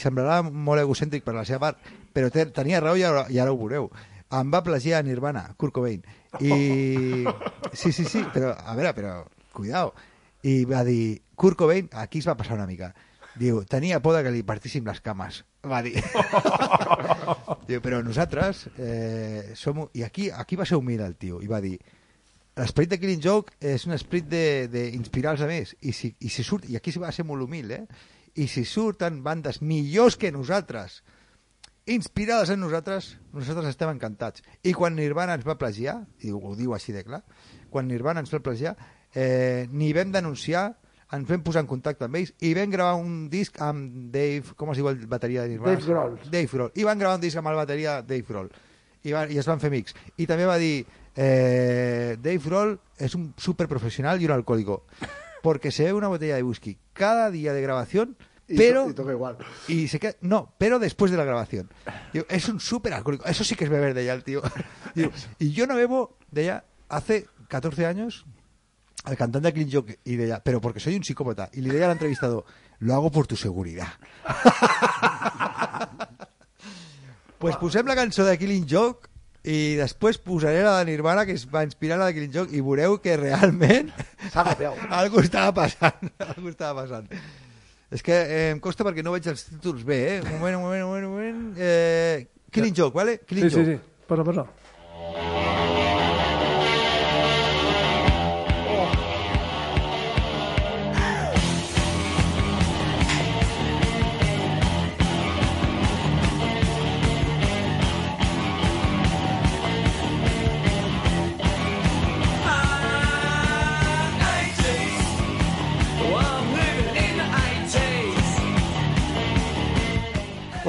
semblarà 0.02 0.40
molt 0.42 0.82
egocèntric 0.82 1.24
per 1.26 1.36
la 1.36 1.44
seva 1.46 1.68
part, 1.68 1.94
però 2.14 2.30
te, 2.34 2.46
tenia 2.54 2.82
raó 2.82 2.98
i 2.98 3.06
ara, 3.06 3.26
i 3.30 3.38
ara 3.42 3.54
ho 3.54 3.58
veureu. 3.60 3.88
Em 4.34 4.50
va 4.50 4.64
plagiar 4.66 5.04
Nirvana, 5.06 5.46
Kurt 5.56 5.74
Cobain. 5.76 6.02
I... 6.40 7.24
Sí, 7.74 7.90
sí, 7.90 8.04
sí, 8.06 8.20
però, 8.30 8.52
a 8.54 8.76
veure, 8.78 8.92
però, 8.94 9.14
cuidao. 9.52 9.88
I 10.46 10.62
va 10.70 10.84
dir, 10.86 11.24
Kurt 11.34 11.58
Cobain, 11.58 11.88
aquí 11.98 12.20
es 12.22 12.28
va 12.28 12.36
passar 12.38 12.54
una 12.54 12.68
mica. 12.70 12.92
Diu, 13.34 13.64
tenia 13.66 13.98
por 13.98 14.14
de 14.14 14.22
que 14.22 14.30
li 14.30 14.44
partíssim 14.46 14.86
les 14.86 15.00
cames. 15.02 15.40
Va 15.66 15.80
dir. 15.82 15.96
Diu, 17.68 17.80
però 17.82 17.98
nosaltres 18.06 18.68
eh, 18.78 19.54
som... 19.58 19.88
I 19.90 20.04
aquí, 20.06 20.28
aquí 20.30 20.54
va 20.60 20.66
ser 20.68 20.78
humil 20.78 21.02
el 21.02 21.16
tio, 21.18 21.40
i 21.42 21.50
va 21.50 21.58
dir, 21.64 21.80
l'esperit 22.56 22.92
de 22.92 22.98
Killing 23.02 23.22
Joke 23.22 23.56
és 23.60 23.86
un 23.88 23.96
esperit 23.96 24.28
d'inspirar 24.70 25.34
els 25.34 25.44
altres 25.46 25.74
i 25.82 25.94
si, 25.96 26.12
i 26.20 26.30
si 26.30 26.44
surt, 26.46 26.68
i 26.70 26.78
aquí 26.78 26.94
va 27.02 27.12
ser 27.12 27.26
molt 27.26 27.42
humil 27.46 27.72
eh? 27.74 27.82
i 28.34 28.46
si 28.50 28.64
surten 28.68 29.22
bandes 29.24 29.60
millors 29.62 30.16
que 30.20 30.32
nosaltres 30.34 31.02
inspirades 31.90 32.54
en 32.54 32.62
nosaltres 32.62 33.14
nosaltres 33.34 33.74
estem 33.74 33.90
encantats 33.92 34.44
i 34.62 34.72
quan 34.72 34.96
Nirvana 34.96 35.34
ens 35.36 35.46
va 35.46 35.58
plagiar 35.60 35.98
i 36.24 36.32
ho 36.32 36.54
diu 36.56 36.74
així 36.74 36.94
de 36.94 37.04
clar 37.04 37.24
quan 37.70 37.90
Nirvana 37.90 38.22
ens 38.24 38.32
va 38.32 38.42
plagiar 38.42 38.76
eh, 39.12 39.66
ni 39.70 39.92
vam 39.92 40.14
denunciar 40.14 40.70
ens 41.14 41.28
vam 41.28 41.42
posar 41.46 41.62
en 41.64 41.70
contacte 41.70 42.06
amb 42.06 42.18
ells 42.18 42.32
i 42.42 42.52
vam 42.56 42.72
gravar 42.72 42.98
un 43.00 43.28
disc 43.30 43.58
amb 43.62 44.10
Dave, 44.14 44.54
com 44.58 44.72
es 44.72 44.80
diu 44.80 44.88
el 44.90 45.04
bateria 45.10 45.44
de 45.44 45.54
Nirvana? 45.54 45.76
Dave 45.76 45.90
Grohl. 45.90 46.16
Dave 46.30 46.50
Grohl. 46.52 46.72
I 46.74 46.86
van 46.88 46.98
gravar 46.98 47.18
un 47.20 47.24
disc 47.24 47.38
amb 47.38 47.52
el 47.52 47.60
bateria 47.60 48.00
Dave 48.02 48.26
Grohl. 48.28 48.50
I, 49.04 49.12
va, 49.12 49.26
I 49.28 49.38
es 49.40 49.48
van 49.48 49.60
fer 49.60 49.70
amics. 49.70 49.94
I 50.16 50.26
també 50.26 50.46
va 50.48 50.56
dir, 50.60 50.86
eh, 51.14 51.93
Dave 52.16 52.38
Grohl 52.44 52.80
es 52.98 53.14
un 53.14 53.34
súper 53.36 53.68
profesional 53.68 54.20
y 54.20 54.24
un 54.26 54.30
alcohólico. 54.32 54.84
Porque 55.42 55.70
se 55.70 55.84
bebe 55.84 55.94
una 55.98 56.08
botella 56.08 56.36
de 56.36 56.42
whisky 56.42 56.78
cada 56.92 57.30
día 57.30 57.52
de 57.52 57.60
grabación, 57.60 58.16
Y 58.48 58.56
pero... 58.56 58.84
to- 58.84 58.90
y 58.90 58.94
toca 58.94 59.12
igual. 59.12 59.36
y 59.68 59.88
se 59.88 59.98
queda, 60.00 60.14
no, 60.22 60.54
pero 60.58 60.78
después 60.78 61.10
de 61.10 61.16
la 61.18 61.24
grabación. 61.24 61.70
Digo, 62.12 62.24
es 62.28 62.48
un 62.48 62.60
súper 62.60 62.94
alcohólico. 62.94 63.24
Eso 63.26 63.44
sí 63.44 63.54
que 63.54 63.64
es 63.64 63.70
beber 63.70 63.92
de 63.94 64.02
ella, 64.04 64.14
el 64.14 64.24
tío. 64.24 64.42
Digo, 64.94 65.10
y 65.38 65.50
yo 65.52 65.66
no 65.66 65.74
bebo 65.76 66.16
de 66.30 66.44
ella 66.44 66.64
hace 66.88 67.26
14 67.48 67.84
años 67.86 68.24
al 69.04 69.16
cantante 69.18 69.52
Clean 69.52 69.70
Joke 69.70 69.98
y 70.04 70.16
de 70.16 70.24
ella, 70.26 70.42
pero 70.42 70.60
porque 70.62 70.80
soy 70.80 70.96
un 70.96 71.04
psicópata. 71.04 71.50
Y 71.52 71.60
le 71.60 71.68
diría 71.70 71.86
al 71.86 71.92
entrevistado, 71.92 72.46
lo 72.78 72.94
hago 72.94 73.10
por 73.10 73.26
tu 73.26 73.36
seguridad. 73.36 73.88
pues 77.38 77.56
posem 77.56 77.86
la 77.86 77.94
cançó 77.94 78.24
de 78.24 78.38
Killing 78.38 78.66
Joke 78.68 79.08
i 79.44 79.76
després 79.76 80.16
posaré 80.24 80.62
la 80.64 80.78
de 80.80 80.86
Nirvana 80.88 81.26
que 81.28 81.34
es 81.36 81.44
va 81.52 81.64
inspirar 81.66 81.98
la 82.00 82.06
de 82.08 82.14
Killing 82.16 82.32
Joke 82.32 82.56
i 82.56 82.62
veureu 82.64 82.96
que 83.04 83.16
realment 83.20 83.90
algú 85.00 85.20
estava 85.20 85.52
passant 85.52 86.08
algú 86.24 86.48
estava 86.48 86.80
passant 86.82 87.08
és 87.94 88.02
que 88.02 88.14
eh, 88.16 88.50
em 88.54 88.60
costa 88.64 88.86
perquè 88.86 89.04
no 89.04 89.12
veig 89.12 89.28
els 89.30 89.44
títols 89.50 89.84
bé 89.84 89.98
eh? 90.16 90.20
un 90.24 90.38
moment, 90.38 90.56
un 90.56 90.62
moment, 90.64 90.82
un 90.82 90.88
moment, 90.88 91.04
un 91.04 91.12
moment. 91.12 91.42
Eh, 91.60 92.26
Killing 92.54 92.74
Joke, 92.74 92.96
vale? 92.96 93.18
Killing 93.26 93.50
Sí, 93.50 93.50
sí, 93.50 93.60
Joke. 93.60 93.76
sí. 93.76 94.06
Posa, 94.08 94.24
posa. 94.24 94.46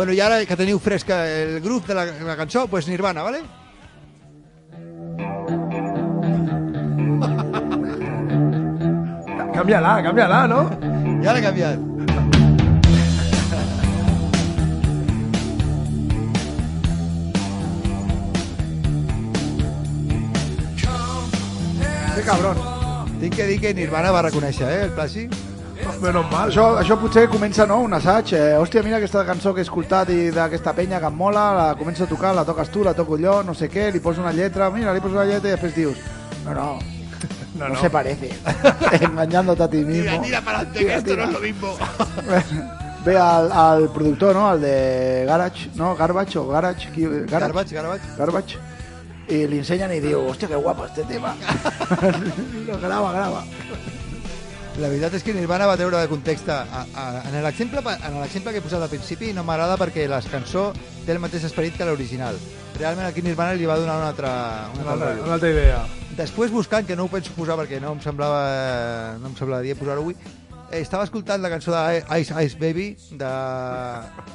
Bueno, 0.06 0.20
i 0.20 0.22
ara 0.22 0.36
que 0.46 0.54
teniu 0.54 0.78
fresca 0.78 1.26
el 1.26 1.58
grup 1.66 1.90
de 1.90 1.98
la, 1.98 2.06
la 2.06 2.38
cançó, 2.38 2.70
pues 2.70 2.86
Nirvana, 2.88 3.24
vale? 3.26 3.42
Canvia-la, 9.56 10.04
canvia-la, 10.06 10.46
no? 10.46 10.70
Ja 11.24 11.34
l'he 11.34 11.42
canviat. 11.42 11.80
Que 22.14 22.22
cabron. 22.30 22.62
Tinc 23.24 23.34
que 23.42 23.50
dir 23.50 23.58
que 23.66 23.74
Nirvana 23.74 24.14
va 24.14 24.22
reconèixer, 24.30 24.70
eh, 24.70 24.86
el 24.86 24.94
plagi. 24.94 25.26
Menos 26.02 26.26
mal. 26.32 26.50
Això, 26.50 26.66
això 26.80 26.98
potser 27.00 27.28
comença, 27.32 27.66
no?, 27.66 27.80
un 27.86 27.94
assaig. 27.98 28.34
Eh, 28.36 28.56
hòstia, 28.60 28.84
mira 28.84 28.98
aquesta 28.98 29.24
cançó 29.26 29.54
que 29.54 29.62
he 29.64 29.66
escoltat 29.68 30.10
i 30.14 30.30
d'aquesta 30.36 30.74
penya 30.76 31.00
que 31.00 31.08
em 31.10 31.16
mola, 31.16 31.46
la 31.56 31.68
començo 31.80 32.04
a 32.04 32.08
tocar, 32.10 32.34
la 32.36 32.44
toques 32.46 32.70
tu, 32.70 32.84
la 32.84 32.94
toco 32.94 33.18
jo, 33.18 33.42
no 33.44 33.54
sé 33.54 33.70
què, 33.72 33.92
li 33.94 34.00
poso 34.04 34.22
una 34.22 34.34
lletra, 34.34 34.70
mira, 34.72 34.94
li 34.94 35.00
poso 35.02 35.16
una 35.16 35.26
lletra 35.26 35.50
i 35.50 35.56
després 35.56 35.76
dius, 35.76 35.98
no, 36.46 36.54
no, 36.54 36.68
no, 37.60 37.70
no, 37.70 37.80
se 37.80 37.90
parece. 37.90 38.30
Engañándote 39.02 39.64
a 39.64 39.70
ti 39.70 39.78
mismo. 39.86 40.22
para 40.44 40.60
adelante, 40.60 40.80
Tira, 40.80 41.02
tira. 41.02 41.26
lo 41.28 41.40
mismo. 41.40 41.76
Ve 43.06 43.18
al, 43.18 43.52
al 43.52 43.90
productor, 43.94 44.36
¿no?, 44.36 44.50
al 44.50 44.62
de 44.62 45.26
Garage, 45.28 45.70
¿no?, 45.76 45.96
Garbage 45.96 46.38
o 46.40 46.48
Garage, 46.48 46.90
qui- 46.92 47.26
Garage, 47.30 47.52
Garbage, 47.54 47.76
garbage. 47.76 48.04
Garbage. 48.18 48.58
Y 49.28 49.48
le 49.48 49.58
enseñan 49.58 49.92
y 49.92 50.00
digo, 50.00 50.24
hostia, 50.28 50.48
qué 50.48 50.56
guapo 50.56 50.86
este 50.86 51.04
tema. 51.04 51.34
Lo 52.68 52.80
graba, 52.80 53.12
graba. 53.12 53.44
La 54.76 54.90
veritat 54.92 55.14
és 55.16 55.24
que 55.24 55.32
Nirvana 55.32 55.70
va 55.70 55.78
treure 55.80 56.02
de 56.02 56.08
context 56.12 56.50
a, 56.52 56.58
a, 56.76 57.04
en 57.30 57.38
l'exemple 57.46 57.80
que 57.80 58.60
he 58.60 58.64
posat 58.64 58.82
al 58.84 58.90
principi 58.92 59.30
no 59.32 59.46
m'agrada 59.48 59.78
perquè 59.80 60.04
la 60.12 60.20
cançó 60.20 60.66
té 61.06 61.14
el 61.14 61.22
mateix 61.24 61.46
esperit 61.48 61.78
que 61.80 61.88
l'original. 61.88 62.36
Realment 62.76 63.08
aquí 63.08 63.24
Nirvana 63.24 63.56
li 63.56 63.70
va 63.70 63.78
donar 63.80 63.96
un 64.02 64.08
altre, 64.10 64.28
un 64.76 64.82
Una 64.84 64.92
altre 64.92 65.12
altra, 65.14 65.24
una 65.24 65.38
altra 65.38 65.52
idea. 65.54 65.78
Després 66.18 66.52
buscant, 66.52 66.84
que 66.84 66.98
no 67.00 67.06
ho 67.08 67.12
penso 67.14 67.32
posar 67.38 67.56
perquè 67.62 67.80
no 67.80 67.94
em 67.96 68.02
semblava, 68.04 68.42
no 69.22 69.32
em 69.32 69.38
semblava 69.40 69.64
dia 69.64 69.78
posar-ho 69.80 70.04
avui, 70.04 70.18
eh, 70.66 70.82
estava 70.82 71.08
escoltant 71.08 71.40
la 71.40 71.54
cançó 71.56 71.72
de 71.72 72.04
Ice 72.20 72.36
Ice 72.44 72.60
Baby 72.60 72.90
de 73.16 73.32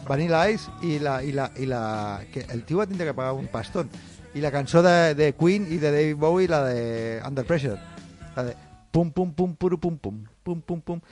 Vanilla 0.08 0.46
Ice 0.48 0.72
i 0.80 0.96
la, 1.04 1.18
i 1.20 1.36
la, 1.36 1.50
i 1.60 1.68
la, 1.68 1.82
que 2.32 2.46
el 2.48 2.64
tio 2.64 2.80
va 2.80 2.88
tindre 2.88 3.10
que 3.10 3.16
pagar 3.20 3.36
un 3.36 3.52
pastón 3.52 3.92
i 4.32 4.40
la 4.40 4.54
cançó 4.56 4.80
de, 4.80 5.12
de 5.20 5.34
Queen 5.36 5.68
i 5.68 5.76
de 5.76 5.92
David 5.92 6.16
Bowie 6.16 6.48
la 6.48 6.64
de 6.64 7.20
Under 7.28 7.44
Pressure 7.44 7.76
la 8.38 8.48
de 8.48 8.56
pum 8.92 9.10
pum 9.14 9.32
pum 9.34 9.54
puru 9.56 9.78
pum 9.80 9.96
pum. 9.98 10.22
Pum 10.44 10.60
pum 10.60 10.80
pum. 10.80 11.02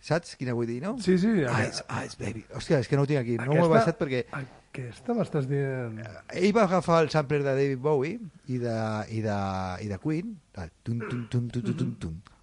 Saps 0.00 0.36
quina 0.38 0.54
vull 0.54 0.68
dir, 0.70 0.78
no? 0.84 0.92
Sí, 1.02 1.16
sí. 1.18 1.32
Ice 1.42 1.82
Ice 2.04 2.16
Baby. 2.20 2.44
Hòstia, 2.54 2.78
és 2.78 2.86
que 2.88 2.94
no 2.96 3.02
ho 3.02 3.08
tinc 3.10 3.18
aquí, 3.24 3.34
no 3.40 3.50
m'ho 3.50 3.66
he 3.66 3.72
baixat 3.72 3.98
perquè 3.98 4.24
Aquesta 4.30 5.14
m'estàs 5.16 5.48
dient... 5.50 5.96
ell 6.38 6.52
va 6.54 6.68
agafar 6.68 7.00
el 7.02 7.08
sampler 7.10 7.40
de 7.42 7.50
David 7.50 7.80
Bowie 7.82 8.18
i 8.46 8.58
de, 8.62 8.74
i 9.10 9.22
de, 9.24 9.38
i 9.82 9.88
de 9.90 9.98
Queen 9.98 10.36
el 10.60 10.68
tun, 10.86 11.00
tun, 11.02 11.24
tun, 11.32 11.48
tun, 11.50 11.64
tun, 11.66 11.74
tun, 11.74 11.94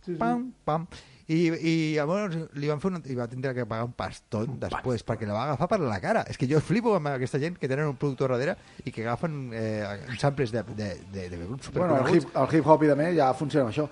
tun, 0.04 0.18
pam, 0.20 0.50
pam. 0.68 0.88
I, 1.32 1.38
i 1.56 1.72
llavors 1.96 2.36
li 2.60 2.68
van 2.70 2.82
fer 2.84 2.91
una, 2.91 3.00
i 3.10 3.16
va 3.18 3.26
tindre 3.32 3.54
que 3.56 3.64
pagar 3.66 3.88
un 3.88 3.93
pastón 3.98 4.60
després 4.62 5.06
perquè 5.08 5.26
la 5.26 5.38
va 5.38 5.46
agafar 5.48 5.70
per 5.72 5.80
la 5.82 6.02
cara. 6.04 6.26
És 6.30 6.38
que 6.38 6.50
jo 6.50 6.60
flipo 6.62 6.91
amb 6.98 7.14
aquesta 7.16 7.39
gent 7.41 7.56
que 7.62 7.70
tenen 7.72 7.88
un 7.89 7.96
productor 8.02 8.36
darrere 8.36 8.58
i 8.84 8.91
que 8.91 9.06
agafen 9.08 9.39
eh, 9.56 10.04
samples 10.22 10.52
de, 10.54 10.62
de, 10.76 10.91
de, 11.16 11.30
de 11.32 11.39
grups 11.39 11.72
Bueno, 11.72 11.96
el 11.96 12.04
superconeguts. 12.12 12.28
hip, 12.28 12.36
el 12.43 12.60
hip 12.60 12.68
hop 12.68 12.84
i 12.86 12.91
també 12.91 13.10
ja 13.18 13.32
funciona 13.34 13.66
amb 13.66 13.74
això. 13.74 13.88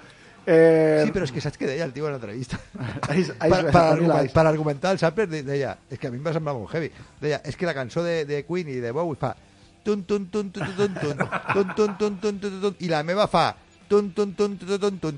Eh, 0.46 1.04
Sí, 1.06 1.12
però 1.16 1.24
és 1.28 1.32
que 1.32 1.42
saps 1.44 1.58
què 1.60 1.68
deia 1.70 1.86
el 1.86 1.94
tio 1.96 2.08
en 2.08 2.14
l'entrevista? 2.18 2.60
Per, 3.40 3.72
per, 3.72 3.82
argument, 3.94 4.32
per 4.34 4.44
argumentar 4.50 4.92
el 4.92 5.00
sampler 5.00 5.28
de- 5.32 5.44
deia, 5.48 5.78
és 5.90 6.00
que 6.00 6.08
a 6.08 6.12
mi 6.12 6.18
em 6.20 6.26
va 6.26 6.34
semblar 6.36 6.54
molt 6.58 6.74
heavy, 6.76 6.90
deia, 7.22 7.40
és 7.48 7.56
que 7.56 7.66
la 7.70 7.74
cançó 7.78 8.04
de, 8.04 8.26
de 8.28 8.44
Queen 8.48 8.70
i 8.70 8.80
de 8.84 8.92
Bowie 8.92 9.20
fa 9.20 9.34
tun 9.84 10.04
tun 10.08 10.30
tun 10.32 10.50
tun 10.52 10.64
tun 10.76 10.94
tun 10.96 11.18
tun 11.54 11.74
tun 11.76 11.96
tun 12.00 12.18
tun 12.20 12.40
tun 12.40 12.60
tun 12.62 12.76
i 12.80 12.88
la 12.92 13.02
meva 13.04 13.26
fa 13.28 13.50
tun 13.90 14.12
tun 14.16 14.32
tun 14.34 14.58
tun 14.58 14.80
tun 14.80 15.00
tun 15.00 15.18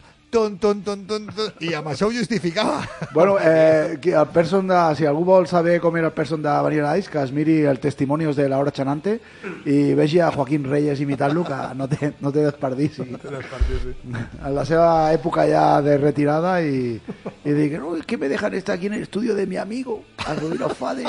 i 1.64 1.74
amb 1.78 1.88
això 1.92 2.10
ho 2.10 2.14
justificava. 2.14 2.82
Bueno, 3.14 3.38
eh, 3.40 3.98
el 4.04 4.28
person 4.34 4.68
de, 4.68 4.80
si 4.98 5.06
algú 5.08 5.24
vol 5.28 5.48
saber 5.48 5.80
com 5.84 5.96
era 5.98 6.12
el 6.12 6.14
person 6.14 6.42
de 6.44 6.50
Vanilla 6.50 6.98
Ice, 7.00 7.10
que 7.12 7.22
es 7.24 7.32
miri 7.32 7.62
el 7.66 7.80
testimonios 7.80 8.36
de 8.36 8.48
la 8.50 8.60
hora 8.60 8.74
Chanante 8.76 9.20
i 9.66 9.94
vegi 9.96 10.20
a 10.20 10.32
Joaquín 10.32 10.66
Reyes 10.70 11.00
imitant-lo, 11.02 11.46
que 11.48 11.60
no 11.76 11.88
té, 11.92 12.14
no 12.20 12.32
té 12.36 12.46
desperdici. 12.46 13.08
En 13.16 14.56
la 14.56 14.66
seva 14.68 15.14
època 15.16 15.48
ja 15.50 15.82
de 15.86 15.98
retirada 16.02 16.58
i, 16.62 16.96
i 17.00 17.56
dic, 17.56 17.80
no, 17.80 17.96
es 17.96 18.06
que 18.06 18.18
me 18.18 18.30
dejan 18.30 18.54
estar 18.54 18.76
aquí 18.76 18.88
en 18.88 19.00
el 19.00 19.08
estudio 19.08 19.36
de 19.36 19.48
mi 19.48 19.58
amigo, 19.58 20.04
el 20.30 20.42
Rubino 20.42 20.70
Fade. 20.70 21.08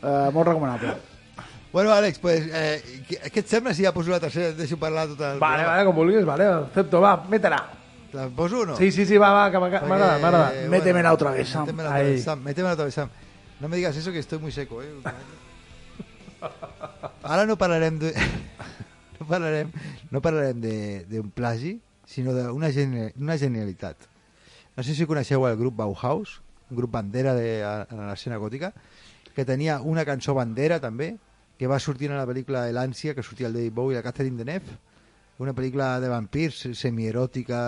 Eh, 0.00 0.30
molt 0.32 0.48
recomanable. 0.48 0.94
Bueno, 1.72 1.92
Àlex, 1.92 2.18
pues, 2.18 2.48
eh, 2.50 3.02
què 3.06 3.42
et 3.44 3.46
sembla 3.46 3.72
si 3.74 3.84
ja 3.86 3.92
poso 3.94 4.10
la 4.10 4.18
tercera 4.18 4.50
et 4.50 4.56
deixo 4.58 4.78
parlar 4.80 5.06
tot 5.12 5.20
el 5.22 5.38
Vale, 5.38 5.66
vale, 5.68 5.84
com 5.86 5.94
vulguis, 5.94 6.24
vale, 6.26 6.48
acepto, 6.66 7.02
va, 7.04 7.14
métela. 7.30 7.60
La 8.12 8.28
poso 8.28 8.60
o 8.60 8.66
no? 8.66 8.76
Sí, 8.76 8.90
sí, 8.90 9.06
sí, 9.06 9.16
va, 9.18 9.30
va, 9.30 9.50
que 9.50 9.58
m'agrada, 9.58 10.18
m'agrada. 10.18 10.64
Eh, 10.64 10.68
Métemela 10.68 11.12
otra 11.12 11.30
vez, 11.30 11.48
Sam. 11.48 11.66
Métemela 11.66 11.90
otra 11.90 12.02
vez. 12.02 12.24
Sam. 12.24 12.42
Métemela 12.42 12.74
otra 12.74 12.84
vez, 12.86 12.94
Sam. 12.94 13.08
No 13.60 13.68
me 13.68 13.76
digas 13.76 13.96
eso 13.96 14.10
que 14.10 14.18
estoy 14.18 14.38
muy 14.38 14.50
seco, 14.52 14.82
eh. 14.82 14.88
Ara 17.22 17.46
no 17.46 17.56
parlarem 17.56 17.98
de... 17.98 18.14
No 19.20 19.26
parlarem, 19.26 19.68
no 20.10 20.22
parlarem 20.24 20.60
de- 20.62 21.04
d'un 21.04 21.28
plagi, 21.30 21.74
sinó 22.08 22.32
d'una 22.32 22.70
geni 22.72 23.10
una 23.20 23.36
genialitat. 23.36 24.06
No 24.74 24.82
sé 24.82 24.94
si 24.96 25.04
coneixeu 25.04 25.44
el 25.46 25.58
grup 25.60 25.76
Bauhaus, 25.76 26.38
un 26.70 26.78
grup 26.78 26.90
bandera 26.94 27.34
de, 27.36 27.60
a, 27.62 27.82
a 27.84 28.06
l'escena 28.08 28.38
gòtica, 28.40 28.72
que 29.36 29.44
tenia 29.44 29.76
una 29.84 30.06
cançó 30.08 30.32
bandera 30.32 30.80
també, 30.80 31.18
que 31.60 31.68
va 31.68 31.76
sortir 31.78 32.08
en 32.08 32.16
la 32.16 32.24
pel·lícula 32.24 32.64
de 32.64 32.72
l'Ànsia, 32.72 33.12
que 33.14 33.22
sortia 33.22 33.50
el 33.50 33.58
David 33.58 33.76
Bowie 33.76 33.92
i 33.92 34.00
la 34.00 34.06
Catherine 34.08 34.40
Deneuve, 34.40 34.78
una 35.40 35.54
pel·lícula 35.56 35.98
de 36.00 36.08
vampirs 36.12 36.66
semi-eròtica, 36.76 37.60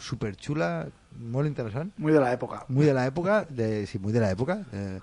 superxula, 0.00 0.88
molt 1.20 1.46
interessant 1.46 1.90
Muy 1.98 2.12
de 2.12 2.20
la 2.20 2.32
època. 2.32 2.64
muy 2.68 2.86
de 2.86 2.94
la 2.94 3.06
época, 3.06 3.44
de, 3.48 3.86
sí, 3.86 3.98
muy 3.98 4.12
de 4.12 4.20
la 4.20 4.30
época. 4.30 4.64
eh, 4.72 4.98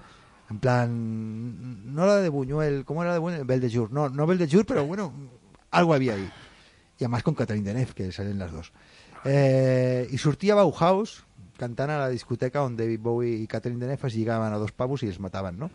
en 0.49 0.57
plan, 0.57 1.93
no 1.93 2.07
la 2.07 2.15
de 2.17 2.29
Buñuel, 2.29 2.83
¿cómo 2.83 3.03
era 3.03 3.09
la 3.11 3.13
de 3.13 3.19
Buñuel? 3.19 3.45
Beldejur, 3.45 3.91
no, 3.91 4.09
no 4.09 4.25
Beldejur, 4.25 4.65
pero 4.65 4.83
bueno, 4.85 5.13
algo 5.69 5.93
había 5.93 6.15
ahí. 6.15 6.27
Y 6.97 7.03
además 7.03 7.21
con 7.21 7.35
Catherine 7.35 7.63
Deneuve, 7.67 7.93
que 7.93 8.11
salen 8.11 8.39
las 8.39 8.51
dos. 8.51 8.73
Eh, 9.25 10.07
y 10.09 10.17
sortia 10.17 10.55
Bauhaus 10.55 11.23
cantant 11.59 11.91
a 11.91 11.99
la 11.99 12.09
discoteca 12.09 12.63
on 12.63 12.77
David 12.77 13.01
Bowie 13.03 13.35
i 13.43 13.45
Catherine 13.45 13.79
Deneuve 13.79 14.07
es 14.07 14.15
lligaven 14.15 14.53
a 14.53 14.57
dos 14.57 14.71
pavos 14.71 15.03
i 15.03 15.09
es 15.11 15.19
mataven, 15.19 15.59
no? 15.59 15.69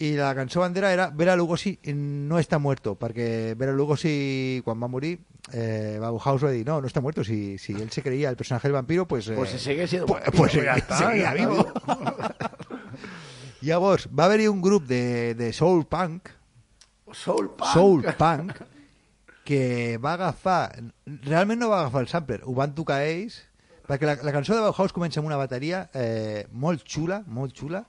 I 0.00 0.14
la 0.16 0.30
cançó 0.34 0.60
bandera 0.62 0.92
era 0.94 1.10
Bela 1.12 1.34
Lugosi 1.36 1.74
no 1.92 2.38
està 2.40 2.56
muerto, 2.58 2.94
perquè 2.96 3.52
Bela 3.60 3.74
Lugosi, 3.76 4.62
quan 4.64 4.80
va 4.80 4.88
morir, 4.88 5.18
eh, 5.52 5.98
Bauhaus 6.00 6.40
va 6.46 6.52
dir, 6.54 6.62
no, 6.64 6.78
no 6.80 6.88
està 6.88 7.02
muerto, 7.04 7.20
si, 7.22 7.58
si 7.60 7.74
él 7.76 7.90
se 7.92 8.00
creía 8.02 8.30
el 8.30 8.36
personaje 8.40 8.68
del 8.68 8.78
vampiro, 8.78 9.04
pues... 9.06 9.28
Eh, 9.28 9.34
Pues 9.36 9.50
si 9.50 9.58
sigue 9.58 9.86
siendo 9.86 10.06
pues, 10.06 10.22
vampiro, 10.24 10.38
pues 10.40 10.52
ya 10.54 10.58
seguia, 10.60 10.76
está, 10.78 10.96
seguia 10.96 11.22
ya 11.22 11.34
está. 11.34 11.44
vivo. 11.44 11.72
Llavors, 13.60 14.08
va 14.08 14.24
haver-hi 14.24 14.48
un 14.48 14.62
grup 14.62 14.86
de, 14.88 15.34
de 15.34 15.52
soul 15.52 15.84
punk, 15.86 16.30
Soul 17.12 17.50
Punk. 17.50 17.70
soul 17.74 18.04
punk, 18.16 18.52
que 19.44 19.98
va 19.98 20.14
agafar... 20.14 20.72
Realment 21.26 21.60
no 21.60 21.68
va 21.68 21.80
agafar 21.82 22.06
el 22.06 22.08
sampler, 22.08 22.40
ho 22.46 22.54
van 22.56 22.72
tocar 22.74 23.02
ells, 23.04 23.42
perquè 23.84 24.06
la, 24.08 24.16
la 24.22 24.32
cançó 24.32 24.54
de 24.56 24.62
Bauhaus 24.64 24.94
comença 24.96 25.20
amb 25.20 25.28
una 25.28 25.36
bateria 25.36 25.90
eh, 25.92 26.46
molt 26.52 26.86
xula, 26.88 27.20
molt 27.26 27.52
xula, 27.52 27.84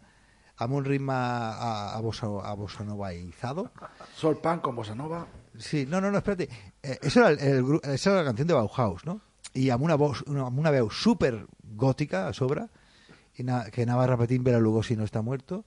amb 0.62 0.78
un 0.78 0.86
ritme 0.86 1.14
a, 1.14 1.98
a, 1.98 2.00
bossa, 2.02 2.28
a 2.28 2.54
bossa 2.54 2.84
novaizado. 2.86 3.72
Soul 4.16 4.38
Punk 4.38 4.62
con 4.62 4.76
Bossa 4.76 4.94
Nova. 4.96 5.26
Sí, 5.58 5.86
no, 5.88 6.00
no, 6.00 6.12
no, 6.12 6.20
espérate. 6.20 6.50
Eh, 6.84 7.00
eso 7.02 7.20
era, 7.20 7.30
el, 7.32 7.66
el 7.66 7.94
esa 7.94 8.12
era 8.12 8.20
la 8.20 8.26
canción 8.26 8.48
de 8.48 8.54
Bauhaus, 8.54 9.06
¿no? 9.06 9.22
I 9.54 9.70
amb 9.74 9.84
una, 9.84 9.98
voz, 10.00 10.22
una, 10.28 10.46
amb 10.48 10.60
una 10.62 10.72
veu 10.72 10.88
super 10.94 11.34
gòtica 11.76 12.28
a 12.30 12.34
sobre, 12.34 12.68
i 13.36 13.44
na, 13.44 13.66
que 13.74 13.84
anava 13.84 14.06
repetint 14.08 14.46
Bela 14.46 14.62
Lugosi 14.62 14.96
no 14.96 15.08
està 15.08 15.24
muerto. 15.26 15.64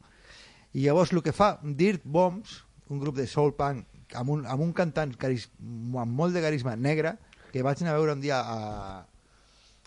I 0.72 0.86
llavors 0.86 1.12
el 1.12 1.22
que 1.26 1.34
fa 1.34 1.58
Dirt 1.62 2.06
Bombs, 2.06 2.62
un 2.88 3.02
grup 3.02 3.18
de 3.18 3.26
soul 3.26 3.52
punk, 3.58 3.84
amb 4.14 4.30
un, 4.30 4.46
amb 4.46 4.62
un 4.62 4.72
cantant 4.72 5.12
caris, 5.18 5.50
amb 5.60 6.14
molt 6.14 6.38
de 6.38 6.42
carisma 6.44 6.76
negre, 6.78 7.16
que 7.52 7.66
vaig 7.66 7.82
anar 7.82 7.92
a 7.92 7.98
veure 7.98 8.14
un 8.14 8.22
dia 8.22 8.38
a, 8.40 9.04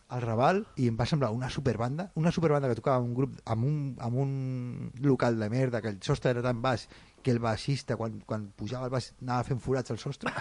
al 0.07 0.21
Raval 0.23 0.61
i 0.79 0.87
em 0.87 0.95
va 0.95 1.05
semblar 1.09 1.33
una 1.35 1.49
superbanda, 1.51 2.11
una 2.15 2.31
superbanda 2.31 2.69
que 2.69 2.77
tocava 2.79 3.03
un 3.03 3.13
grup, 3.15 3.35
amb 3.45 3.65
un, 3.67 3.77
amb 3.99 4.19
un 4.23 4.91
local 5.03 5.39
de 5.39 5.49
merda, 5.51 5.81
que 5.81 5.91
el 5.91 6.01
sostre 6.01 6.31
era 6.31 6.43
tan 6.45 6.61
baix 6.61 6.87
que 7.23 7.31
el 7.31 7.39
baixista, 7.43 7.97
quan, 7.99 8.21
quan 8.25 8.47
pujava 8.55 8.87
el 8.87 8.93
baix, 8.93 9.11
anava 9.21 9.43
fent 9.47 9.59
forats 9.59 9.91
al 9.91 9.99
sostre. 9.99 10.31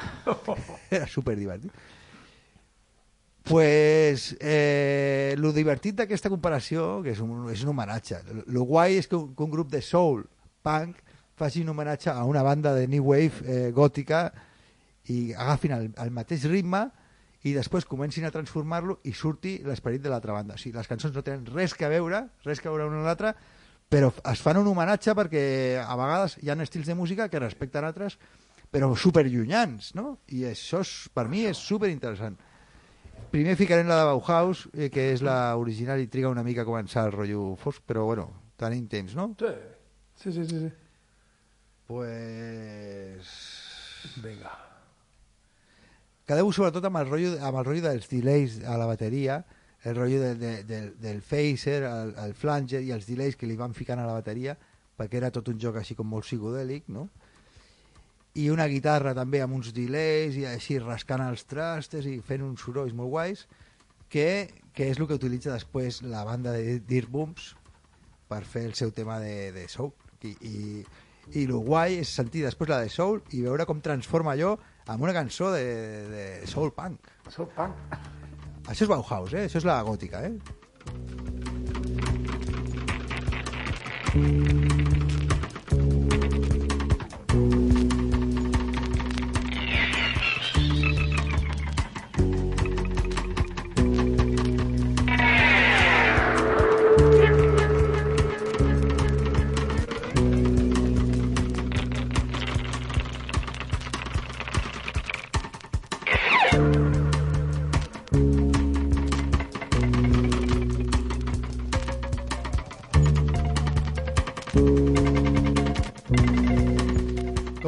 era 0.90 1.08
super 1.10 1.34
divertit. 1.38 1.72
Pues 3.46 4.36
eh, 4.40 5.34
lo 5.38 5.52
divertit 5.54 5.98
d'aquesta 5.98 6.30
comparació, 6.30 7.00
que 7.02 7.12
és 7.14 7.22
un, 7.22 7.48
és 7.50 7.62
un 7.62 7.70
homenatge, 7.74 8.22
lo 8.50 8.66
guai 8.66 9.00
és 9.00 9.10
que 9.10 9.18
un, 9.18 9.32
que 9.34 9.46
un 9.46 9.52
grup 9.52 9.70
de 9.70 9.82
soul, 9.82 10.24
punk, 10.66 10.98
faci 11.38 11.62
un 11.62 11.70
homenatge 11.74 12.10
a 12.10 12.24
una 12.24 12.42
banda 12.42 12.74
de 12.74 12.86
new 12.90 13.12
wave 13.12 13.42
eh, 13.44 13.70
gòtica 13.74 14.30
i 15.12 15.34
agafin 15.34 15.74
el, 15.76 15.90
el 16.02 16.14
mateix 16.14 16.46
ritme 16.50 16.86
i 17.46 17.52
després 17.54 17.86
comencin 17.86 18.26
a 18.26 18.32
transformar-lo 18.34 18.98
i 19.06 19.12
surti 19.14 19.60
l'esperit 19.66 20.02
de 20.02 20.10
l'altra 20.10 20.34
banda. 20.34 20.56
O 20.56 20.60
sigui, 20.60 20.74
les 20.76 20.88
cançons 20.90 21.14
no 21.14 21.22
tenen 21.22 21.46
res 21.54 21.76
que 21.78 21.88
veure, 21.90 22.24
res 22.46 22.62
que 22.62 22.72
veure 22.72 22.88
una 22.88 23.04
l'altra, 23.06 23.34
però 23.88 24.10
es 24.32 24.42
fan 24.42 24.58
un 24.58 24.66
homenatge 24.66 25.14
perquè 25.14 25.44
a 25.78 25.94
vegades 25.98 26.40
hi 26.42 26.50
ha 26.50 26.58
estils 26.64 26.90
de 26.90 26.98
música 26.98 27.28
que 27.30 27.42
respecten 27.42 27.86
altres, 27.86 28.18
però 28.70 28.90
superllunyans, 28.98 29.94
no? 29.94 30.18
I 30.34 30.48
això 30.50 30.82
és, 30.82 30.92
per 31.14 31.28
mi 31.30 31.46
és 31.46 31.60
superinteressant. 31.62 32.36
Primer 33.30 33.54
ficarem 33.58 33.86
la 33.88 34.00
de 34.00 34.10
Bauhaus, 34.10 34.66
eh, 34.74 34.90
que 34.90 35.12
és 35.12 35.22
la 35.22 35.56
original 35.56 36.02
i 36.02 36.10
triga 36.10 36.32
una 36.32 36.44
mica 36.46 36.66
a 36.66 36.68
començar 36.68 37.06
el 37.06 37.14
rotllo 37.14 37.54
fosc, 37.62 37.84
però 37.86 38.04
bueno, 38.10 38.28
tenim 38.58 38.86
temps, 38.90 39.14
no? 39.14 39.30
Sí, 39.38 39.54
sí, 40.16 40.32
sí, 40.32 40.48
sí. 40.50 40.62
sí. 40.66 40.72
Pues... 41.86 43.34
Vinga. 44.22 44.65
Quedeu 46.26 46.48
sobretot 46.50 46.82
amb 46.88 46.98
el 46.98 47.06
rotllo, 47.06 47.36
amb 47.38 47.60
el 47.60 47.64
rotllo 47.68 47.84
dels 47.84 48.08
delays 48.10 48.56
a 48.66 48.74
la 48.80 48.88
bateria, 48.90 49.44
el 49.86 49.94
rotllo 49.94 50.18
de, 50.24 50.32
de, 50.40 50.64
de, 50.66 50.80
del 50.98 51.20
phaser, 51.22 51.84
el, 51.86 52.10
el 52.18 52.34
flanger 52.34 52.80
i 52.82 52.90
els 52.96 53.06
delays 53.06 53.38
que 53.38 53.46
li 53.46 53.54
van 53.54 53.76
ficant 53.78 54.02
a 54.02 54.08
la 54.08 54.16
bateria, 54.16 54.56
perquè 54.98 55.20
era 55.20 55.30
tot 55.30 55.52
un 55.52 55.60
joc 55.62 55.78
així 55.78 55.94
com 55.94 56.10
molt 56.10 56.26
psicodèlic, 56.26 56.90
no? 56.90 57.06
I 58.36 58.48
una 58.50 58.66
guitarra 58.66 59.14
també 59.14 59.38
amb 59.40 59.54
uns 59.54 59.70
delays 59.72 60.34
i 60.36 60.44
així 60.50 60.80
rascant 60.82 61.22
els 61.28 61.46
trastes 61.46 62.10
i 62.10 62.18
fent 62.26 62.42
uns 62.42 62.66
sorolls 62.66 62.92
molt 62.92 63.14
guais, 63.14 63.46
que, 64.10 64.48
que 64.74 64.90
és 64.90 64.98
el 64.98 65.06
que 65.06 65.22
utilitza 65.22 65.54
després 65.54 66.02
la 66.02 66.26
banda 66.26 66.58
de 66.58 66.80
Dear 66.82 67.06
Booms 67.06 67.52
per 68.26 68.42
fer 68.42 68.66
el 68.66 68.74
seu 68.74 68.90
tema 68.90 69.20
de, 69.22 69.52
de 69.54 69.70
soul. 69.70 69.94
I, 70.26 70.34
i, 70.42 70.58
i 71.38 71.46
el 71.46 71.54
guai 71.54 72.00
és 72.02 72.10
sentir 72.18 72.42
després 72.42 72.74
la 72.74 72.82
de 72.82 72.90
soul 72.90 73.22
i 73.30 73.46
veure 73.46 73.66
com 73.68 73.78
transforma 73.78 74.34
allò 74.34 74.56
amb 74.86 75.02
una 75.02 75.14
cançó 75.16 75.50
de, 75.54 75.64
de 76.10 76.26
soul 76.50 76.72
punk. 76.76 77.10
Soul 77.32 77.50
punk. 77.56 77.96
Això 78.66 78.86
és 78.86 78.90
Bauhaus, 78.90 79.34
eh? 79.34 79.46
Això 79.46 79.62
és 79.62 79.68
la 79.68 79.80
gòtica, 79.86 80.26
eh? 80.26 80.34
Mm. 84.16 84.55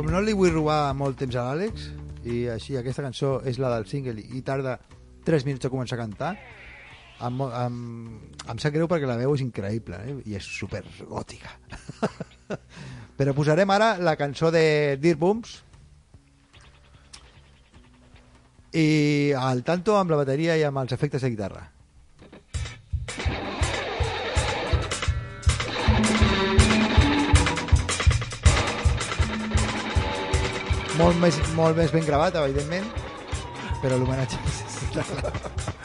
No 0.08 0.22
li 0.24 0.32
vull 0.32 0.54
robar 0.54 0.94
molt 0.96 1.18
temps 1.20 1.36
a 1.36 1.42
l'Àlex, 1.44 1.90
i 2.24 2.46
així 2.48 2.78
aquesta 2.78 3.04
cançó 3.04 3.38
és 3.46 3.58
la 3.60 3.68
del 3.74 3.84
single 3.90 4.22
i 4.34 4.40
tarda 4.46 4.78
3 5.26 5.44
minuts 5.44 5.68
a 5.68 5.70
començar 5.72 5.98
a 5.98 6.00
cantar, 6.00 6.30
em, 7.26 7.40
em, 7.44 7.78
em 8.48 8.60
sap 8.62 8.72
greu 8.72 8.88
perquè 8.88 9.08
la 9.08 9.18
veu 9.20 9.34
és 9.36 9.44
increïble 9.44 10.00
eh? 10.00 10.16
i 10.30 10.36
és 10.38 10.48
super 10.48 10.82
gòtica. 11.10 11.52
Però 13.18 13.34
posarem 13.36 13.70
ara 13.74 13.96
la 14.00 14.16
cançó 14.16 14.52
de 14.54 14.96
Dear 15.02 15.18
Booms 15.20 15.58
i 18.78 18.88
al 19.36 19.64
tanto 19.66 19.96
amb 19.98 20.14
la 20.14 20.22
bateria 20.22 20.56
i 20.56 20.64
amb 20.64 20.84
els 20.84 20.94
efectes 20.96 21.24
de 21.24 21.34
guitarra. 21.34 21.66
Molt 30.98 31.18
més, 31.22 31.38
molt 31.56 31.78
més 31.78 31.92
ben 31.94 32.06
gravat, 32.06 32.34
evidentment, 32.42 32.86
però 33.82 33.98
l'homenatge. 33.98 34.38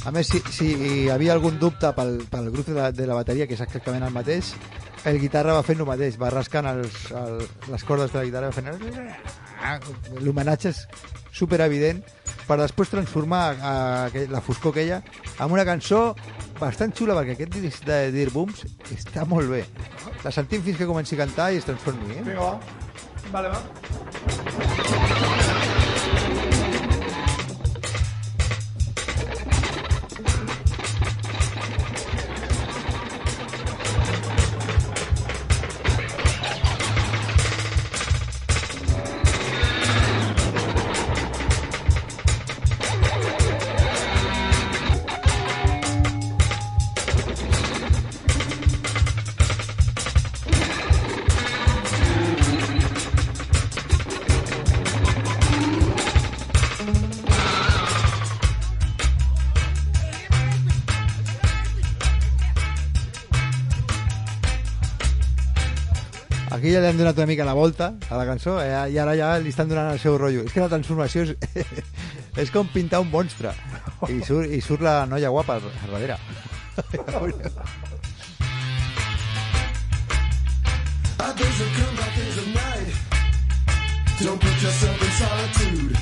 A 0.00 0.10
més, 0.10 0.26
si, 0.26 0.40
si 0.50 0.66
hi 0.74 1.08
havia 1.12 1.34
algun 1.36 1.58
dubte 1.60 1.92
pel, 1.94 2.16
pel 2.32 2.48
grup 2.50 2.66
de 2.66 2.74
la, 2.74 2.88
de 2.90 3.04
la 3.06 3.14
bateria, 3.14 3.46
que 3.46 3.54
és 3.54 3.60
exactament 3.62 4.02
el 4.02 4.10
mateix, 4.10 4.48
el 5.06 5.20
guitarra 5.22 5.54
va 5.54 5.62
fent 5.62 5.78
el 5.78 5.86
mateix, 5.86 6.16
va 6.18 6.32
rascant 6.34 6.66
els, 6.66 6.96
el, 7.14 7.36
les 7.70 7.84
cordes 7.86 8.10
de 8.10 8.18
la 8.18 8.24
guitarra, 8.26 8.50
va 8.50 8.56
fent... 8.56 10.18
L'homenatge 10.24 10.72
és 10.72 10.80
super 11.32 11.60
evident 11.64 12.02
per 12.46 12.58
després 12.60 12.90
transformar 12.90 13.42
a, 13.52 13.74
a, 14.08 14.24
la 14.30 14.42
foscor 14.42 14.74
aquella 14.74 15.00
en 15.38 15.54
una 15.54 15.66
cançó 15.68 16.10
bastant 16.60 16.92
xula 16.96 17.16
perquè 17.18 17.36
aquest 17.36 17.56
disc 17.60 17.86
de 17.88 18.00
Dear 18.14 18.34
Booms 18.34 18.66
està 18.92 19.24
molt 19.28 19.50
bé. 19.52 19.64
La 20.24 20.34
sentim 20.34 20.64
fins 20.66 20.78
que 20.80 20.88
comenci 20.90 21.16
a 21.16 21.22
cantar 21.24 21.52
i 21.54 21.62
es 21.62 21.68
transformi, 21.68 22.18
eh? 22.18 22.26
Vinga, 22.26 22.50
va. 22.50 22.60
Vale, 23.30 23.48
va. 23.54 25.09
Aquí 66.60 66.74
ja 66.74 66.82
li 66.84 66.90
han 66.90 66.98
donat 66.98 67.16
una 67.16 67.24
mica 67.24 67.44
la 67.48 67.54
volta 67.56 67.94
a 68.12 68.16
la 68.20 68.26
cançó 68.28 68.58
eh, 68.60 68.68
i 68.92 68.98
ara 69.00 69.14
ja 69.16 69.30
li 69.40 69.48
estan 69.48 69.70
donant 69.70 69.94
el 69.94 69.98
seu 69.98 70.18
rotllo. 70.20 70.42
És 70.44 70.52
que 70.52 70.60
la 70.60 70.68
transformació 70.68 71.22
és, 71.24 71.30
és 72.44 72.50
com 72.52 72.68
pintar 72.68 73.00
un 73.00 73.08
monstre. 73.08 73.54
I 74.12 74.18
surt, 74.26 74.52
i 74.52 74.60
surt 74.60 74.84
la 74.84 75.06
noia 75.08 75.32
guapa 75.32 75.56
a 75.56 75.60
darrere. 75.88 76.20
Days 81.40 81.58
will 81.60 81.72
come 81.80 81.96
like 81.96 82.16
days 82.16 82.36
of 82.36 82.48
night. 82.52 82.94
Don't 84.20 84.40
put 84.40 84.56
yourself 84.60 84.96
in 85.00 85.12
solitude. 85.22 85.96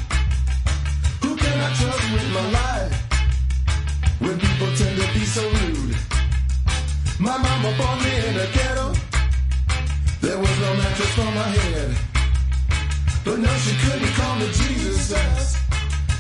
Who 1.22 1.36
can 1.36 1.56
I 1.60 1.70
trust 1.78 2.04
with 2.10 2.28
my 2.34 2.46
life? 2.58 2.94
When 4.18 4.36
people 4.40 4.70
tend 4.74 4.98
to 4.98 5.06
be 5.14 5.24
so 5.24 5.44
rude. 5.46 5.96
My 7.20 7.36
mama 7.38 7.70
born 7.78 7.98
me 8.02 8.12
in 8.26 8.34
a 8.34 8.46
ghetto. 8.56 9.07
There 10.20 10.36
was 10.36 10.60
no 10.60 10.74
mattress 10.74 11.14
for 11.14 11.30
my 11.40 11.48
head. 11.58 11.96
But 13.24 13.38
no, 13.38 13.52
she 13.58 13.76
couldn't 13.84 14.12
call 14.14 14.34
me 14.36 14.46
Jesus. 14.46 15.56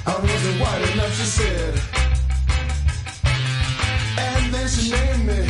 I 0.06 0.14
wasn't 0.14 0.60
white 0.60 0.82
enough, 0.92 1.14
she 1.16 1.24
said. 1.24 1.74
And 4.18 4.54
then 4.54 4.68
she 4.68 4.90
named 4.92 5.26
me 5.26 5.40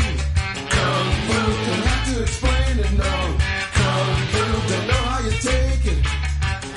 Kung 0.74 1.10
Fu. 1.26 1.38
Don't 1.66 1.84
have 1.90 2.14
to 2.14 2.22
explain 2.22 2.78
it, 2.78 2.92
no. 2.96 3.14
Kung 3.78 4.16
Fu. 4.32 4.42
Don't 4.70 4.86
know 4.88 5.02
how 5.10 5.20
you 5.26 5.32
take 5.32 5.84
it. 5.92 6.04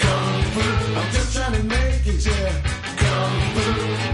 Kung 0.03 0.43
Fu. 0.53 0.65
I'm 0.99 1.11
just 1.13 1.35
trying 1.35 1.53
to 1.53 1.63
make 1.63 2.05
it, 2.05 2.25
yeah. 2.25 2.51
Kung 2.97 3.35
Fu. 3.53 4.10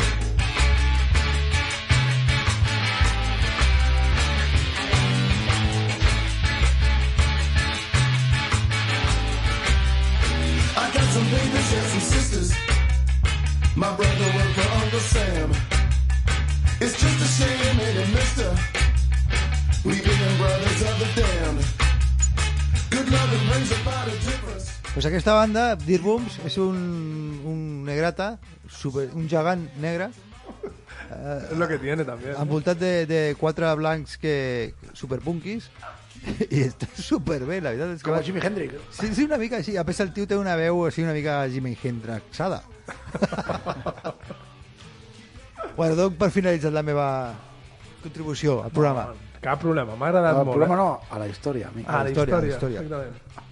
My 13.78 13.90
brother 13.96 14.30
worked 14.36 14.56
for 14.58 14.68
Uncle 14.82 15.00
Sam. 15.14 15.50
It's 16.82 16.96
just 17.02 17.20
a 17.22 17.30
shame, 17.38 17.78
ain't 17.80 17.98
it, 18.04 18.10
mister? 18.14 18.50
We 19.86 19.94
being 20.02 20.36
brothers 20.42 20.82
of 20.90 20.96
the 21.02 21.10
damned. 21.18 21.66
Good 22.90 23.08
loving 23.16 23.44
brings 23.50 23.72
about 23.82 24.08
a 24.08 24.16
difference. 24.26 24.66
Pues 24.94 25.06
aquesta 25.06 25.34
banda, 25.34 25.76
Dear 25.76 26.02
Booms, 26.02 26.40
és 26.46 26.58
un, 26.58 26.78
un 27.46 27.60
negrata, 27.86 28.40
super, 28.70 29.10
un 29.14 29.28
gegant 29.30 29.68
negre, 29.80 30.10
Es 31.52 31.58
lo 31.58 31.68
que 31.68 31.78
tiene 31.78 32.04
también. 32.04 32.36
envoltat 32.42 32.78
de, 32.80 33.06
de 33.06 33.36
quatre 33.40 33.70
blancs 33.76 34.18
que 34.18 34.74
superpunkis, 34.94 35.70
i 36.50 36.64
està 36.66 36.90
superbé, 36.98 37.62
la 37.62 37.72
veritat 37.76 37.94
és 37.94 38.02
que... 38.02 38.10
Com 38.10 38.18
va- 38.18 38.24
Jimi 38.26 38.42
Hendrix. 38.44 38.74
Sí, 38.98 39.14
sí, 39.14 39.24
una 39.30 39.38
mica, 39.38 39.62
sí. 39.64 39.78
A 39.78 39.86
més, 39.88 40.00
el 40.04 40.12
tio 40.18 40.26
té 40.28 40.36
una 40.36 40.58
veu 40.60 40.82
així 40.88 41.06
una 41.06 41.14
mica 41.16 41.38
Jimi 41.54 41.78
Hendrixada. 41.78 42.64
Bueno, 45.76 45.96
doc 45.96 46.14
per 46.18 46.32
finalitzar 46.34 46.72
la 46.74 46.84
meva 46.86 47.08
contribució 48.02 48.62
al 48.64 48.72
programa. 48.74 49.10
Cap 49.42 49.60
problema, 49.62 49.96
m'ha 49.96 50.08
agradat 50.10 50.34
El 50.40 50.46
molt. 50.48 50.56
problema 50.58 50.74
eh? 50.76 50.78
no, 50.82 50.90
a 51.14 51.20
la 51.22 51.28
història, 51.30 51.68
amic. 51.70 51.86
Ah, 51.88 52.04
la 52.04 52.10
història, 52.10 52.34
història, 52.34 52.48
la 52.50 52.56
història. 52.56 52.80
exactament. 52.82 53.44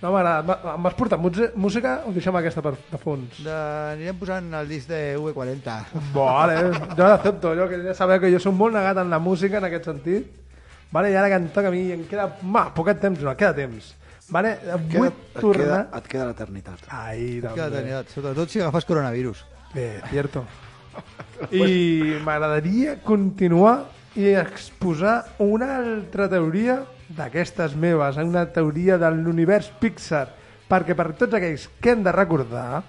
No 0.00 0.10
m'ha 0.12 0.20
agradat. 0.20 0.66
Em 0.74 0.82
vas 0.86 0.94
portar 0.96 1.18
música- 1.20 1.50
música 1.60 1.94
o 2.08 2.12
deixem 2.12 2.36
aquesta 2.36 2.62
per, 2.64 2.74
de 2.90 2.98
fons? 3.00 3.40
De... 3.44 3.54
Anirem 3.94 4.16
posant 4.20 4.52
el 4.60 4.68
disc 4.68 4.88
de 4.88 5.00
V40. 5.20 5.78
Vale, 6.14 6.58
jo 6.96 7.04
l'accepto. 7.08 7.54
Jo 7.56 7.68
que 7.68 7.80
ja 7.88 7.94
sabeu 7.96 8.20
que 8.20 8.30
jo 8.32 8.40
soc 8.40 8.54
molt 8.56 8.76
negat 8.76 9.00
en 9.02 9.10
la 9.12 9.18
música 9.20 9.58
en 9.60 9.68
aquest 9.68 9.88
sentit. 9.90 10.28
Vale, 10.92 11.12
i 11.12 11.16
ara 11.16 11.28
que 11.30 11.36
em 11.38 11.48
toca 11.54 11.68
a 11.68 11.70
mi, 11.72 11.84
em 11.94 12.04
queda... 12.08 12.28
Ma, 12.42 12.66
poquet 12.74 12.98
temps, 13.00 13.20
no, 13.22 13.34
queda 13.38 13.54
temps. 13.54 13.92
Vale, 14.30 14.56
Queda, 14.60 14.76
vull 14.78 15.08
et, 15.08 15.20
queda, 15.20 15.40
tornar... 15.42 15.80
et 15.98 16.10
queda 16.10 16.26
l'eternitat. 16.30 16.84
Ai, 16.88 17.40
Cada 17.42 17.54
també. 17.66 17.80
tenitat, 17.80 18.12
sobretot 18.14 18.52
si 18.52 18.60
agafes 18.62 18.86
coronavirus. 18.86 19.44
Bé, 19.74 19.88
cierto. 20.10 20.44
I 21.54 22.18
m'agradaria 22.24 22.98
continuar 23.06 23.90
i 24.18 24.32
exposar 24.38 25.36
una 25.42 25.76
altra 25.78 26.28
teoria 26.30 26.80
d'aquestes 27.16 27.74
meves, 27.78 28.18
una 28.22 28.46
teoria 28.54 28.98
de 28.98 29.10
l'univers 29.14 29.70
Pixar, 29.80 30.28
perquè 30.70 30.94
per 30.98 31.12
tots 31.18 31.34
aquells 31.38 31.66
que 31.82 31.94
hem 31.94 32.02
de 32.06 32.14
recordar 32.14 32.82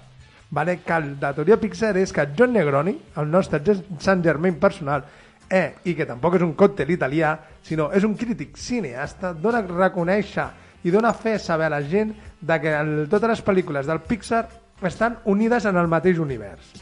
vale, 0.52 0.78
que 0.84 0.98
la 1.20 1.32
teoria 1.34 1.58
Pixar 1.58 1.96
és 1.98 2.12
que 2.14 2.28
John 2.38 2.52
Negroni, 2.54 2.94
el 3.18 3.30
nostre 3.30 3.62
Sant 3.98 4.22
Germain 4.22 4.58
personal, 4.60 5.06
eh, 5.48 5.74
i 5.88 5.94
que 5.96 6.06
tampoc 6.06 6.36
és 6.36 6.44
un 6.44 6.52
còctel 6.58 6.92
italià, 6.94 7.32
sinó 7.64 7.88
és 7.94 8.04
un 8.04 8.14
crític 8.18 8.58
cineasta, 8.60 9.32
dona 9.32 9.62
a 9.62 9.66
reconèixer 9.66 10.46
i 10.84 10.90
dona 10.90 11.12
fe 11.14 11.38
saber 11.38 11.66
a 11.68 11.76
la 11.76 11.82
gent 11.82 12.14
de 12.40 12.58
que 12.60 12.74
el, 12.74 12.92
totes 13.10 13.30
les 13.30 13.44
pel·lícules 13.44 13.86
del 13.86 14.02
Pixar 14.02 14.48
estan 14.82 15.18
unides 15.24 15.66
en 15.66 15.78
el 15.78 15.88
mateix 15.88 16.18
univers. 16.18 16.72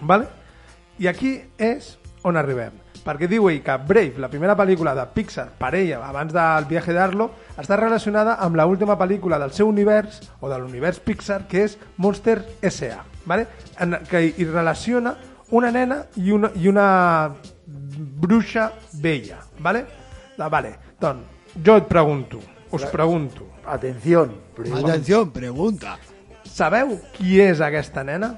Vale? 0.00 0.26
I 0.98 1.06
aquí 1.06 1.36
és 1.58 1.96
on 2.26 2.36
arribem. 2.36 2.74
Perquè 3.04 3.28
diu 3.30 3.46
ell 3.48 3.62
que 3.64 3.76
Brave, 3.88 4.18
la 4.20 4.28
primera 4.28 4.56
pel·lícula 4.58 4.92
de 4.96 5.04
Pixar 5.14 5.46
per 5.58 5.70
ella, 5.78 6.00
abans 6.04 6.34
del 6.34 6.66
viatge 6.68 6.92
d'Arlo, 6.92 7.30
està 7.56 7.78
relacionada 7.78 8.36
amb 8.44 8.58
l'última 8.58 8.98
pel·lícula 8.98 9.38
del 9.40 9.54
seu 9.56 9.70
univers, 9.70 10.20
o 10.40 10.50
de 10.50 10.58
l'univers 10.58 10.98
Pixar, 11.00 11.44
que 11.48 11.64
és 11.64 11.78
Monster 11.96 12.42
S.A. 12.60 13.04
Vale? 13.24 13.46
En, 13.78 13.96
que 14.10 14.26
hi 14.28 14.50
relaciona 14.50 15.14
una 15.56 15.70
nena 15.72 16.02
i 16.16 16.34
una, 16.34 16.50
i 16.58 16.68
una 16.68 17.30
bruixa 17.64 18.72
vella. 19.00 19.40
Vale? 19.60 19.86
Vale. 20.36 20.74
Doncs 21.00 21.54
jo 21.64 21.78
et 21.80 21.88
pregunto, 21.88 22.42
us 22.70 22.84
pregunto, 22.86 23.46
Atención. 23.66 24.34
pregunta. 24.54 24.88
Atenció, 24.88 25.30
pregunta. 25.32 25.98
sabeu 26.44 26.98
qui 27.14 27.40
és 27.40 27.60
aquesta 27.60 28.02
nena? 28.04 28.34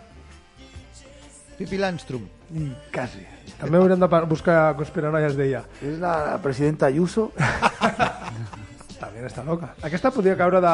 Pipi 1.57 1.79
Landstrom. 1.79 2.23
I 2.57 2.71
quasi. 2.93 3.23
També 3.61 3.79
haurem 3.79 4.01
de 4.01 4.09
buscar 4.29 4.75
conspiranoies 4.77 5.37
d'ella. 5.37 5.63
Es 5.83 5.99
la 6.01 6.39
presidenta 6.43 6.87
Ayuso. 6.87 7.31
També 9.01 9.23
està 9.25 9.45
loca. 9.45 9.75
Aquesta 9.83 10.11
podria 10.13 10.37
caure 10.37 10.61
de 10.61 10.73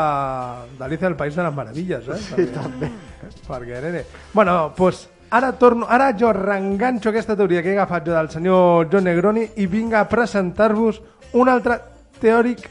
d'Alicia 0.78 1.08
del 1.08 1.16
País 1.18 1.36
de 1.36 1.44
les 1.46 1.54
Meravilles, 1.54 2.08
eh? 2.08 2.18
Sí, 2.22 2.46
també. 2.54 2.90
Perquè, 3.46 3.82
nene... 3.84 4.02
Bueno, 4.32 4.72
doncs 4.76 5.04
ara 5.30 5.52
torno, 5.58 5.86
ara 5.90 6.12
jo 6.18 6.32
reenganxo 6.34 7.10
aquesta 7.10 7.36
teoria 7.36 7.62
que 7.62 7.70
he 7.70 7.76
agafat 7.76 8.06
jo 8.06 8.14
del 8.14 8.30
senyor 8.30 8.88
John 8.90 9.06
Negroni 9.06 9.46
i 9.62 9.66
vinc 9.70 9.94
a 9.94 10.06
presentar-vos 10.10 11.02
un 11.34 11.50
altre 11.50 11.78
teòric 12.22 12.66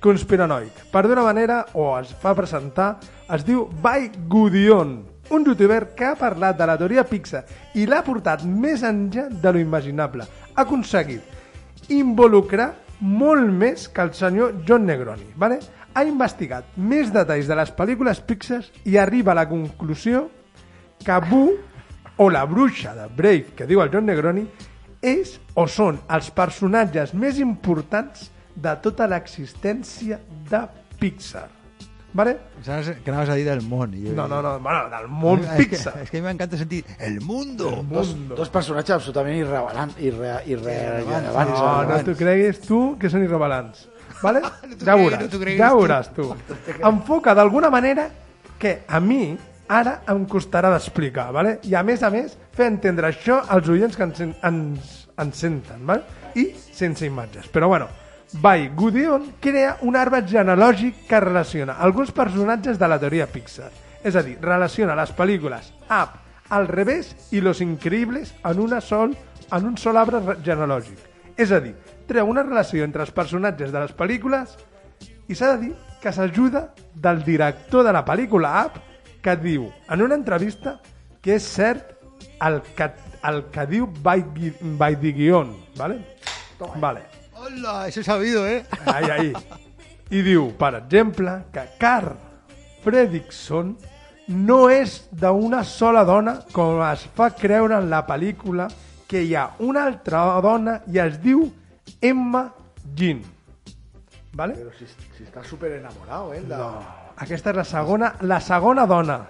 conspiranoic. 0.00 0.84
Per 0.92 1.04
d'una 1.06 1.24
manera, 1.26 1.62
o 1.74 1.90
es 1.98 2.12
fa 2.22 2.34
presentar, 2.38 2.96
es 3.34 3.44
diu 3.46 3.66
Bai 3.82 4.10
Gudion, 4.28 4.98
un 5.30 5.44
youtuber 5.44 5.90
que 5.96 6.06
ha 6.08 6.16
parlat 6.16 6.56
de 6.58 6.66
la 6.66 6.76
teoria 6.80 7.04
Pixar 7.04 7.44
i 7.76 7.86
l'ha 7.86 8.02
portat 8.04 8.44
més 8.48 8.84
enllà 8.86 9.28
de 9.28 9.52
lo 9.52 9.60
imaginable. 9.60 10.24
Ha 10.54 10.64
aconseguit 10.64 11.90
involucrar 11.92 12.72
molt 13.00 13.50
més 13.52 13.88
que 13.88 14.02
el 14.02 14.14
senyor 14.14 14.62
John 14.66 14.86
Negroni. 14.86 15.28
¿vale? 15.36 15.60
Ha 15.94 16.04
investigat 16.04 16.76
més 16.76 17.12
detalls 17.12 17.48
de 17.48 17.58
les 17.58 17.74
pel·lícules 17.74 18.22
Pixar 18.24 18.62
i 18.84 18.96
arriba 18.96 19.32
a 19.32 19.40
la 19.42 19.48
conclusió 19.48 20.28
que 21.04 21.20
Boo, 21.28 21.54
o 22.18 22.26
la 22.30 22.44
bruixa 22.44 22.96
de 22.96 23.06
Brave, 23.14 23.54
que 23.54 23.66
diu 23.66 23.80
el 23.82 23.92
John 23.92 24.08
Negroni, 24.08 24.42
és 25.02 25.36
o 25.54 25.68
són 25.70 26.00
els 26.10 26.32
personatges 26.34 27.12
més 27.14 27.38
importants 27.38 28.32
de 28.58 28.72
tota 28.82 29.06
l'existència 29.10 30.18
de 30.50 30.60
Pixar. 30.98 31.46
¿Vale? 32.18 32.32
Pensaves 32.56 32.96
que 33.04 33.10
anaves 33.12 33.28
a 33.28 33.34
dir 33.36 33.44
del 33.44 33.60
món. 33.62 33.92
i 33.94 34.06
jo- 34.08 34.14
No, 34.16 34.26
no, 34.26 34.40
no, 34.42 34.58
bueno, 34.64 34.88
del 34.90 35.08
món 35.08 35.40
Es 35.44 35.50
que, 35.50 35.64
Pixar. 35.66 35.98
es 36.02 36.10
que 36.10 36.18
a 36.18 36.20
mi 36.22 36.26
m'encanta 36.26 36.56
sentir 36.56 36.84
el 36.98 37.20
mundo. 37.20 37.84
Dos, 37.88 38.14
dos 38.34 38.48
personatges 38.48 38.94
absolutament 38.96 39.36
irrelevants. 39.42 39.94
Irre, 40.00 40.32
irrelevants. 40.46 41.34
No, 41.60 41.84
no 41.84 41.98
t'ho 42.04 42.16
creguis 42.16 42.60
tu, 42.64 42.96
que 42.98 43.10
són 43.12 43.22
irrevelants. 43.26 43.84
Vale? 44.22 44.40
t'ho 44.80 44.86
ja 44.88 44.96
veuràs, 44.98 45.20
no 45.20 45.28
ja 45.28 45.68
tu. 45.68 45.76
veuràs 45.78 46.10
tu. 46.16 46.26
Enfoca 46.88 47.34
d'alguna 47.38 47.70
manera 47.70 48.08
que 48.58 48.80
a 48.88 48.98
mi 48.98 49.36
ara 49.68 50.00
em 50.08 50.24
costarà 50.26 50.72
d'explicar, 50.72 51.28
vale? 51.30 51.58
i 51.68 51.74
a 51.76 51.82
més 51.84 52.02
a 52.02 52.08
més 52.10 52.34
fer 52.56 52.66
entendre 52.72 53.12
això 53.12 53.42
als 53.52 53.68
oients 53.68 53.94
que 53.94 54.02
ens, 54.08 54.20
ens, 54.42 54.94
ens 55.20 55.36
senten, 55.44 55.84
vale? 55.86 56.02
i 56.34 56.48
sense 56.72 57.04
imatges. 57.06 57.46
Però 57.52 57.68
bueno, 57.68 57.86
Bai 58.32 58.68
Gudion 58.76 59.32
crea 59.40 59.78
un 59.82 59.96
arbre 59.96 60.20
genealògic 60.28 61.06
que 61.08 61.20
relaciona 61.20 61.78
alguns 61.80 62.12
personatges 62.12 62.78
de 62.78 62.88
la 62.88 62.98
teoria 63.00 63.26
Pixar. 63.26 63.70
És 64.04 64.16
a 64.16 64.22
dir, 64.22 64.36
relaciona 64.40 64.94
les 64.98 65.12
pel·lícules 65.16 65.72
Up, 65.88 66.18
Al 66.50 66.64
revés 66.68 67.10
i 67.36 67.42
Los 67.44 67.60
Increïbles 67.60 68.30
en, 68.44 68.60
una 68.60 68.80
sol, 68.80 69.10
en 69.52 69.66
un 69.68 69.76
sol 69.76 69.98
arbre 70.00 70.20
re- 70.24 70.36
genealògic. 70.44 70.96
És 71.36 71.50
a 71.52 71.58
dir, 71.60 71.74
treu 72.08 72.28
una 72.30 72.42
relació 72.42 72.84
entre 72.84 73.02
els 73.04 73.12
personatges 73.12 73.72
de 73.72 73.82
les 73.82 73.92
pel·lícules 73.96 74.54
i 75.28 75.36
s'ha 75.36 75.50
de 75.56 75.66
dir 75.66 75.74
que 76.00 76.12
s'ajuda 76.12 76.70
del 76.94 77.20
director 77.26 77.84
de 77.84 77.92
la 77.92 78.04
pel·lícula 78.06 78.54
Up 78.64 78.80
que 79.20 79.36
diu 79.36 79.68
en 79.90 80.02
una 80.06 80.16
entrevista 80.16 80.78
que 81.20 81.36
és 81.36 81.44
cert 81.44 81.92
el 82.40 82.62
que, 82.76 82.88
el 83.28 83.44
que 83.52 83.66
diu 83.68 83.88
by, 84.00 84.24
by 84.78 84.96
the 85.00 85.12
guion, 85.12 85.52
¿vale? 85.76 86.00
Vale. 86.80 87.02
Hola, 87.38 87.86
eso 87.88 88.00
he 88.00 88.04
sabido, 88.04 88.46
eh? 88.46 88.64
Ai, 88.86 89.04
ai. 89.10 89.32
I 90.10 90.22
diu, 90.24 90.50
per 90.58 90.74
exemple, 90.78 91.30
que 91.52 91.62
Carl 91.78 92.14
Fredrickson 92.82 93.76
no 94.28 94.58
és 94.72 95.02
d'una 95.12 95.62
sola 95.64 96.02
dona 96.08 96.38
com 96.52 96.80
es 96.88 97.04
fa 97.16 97.30
creure 97.36 97.78
en 97.78 97.88
la 97.92 98.02
pel·lícula 98.08 98.66
que 99.08 99.22
hi 99.24 99.34
ha 99.36 99.46
una 99.64 99.84
altra 99.88 100.22
dona 100.44 100.78
i 100.92 100.98
es 101.00 101.18
diu 101.22 101.46
Emma 102.00 102.46
Jean. 102.96 103.22
Vale? 104.32 104.54
Pero 104.58 104.72
si, 104.78 104.86
si 105.16 105.24
está 105.24 105.44
súper 105.44 105.72
enamorado, 105.78 106.34
¿eh? 106.34 106.42
La... 106.48 106.60
Aquesta 107.18 107.50
és 107.50 107.56
la 107.56 107.64
segona, 107.66 108.12
la 108.22 108.40
segona 108.40 108.86
dona. 108.86 109.20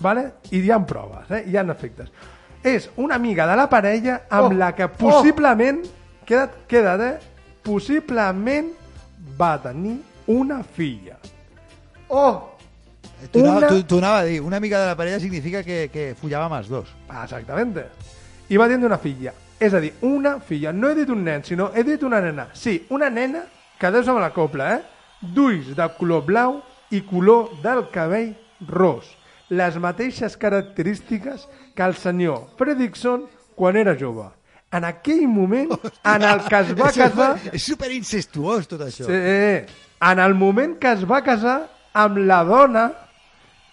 Vale? 0.00 0.24
I 0.54 0.60
hi 0.62 0.70
ha 0.70 0.78
proves, 0.86 1.30
eh? 1.34 1.44
hi 1.48 1.56
ha 1.58 1.64
efectes. 1.72 2.10
És 2.62 2.88
una 2.96 3.16
amiga 3.16 3.46
de 3.50 3.56
la 3.58 3.68
parella 3.70 4.20
amb 4.30 4.52
Oh! 4.52 4.58
la 4.58 4.72
que 4.74 4.86
possiblement, 4.88 5.80
queda't, 6.28 6.52
queda't, 6.68 7.00
eh? 7.00 7.18
possiblement 7.64 8.70
va 9.40 9.56
tenir 9.62 9.98
una 10.28 10.62
filla. 10.62 11.16
¡Oh! 12.08 12.54
Tu, 13.32 13.40
Una- 13.40 13.56
una... 13.58 13.68
tu, 13.68 13.82
tu 13.82 13.98
anava 13.98 14.20
a 14.20 14.24
dir, 14.24 14.40
una 14.40 14.56
amiga 14.58 14.78
de 14.80 14.86
la 14.86 14.96
parella 14.96 15.18
significa 15.18 15.64
que, 15.64 15.88
que 15.92 16.14
follava 16.14 16.48
más 16.48 16.68
dos. 16.68 16.88
Exactament. 17.22 17.80
I 18.48 18.56
va 18.56 18.68
tenir 18.70 18.86
una 18.86 18.98
filla. 18.98 19.32
És 19.58 19.74
a 19.74 19.80
dir, 19.82 19.92
una 20.06 20.36
filla. 20.40 20.72
No 20.72 20.88
he 20.88 20.94
dit 20.94 21.10
un 21.10 21.24
nen, 21.26 21.42
sinó 21.44 21.72
he 21.74 21.82
dit 21.82 22.02
una 22.06 22.20
nena. 22.22 22.48
Sí, 22.54 22.86
una 22.94 23.10
nena 23.10 23.42
que 23.78 23.90
deus 23.90 24.06
amb 24.08 24.20
la 24.22 24.30
copla, 24.32 24.68
eh? 24.76 24.82
D'ulls 25.34 25.72
de 25.74 25.88
color 25.98 26.22
blau 26.28 26.60
i 26.94 27.02
color 27.02 27.56
del 27.64 27.88
cabell 27.90 28.36
ros. 28.68 29.16
Les 29.50 29.76
mateixes 29.82 30.36
característiques 30.38 31.48
que 31.74 31.82
el 31.82 31.96
senyor 31.98 32.50
Fredrickson 32.56 33.26
quan 33.56 33.76
era 33.76 33.96
jove. 33.98 34.28
En 34.70 34.84
aquell 34.84 35.26
moment 35.28 35.70
en 36.04 36.22
el 36.28 36.40
que 36.44 36.58
es 36.60 36.74
va 36.76 36.88
És 36.90 36.94
super- 36.94 37.10
casar... 37.10 37.28
És 37.56 37.62
super 37.64 37.90
incestuós 37.94 38.68
tot 38.68 38.82
això. 38.84 39.06
Sí, 39.08 39.74
en 40.10 40.18
el 40.20 40.34
moment 40.36 40.76
que 40.78 40.92
es 40.92 41.06
va 41.08 41.22
casar 41.24 41.62
amb 41.94 42.18
la 42.28 42.42
dona 42.44 42.90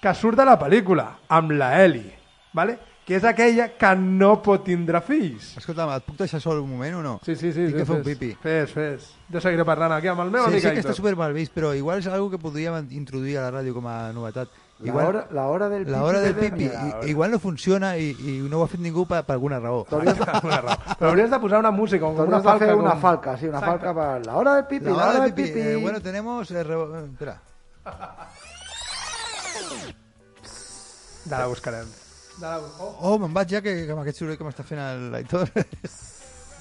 que 0.01 0.13
surt 0.15 0.37
de 0.39 0.45
la 0.47 0.55
pel·lícula, 0.59 1.09
amb 1.27 1.51
la 1.51 1.73
Ellie, 1.83 2.13
¿vale? 2.53 2.77
que 3.05 3.19
és 3.19 3.23
aquella 3.23 3.67
que 3.77 3.89
no 4.01 4.31
pot 4.41 4.63
tindre 4.65 4.97
fills. 5.05 5.51
Escolta'm, 5.59 5.91
et 5.93 6.05
puc 6.07 6.15
deixar 6.17 6.39
sol 6.41 6.57
un 6.63 6.71
moment 6.71 6.95
o 6.97 7.01
no? 7.03 7.11
Sí, 7.21 7.35
sí, 7.37 7.51
sí. 7.53 7.67
Tinc 7.67 7.75
que 7.77 7.83
sí, 7.83 7.89
fer 7.91 7.97
un 7.99 8.05
pipi. 8.07 8.29
Fes, 8.41 8.71
fes. 8.73 9.11
Jo 9.29 9.41
seguiré 9.43 9.61
parlant 9.67 9.93
aquí 9.93 10.09
amb 10.09 10.23
el 10.23 10.31
meu 10.33 10.47
Sí, 10.47 10.55
amic 10.55 10.63
sé 10.63 10.71
que 10.73 10.81
està 10.81 10.95
super 10.97 11.13
mal 11.19 11.35
vist, 11.35 11.53
però 11.53 11.75
igual 11.77 12.01
és 12.01 12.07
algo 12.09 12.31
que 12.31 12.39
podríem 12.41 12.79
introduir 12.97 13.37
a 13.37 13.43
la 13.45 13.51
ràdio 13.59 13.75
com 13.77 13.85
a 13.85 14.09
novetat. 14.15 14.49
La, 14.77 14.87
Igual, 14.89 15.05
hora, 15.07 15.27
la 15.31 15.45
hora 15.47 15.69
del 15.69 15.89
la 15.89 16.03
hora 16.03 16.19
del 16.19 16.35
de 16.35 16.49
pipi. 16.49 16.65
I, 16.65 17.09
igual 17.09 17.31
no 17.31 17.39
funciona 17.39 17.95
i, 17.95 18.09
i 18.19 18.33
no 18.49 18.59
ho 18.59 18.63
ha 18.65 18.67
fet 18.67 18.81
ningú 18.83 19.05
per, 19.07 19.21
per 19.23 19.37
alguna 19.37 19.57
raó. 19.63 19.85
T'hauries 19.87 20.17
de, 20.19 20.25
Una 20.43 20.57
raó. 20.65 20.75
Però 20.99 21.11
hauries 21.13 21.29
de 21.31 21.39
posar 21.39 21.59
una 21.63 21.71
música, 21.71 22.03
com 22.03 22.19
una 22.27 22.41
de 22.41 22.43
falca. 22.43 22.75
una 22.75 22.91
com... 22.91 23.01
falca, 23.05 23.37
sí, 23.39 23.47
una 23.47 23.61
falca 23.63 23.93
para 23.95 24.19
la 24.19 24.35
hora 24.35 24.55
del 24.55 24.65
pipi, 24.65 24.85
La 24.91 25.07
hora 25.09 25.19
del 25.23 25.33
pipi. 25.33 25.59
Eh, 25.59 25.75
bueno, 25.77 26.01
tenemos... 26.01 26.51
Eh, 26.51 26.63
re- 26.63 27.05
espera. 27.05 27.39
De 31.25 31.31
la 31.37 31.47
buscarem. 31.47 31.85
De 32.37 32.45
la... 32.45 32.57
Oh. 32.79 32.97
Oh, 33.13 33.15
me'n 33.19 33.33
vaig 33.33 33.49
ja 33.55 33.61
que, 33.63 33.73
que 33.87 33.93
amb 33.95 34.03
aquest 34.03 34.19
soroll 34.21 34.37
que 34.37 34.45
m'està 34.45 34.65
fent 34.67 34.81
el 34.83 35.07
l'Aitor. 35.13 35.47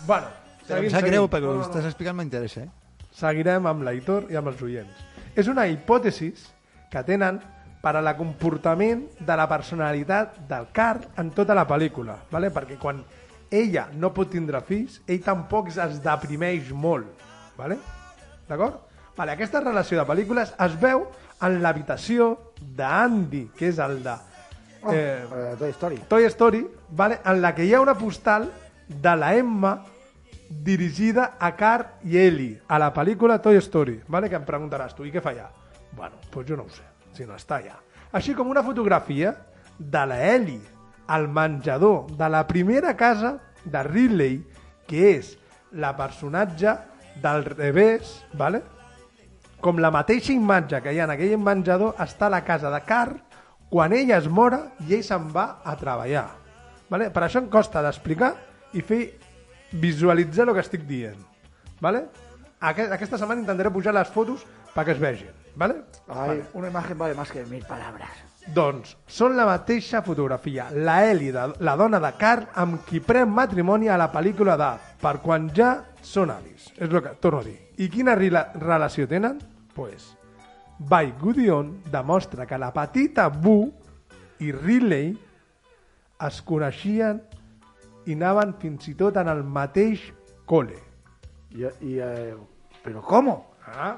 Bueno, 0.06 0.28
seguim, 0.68 0.90
sap 0.92 1.00
seguim. 1.00 1.10
greu 1.10 1.26
perquè 1.32 1.48
No, 1.48 1.56
no, 1.58 1.64
no. 1.64 1.66
estàs 1.66 1.86
explicant 1.90 2.16
m'interessa, 2.18 2.62
eh? 2.62 2.70
seguirem 3.14 3.66
amb 3.70 3.82
l'Aitor 3.86 4.30
i 4.32 4.38
amb 4.38 4.50
els 4.52 4.62
oients. 4.64 5.02
És 5.34 5.50
una 5.50 5.66
hipòtesis 5.70 6.46
que 6.92 7.02
tenen 7.06 7.42
per 7.84 7.98
a 7.98 8.02
la 8.04 8.14
comportament 8.16 9.04
de 9.20 9.36
la 9.36 9.44
personalitat 9.48 10.38
del 10.48 10.70
Carl 10.72 11.04
en 11.20 11.30
tota 11.36 11.56
la 11.56 11.66
pel·lícula, 11.68 12.16
¿vale? 12.30 12.48
perquè 12.50 12.78
quan 12.80 13.02
ella 13.52 13.88
no 13.92 14.12
pot 14.16 14.32
tindre 14.32 14.62
fills, 14.64 15.02
ell 15.06 15.20
tampoc 15.22 15.68
es 15.70 16.00
deprimeix 16.02 16.72
molt. 16.72 17.10
¿vale? 17.58 17.76
D'acord? 18.48 18.80
Vale, 19.14 19.36
aquesta 19.36 19.60
relació 19.60 20.00
de 20.00 20.08
pel·lícules 20.08 20.54
es 20.64 20.78
veu 20.80 21.04
en 21.44 21.60
l'habitació 21.62 22.32
d'Andy, 22.56 23.50
que 23.54 23.68
és 23.68 23.82
el 23.82 24.00
de 24.02 24.16
Oh, 24.84 24.92
eh, 24.92 25.24
eh, 25.24 25.56
Toy 25.58 25.70
Story. 25.70 25.96
Toy 26.08 26.24
Story, 26.24 26.66
vale, 26.90 27.20
en 27.24 27.40
la 27.40 27.54
que 27.54 27.64
hi 27.64 27.72
ha 27.72 27.80
una 27.80 27.94
postal 27.96 28.50
de 28.86 29.16
la 29.16 29.34
Emma 29.34 29.78
dirigida 30.50 31.36
a 31.40 31.54
Car 31.56 32.00
i 32.04 32.18
Ellie, 32.18 32.60
a 32.68 32.78
la 32.78 32.92
pel·lícula 32.92 33.40
Toy 33.40 33.56
Story, 33.64 34.02
vale, 34.08 34.28
que 34.28 34.36
em 34.36 34.44
preguntaràs 34.44 34.92
tu, 34.92 35.06
i 35.08 35.12
què 35.14 35.22
fa 35.24 35.32
allà? 35.32 35.48
Bueno, 35.96 36.20
doncs 36.28 36.50
jo 36.50 36.58
no 36.60 36.66
ho 36.68 36.74
sé, 36.74 36.84
si 37.14 37.26
no 37.26 37.38
està 37.38 37.60
allà. 37.60 37.78
Així 38.14 38.34
com 38.34 38.50
una 38.50 38.62
fotografia 38.62 39.34
de 39.78 40.04
la 40.06 40.20
Ellie 40.34 40.60
al 41.06 41.28
menjador 41.28 42.10
de 42.16 42.28
la 42.30 42.44
primera 42.46 42.94
casa 42.96 43.38
de 43.64 43.82
Ridley, 43.82 44.38
que 44.86 45.16
és 45.16 45.34
la 45.72 45.94
personatge 45.96 46.76
del 47.22 47.44
revés, 47.44 48.20
vale? 48.32 48.62
com 49.64 49.78
la 49.80 49.88
mateixa 49.88 50.34
imatge 50.34 50.82
que 50.84 50.92
hi 50.92 50.98
ha 51.00 51.06
en 51.06 51.14
aquell 51.14 51.38
menjador 51.40 51.94
està 52.04 52.26
a 52.28 52.34
la 52.34 52.42
casa 52.44 52.68
de 52.68 52.82
Carl 52.84 53.14
quan 53.70 53.94
ella 53.96 54.18
es 54.20 54.26
mora 54.28 54.58
i 54.84 54.92
ell 54.98 55.04
se'n 55.06 55.30
va 55.32 55.62
a 55.64 55.72
treballar. 55.80 56.26
Vale? 56.92 57.08
Per 57.10 57.22
això 57.24 57.40
em 57.40 57.48
costa 57.48 57.80
d'explicar 57.82 58.34
i 58.76 58.84
fer 58.84 59.00
visualitzar 59.80 60.44
el 60.44 60.52
que 60.54 60.62
estic 60.66 60.84
dient. 60.86 61.16
Vale? 61.80 62.04
Aquest, 62.60 62.92
aquesta 62.92 63.18
setmana 63.18 63.40
intentaré 63.40 63.72
pujar 63.72 63.96
les 63.96 64.12
fotos 64.12 64.44
perquè 64.76 64.94
es 64.94 65.00
vegin. 65.00 65.43
Vale? 65.56 65.84
Ay, 66.08 66.42
una 66.54 66.68
imagen 66.68 66.98
vale 66.98 67.14
más 67.14 67.30
que 67.30 67.44
mil 67.46 67.64
palabras. 67.64 68.10
Doncs 68.44 68.90
són 69.08 69.36
la 69.38 69.46
mateixa 69.48 70.02
fotografia. 70.04 70.66
La 70.70 70.98
Ellie, 71.08 71.32
de, 71.32 71.46
la 71.64 71.76
dona 71.80 72.00
de 72.02 72.10
Carl, 72.20 72.48
amb 72.60 72.82
qui 72.84 73.00
pren 73.00 73.30
matrimoni 73.32 73.88
a 73.88 73.96
la 73.96 74.10
pel·lícula 74.12 74.58
de 74.60 74.72
Per 75.00 75.14
quan 75.24 75.48
ja 75.56 75.70
són 76.04 76.32
avis. 76.34 76.68
És 76.76 76.90
el 76.90 77.00
que 77.00 77.14
torno 77.20 77.40
a 77.40 77.46
dir. 77.46 77.56
I 77.80 77.88
quina 77.88 78.14
relació 78.16 79.08
tenen? 79.08 79.40
Pues, 79.74 80.12
By 80.78 81.14
Goodion 81.20 81.78
demostra 81.90 82.46
que 82.46 82.58
la 82.58 82.72
petita 82.74 83.28
Boo 83.28 83.70
i 84.44 84.52
Riley 84.52 85.14
es 86.26 86.40
coneixien 86.44 87.22
i 88.04 88.16
anaven 88.16 88.54
fins 88.60 88.90
i 88.90 88.94
tot 88.98 89.16
en 89.16 89.30
el 89.32 89.44
mateix 89.44 90.10
col·le. 90.44 90.76
Y, 91.50 91.64
y, 91.80 91.98
eh, 92.00 92.36
¿Pero 92.82 93.00
cómo? 93.00 93.54
Ah. 93.66 93.96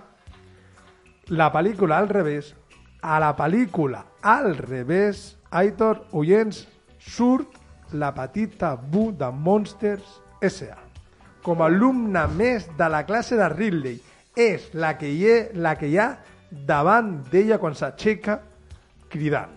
La 1.34 1.48
pel·lícula 1.50 1.96
al 1.98 2.06
revés, 2.06 2.52
a 3.02 3.16
la 3.18 3.32
pel·lícula 3.34 4.04
al 4.22 4.52
revés, 4.54 5.32
Aitor, 5.50 6.04
oients, 6.14 6.60
surt 7.02 7.56
la 7.98 8.12
petita 8.14 8.76
Bu 8.76 9.08
de 9.10 9.32
Monsters 9.34 10.20
S.A. 10.46 10.76
Com 11.42 11.64
a 11.64 11.66
alumne 11.66 12.22
més 12.30 12.68
de 12.78 12.86
la 12.92 13.02
classe 13.08 13.34
de 13.34 13.48
Ridley. 13.50 13.98
És 14.38 14.68
la 14.74 14.92
que 15.00 15.10
hi, 15.10 15.24
ha, 15.26 15.40
la 15.58 15.72
que 15.74 15.88
hi 15.90 15.96
ha 15.98 16.12
davant 16.68 17.16
d'ella 17.32 17.58
quan 17.58 17.74
s'aixeca 17.74 18.36
cridant. 19.10 19.56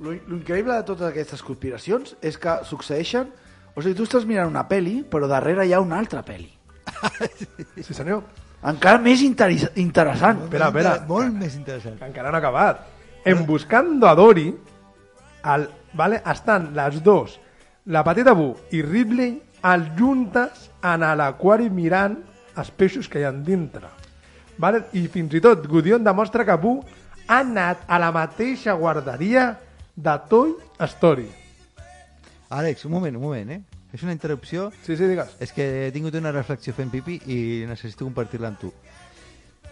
Lo, 0.00 0.14
lo 0.14 0.38
increïble 0.38 0.78
de 0.78 0.86
totes 0.88 1.10
aquestes 1.10 1.44
conspiracions 1.44 2.16
és 2.22 2.40
que 2.40 2.62
succeeixen... 2.64 3.28
O 3.76 3.84
sigui, 3.84 3.96
tu 3.96 4.04
estàs 4.08 4.24
mirant 4.28 4.48
una 4.48 4.64
peli, 4.68 5.02
però 5.04 5.28
darrere 5.28 5.68
hi 5.68 5.76
ha 5.76 5.80
una 5.84 6.00
altra 6.00 6.24
peli. 6.24 6.48
Sí, 7.82 7.92
senyor. 7.92 8.24
Encara 8.62 8.98
més 9.02 9.22
interessant. 9.22 10.44
Espera, 10.46 10.68
espera. 10.70 10.96
Molt 11.08 11.34
més 11.34 11.56
interessant. 11.58 11.96
que 11.98 12.06
encara 12.06 12.30
no 12.30 12.38
ha 12.38 12.42
acabat. 12.42 12.84
En 13.24 13.44
Buscando 13.46 14.06
a 14.08 14.14
Dory, 14.14 14.52
el, 15.54 15.68
vale, 15.94 16.22
estan 16.30 16.70
les 16.74 17.02
dos, 17.02 17.40
la 17.86 18.04
petita 18.04 18.34
Bu 18.38 18.52
i 18.70 18.82
Ripley, 18.82 19.40
al 19.62 19.88
juntes 19.98 20.70
en 20.82 21.02
l'aquari 21.18 21.70
mirant 21.70 22.16
els 22.58 22.70
peixos 22.70 23.08
que 23.08 23.20
hi 23.20 23.26
ha 23.26 23.32
dintre. 23.32 23.90
Vale? 24.58 24.84
I 24.98 25.06
fins 25.10 25.34
i 25.34 25.40
tot 25.42 25.66
Gudion 25.66 26.04
demostra 26.04 26.44
que 26.46 26.56
Bu 26.58 26.76
ha 27.26 27.40
anat 27.40 27.86
a 27.88 27.98
la 27.98 28.12
mateixa 28.14 28.74
guarderia 28.78 29.52
de 29.94 30.16
Toy 30.28 30.54
Story. 30.86 31.28
Àlex, 32.52 32.84
un 32.84 32.92
moment, 32.92 33.16
un 33.16 33.22
moment, 33.22 33.50
eh? 33.50 33.62
És 33.92 34.02
una 34.02 34.14
interrupció. 34.16 34.70
Sí, 34.82 34.96
sí, 34.96 35.04
digues. 35.04 35.36
És 35.44 35.52
que 35.52 35.66
he 35.86 35.92
tingut 35.92 36.16
una 36.16 36.32
reflexió 36.32 36.72
fent 36.76 36.90
pipi 36.92 37.18
i 37.28 37.38
necessito 37.68 38.06
compartir-la 38.08 38.52
amb 38.52 38.60
tu. 38.62 38.72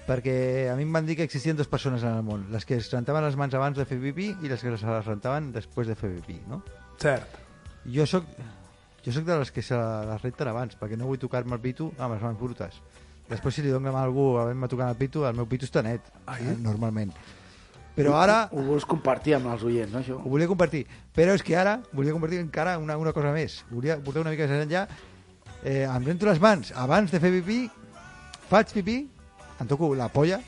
Perquè 0.06 0.34
a 0.72 0.76
mi 0.76 0.84
em 0.84 0.92
van 0.92 1.06
dir 1.06 1.16
que 1.16 1.24
existien 1.24 1.56
dues 1.56 1.68
persones 1.70 2.04
en 2.04 2.16
el 2.18 2.24
món, 2.26 2.46
les 2.52 2.66
que 2.66 2.76
es 2.80 2.90
rentaven 2.92 3.24
les 3.24 3.36
mans 3.38 3.54
abans 3.54 3.78
de 3.78 3.86
fer 3.88 4.00
pipí 4.02 4.30
i 4.42 4.50
les 4.50 4.60
que 4.60 4.76
se 4.76 4.88
les 4.88 5.06
rentaven 5.06 5.52
després 5.54 5.88
de 5.88 5.96
fer 5.96 6.10
pipí, 6.18 6.40
no? 6.50 6.62
Cert. 7.00 7.38
Jo 7.94 8.04
sóc, 8.08 8.26
jo 9.04 9.12
sóc 9.14 9.24
de 9.24 9.38
les 9.40 9.52
que 9.54 9.62
se 9.64 9.76
les 9.78 10.24
renten 10.24 10.50
abans, 10.52 10.76
perquè 10.76 10.98
no 10.98 11.08
vull 11.08 11.20
tocar-me 11.20 11.56
el 11.56 11.62
pitu 11.62 11.92
amb 11.96 12.16
les 12.16 12.24
mans 12.26 12.40
brutes. 12.40 12.80
Després, 13.30 13.54
si 13.54 13.62
li 13.62 13.70
dono 13.70 13.86
la 13.86 13.94
mà 13.94 14.02
a 14.02 14.08
algú 14.08 14.24
havent-me 14.42 14.68
tocat 14.68 14.90
el 14.90 14.98
pitu, 14.98 15.22
el 15.24 15.36
meu 15.38 15.46
pitu 15.46 15.68
està 15.68 15.84
net, 15.86 16.10
eh, 16.26 16.56
normalment. 16.58 17.14
Però 17.96 18.14
ara 18.16 18.44
Ho 18.54 18.62
vols 18.64 18.86
compartir 18.88 19.34
amb 19.36 19.50
els 19.52 19.64
oients, 19.66 19.92
no, 19.92 20.00
això? 20.00 20.18
ho 20.20 20.30
volia 20.30 20.48
compartir. 20.50 20.84
Però 21.16 21.34
és 21.36 21.42
que 21.42 21.56
ara 21.58 21.80
volia 21.92 22.14
compartir 22.16 22.40
encara 22.40 22.78
una, 22.78 22.96
una 23.00 23.12
cosa 23.16 23.32
més. 23.34 23.64
Volia 23.70 23.98
portar 23.98 24.22
una 24.24 24.34
mica 24.34 24.46
més 24.46 24.64
enllà. 24.66 24.86
Eh, 25.64 25.84
em 25.84 26.06
rento 26.06 26.28
les 26.28 26.40
mans 26.40 26.72
abans 26.78 27.10
de 27.12 27.20
fer 27.20 27.32
pipí, 27.40 27.64
faig 28.48 28.72
pipí, 28.72 28.96
em 29.60 29.68
toco 29.68 29.92
la 29.94 30.08
polla 30.08 30.40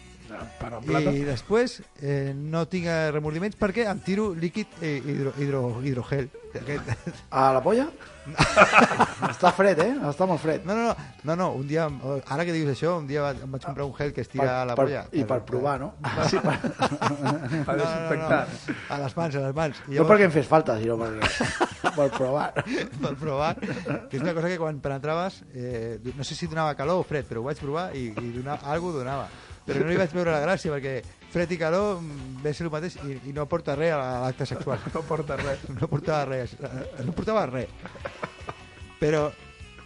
Per 0.61 0.73
en 0.73 0.85
plata. 0.87 1.11
i 1.13 1.25
després 1.27 1.81
eh, 2.01 2.33
no 2.35 2.65
tinc 2.71 2.87
remordiments 3.13 3.57
perquè 3.59 3.85
em 3.91 3.99
tiro 4.05 4.31
líquid 4.35 4.67
eh, 4.81 4.97
hidro, 5.05 5.33
hidro, 5.39 5.63
hidrogel. 5.85 6.31
Aquest- 6.53 7.23
A 7.33 7.51
la 7.57 7.63
polla? 7.65 7.87
Està 9.33 9.51
fred, 9.57 9.79
eh? 9.83 9.93
Està 10.07 10.27
molt 10.31 10.39
fred. 10.43 10.67
No, 10.69 10.75
no, 10.77 10.83
no, 10.93 10.95
no, 11.25 11.37
no, 11.37 11.47
un 11.59 11.67
dia, 11.67 11.87
ara 12.31 12.45
que 12.47 12.53
dius 12.55 12.71
això, 12.75 12.93
un 13.01 13.07
dia 13.09 13.25
em 13.33 13.51
vaig 13.51 13.65
comprar 13.65 13.87
un 13.89 13.95
gel 13.97 14.13
que 14.15 14.21
es 14.23 14.29
tira 14.31 14.61
a 14.61 14.67
la 14.69 14.77
per, 14.79 14.85
polla. 14.85 15.05
I 15.17 15.25
per 15.29 15.41
provar, 15.49 15.79
no? 15.81 15.93
Sí, 16.31 16.39
per... 16.43 16.55
Per 17.67 17.77
No, 17.79 17.85
no, 17.87 18.29
no, 18.29 18.41
a 18.93 18.99
les 19.03 19.17
mans, 19.17 19.37
a 19.37 19.43
les 19.47 19.55
mans. 19.57 19.81
I 19.89 19.97
No 19.99 20.07
perquè 20.09 20.29
em 20.29 20.35
fes 20.35 20.47
falta, 20.51 20.77
sinó 20.81 20.99
perquè... 21.01 21.31
per 21.97 22.09
provar. 22.15 22.51
per 23.03 23.15
provar, 23.21 23.55
que 23.59 24.17
és 24.19 24.23
una 24.23 24.35
cosa 24.37 24.49
que 24.53 24.59
quan 24.61 24.79
penetraves, 24.85 25.41
eh, 25.55 25.99
no 26.15 26.25
sé 26.25 26.37
si 26.39 26.47
donava 26.53 26.77
calor 26.79 27.01
o 27.03 27.09
fred, 27.09 27.27
però 27.29 27.41
ho 27.43 27.49
vaig 27.49 27.59
provar 27.63 27.89
i, 27.97 28.11
i 28.13 28.33
donava, 28.37 28.61
alguna 28.77 29.01
donava. 29.03 29.27
Però 29.67 29.85
no 29.87 29.93
hi 29.95 29.99
vaig 30.01 30.15
veure 30.17 30.33
la 30.35 30.41
gràcia, 30.43 30.73
perquè 30.75 30.97
fred 31.33 31.53
i 31.55 31.59
calor 31.61 32.01
mm, 32.03 32.41
ve 32.43 32.51
a 32.51 32.55
ser 32.57 32.67
el 32.67 32.73
mateix 32.75 32.97
i, 33.07 33.17
i 33.31 33.35
no 33.37 33.45
aporta 33.47 33.77
res 33.79 33.93
a 33.95 34.21
l'acte 34.25 34.47
sexual. 34.51 34.81
No 34.95 35.03
porta 35.07 35.37
res. 35.39 35.63
No 35.81 35.89
portava 35.91 36.25
res, 36.27 36.57
eh, 36.59 37.05
no 37.07 37.15
portava 37.17 37.45
res. 37.47 37.71
Però 39.03 39.29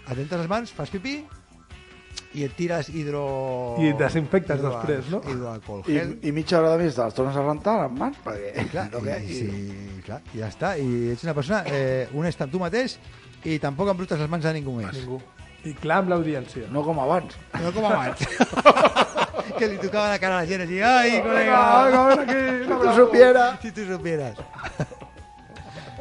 atentes 0.06 0.38
les 0.40 0.48
mans, 0.48 0.72
fas 0.72 0.90
pipí 0.92 1.18
i 2.36 2.44
et 2.44 2.52
tires 2.56 2.88
hidro... 2.92 3.22
I 3.80 3.92
desinfectes 3.96 4.58
hidro- 4.60 4.72
després, 4.74 5.06
no? 5.12 5.20
Hidroalcohol 5.24 5.86
I. 5.92 6.00
I 6.28 6.32
mitja 6.36 6.58
hora 6.58 6.72
de 6.74 6.82
més 6.82 6.96
te 6.96 7.04
les 7.04 7.16
tornes 7.16 7.36
a 7.36 7.44
rentar 7.44 7.76
les 7.82 7.94
mans, 7.96 8.18
perquè... 8.24 8.66
Clar, 8.72 8.88
no, 8.94 9.00
que, 9.04 9.16
i, 9.24 9.38
sí, 9.38 10.00
clar, 10.08 10.20
i 10.34 10.42
ja 10.42 10.50
està. 10.52 10.74
I 10.80 11.12
ets 11.14 11.24
una 11.24 11.36
persona 11.36 11.62
eh, 11.68 12.08
honesta 12.16 12.44
amb 12.48 12.52
tu 12.56 12.60
mateix 12.60 12.98
i 13.46 13.56
tampoc 13.62 13.92
embrutes 13.92 14.20
les 14.20 14.32
mans 14.32 14.48
a 14.48 14.52
ningú 14.56 14.76
més. 14.80 14.96
Ningú. 15.00 15.20
I 15.66 15.72
clar 15.80 16.02
amb 16.02 16.12
l'audiència. 16.12 16.68
no 16.70 16.82
com 16.86 17.00
abans. 17.02 17.36
No 17.62 17.72
com 17.74 17.88
abans. 17.88 19.24
que 19.58 19.68
li 19.68 19.78
tocava 19.78 20.08
la 20.12 20.18
cara 20.18 20.38
a 20.38 20.40
la 20.44 20.46
gent 20.48 20.64
així, 20.64 20.80
ai, 20.82 21.20
colega, 21.22 21.60
vinga, 21.86 22.04
ven 22.08 22.22
aquí. 22.24 22.40
Si 22.62 22.80
tu 22.86 22.94
supiera... 22.96 23.44
si 23.62 23.72
tu 23.72 23.84
supieras. 23.88 24.36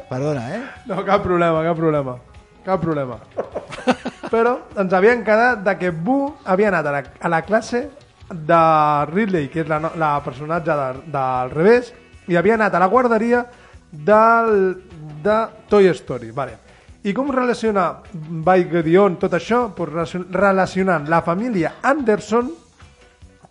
Perdona, 0.08 0.42
eh? 0.54 0.62
no, 0.86 1.04
cap 1.04 1.22
problema, 1.22 1.62
cap 1.66 1.76
problema. 1.76 2.16
Cap 2.66 2.80
problema. 2.82 3.18
Però 4.30 4.56
ens 4.78 4.92
havien 4.94 5.22
quedat 5.26 5.62
de 5.66 5.74
que 5.78 5.90
Boo 5.94 6.32
havia 6.44 6.68
anat 6.72 6.86
a 6.86 6.92
la, 6.94 7.02
a 7.20 7.30
la 7.30 7.40
classe 7.46 7.84
de 8.30 8.60
Ridley, 9.12 9.48
que 9.50 9.62
és 9.62 9.68
la, 9.70 9.78
la 9.98 10.12
personatge 10.24 10.74
de, 10.74 10.86
del 11.14 11.50
revés, 11.54 11.92
i 12.26 12.38
havia 12.38 12.56
anat 12.58 12.74
a 12.74 12.80
la 12.82 12.88
guarderia 12.90 13.44
del, 13.90 14.56
de 15.22 15.36
Toy 15.70 15.86
Story. 15.94 16.32
Vale. 16.34 16.58
I 17.06 17.12
com 17.14 17.30
relaciona 17.30 17.88
Baigedion 18.42 19.14
tot 19.22 19.34
això? 19.38 19.68
Pues 19.76 19.92
relacion- 19.92 20.26
relacionant 20.34 21.06
la 21.10 21.20
família 21.22 21.76
Anderson, 21.86 22.50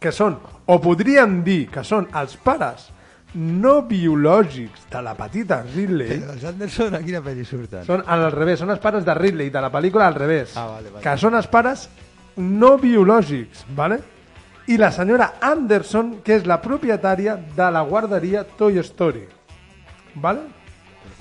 que 0.05 0.13
són, 0.13 0.37
o 0.69 0.77
podríem 0.81 1.39
dir 1.45 1.65
que 1.73 1.83
són 1.85 2.07
els 2.15 2.37
pares 2.45 2.91
no 3.35 3.81
biològics 3.83 4.85
de 4.93 5.01
la 5.03 5.11
petita 5.17 5.57
Ridley, 5.65 6.21
Però 6.21 6.35
els 6.37 6.43
Anderson 6.47 6.95
a 6.95 7.01
quina 7.03 7.19
pel·li 7.25 7.43
surten? 7.43 7.83
són 7.83 8.03
al 8.07 8.29
revés, 8.31 8.61
són 8.61 8.71
els 8.71 8.79
pares 8.79 9.03
de 9.03 9.13
Ridley, 9.17 9.49
de 9.51 9.61
la 9.61 9.71
pel·lícula 9.73 10.07
al 10.07 10.15
revés. 10.15 10.53
Ah, 10.55 10.67
vale, 10.77 10.93
vale. 10.93 11.03
Que 11.03 11.17
són 11.19 11.35
els 11.35 11.49
pares 11.51 11.89
no 12.37 12.77
biològics, 12.79 13.65
¿vale? 13.75 13.99
I 14.67 14.77
la 14.81 14.91
senyora 14.91 15.33
Anderson, 15.45 16.21
que 16.25 16.39
és 16.39 16.47
la 16.49 16.57
propietària 16.61 17.35
de 17.37 17.67
la 17.71 17.81
guarderia 17.85 18.45
Toy 18.57 18.79
Story. 18.81 19.25
¿Vale? 20.15 20.41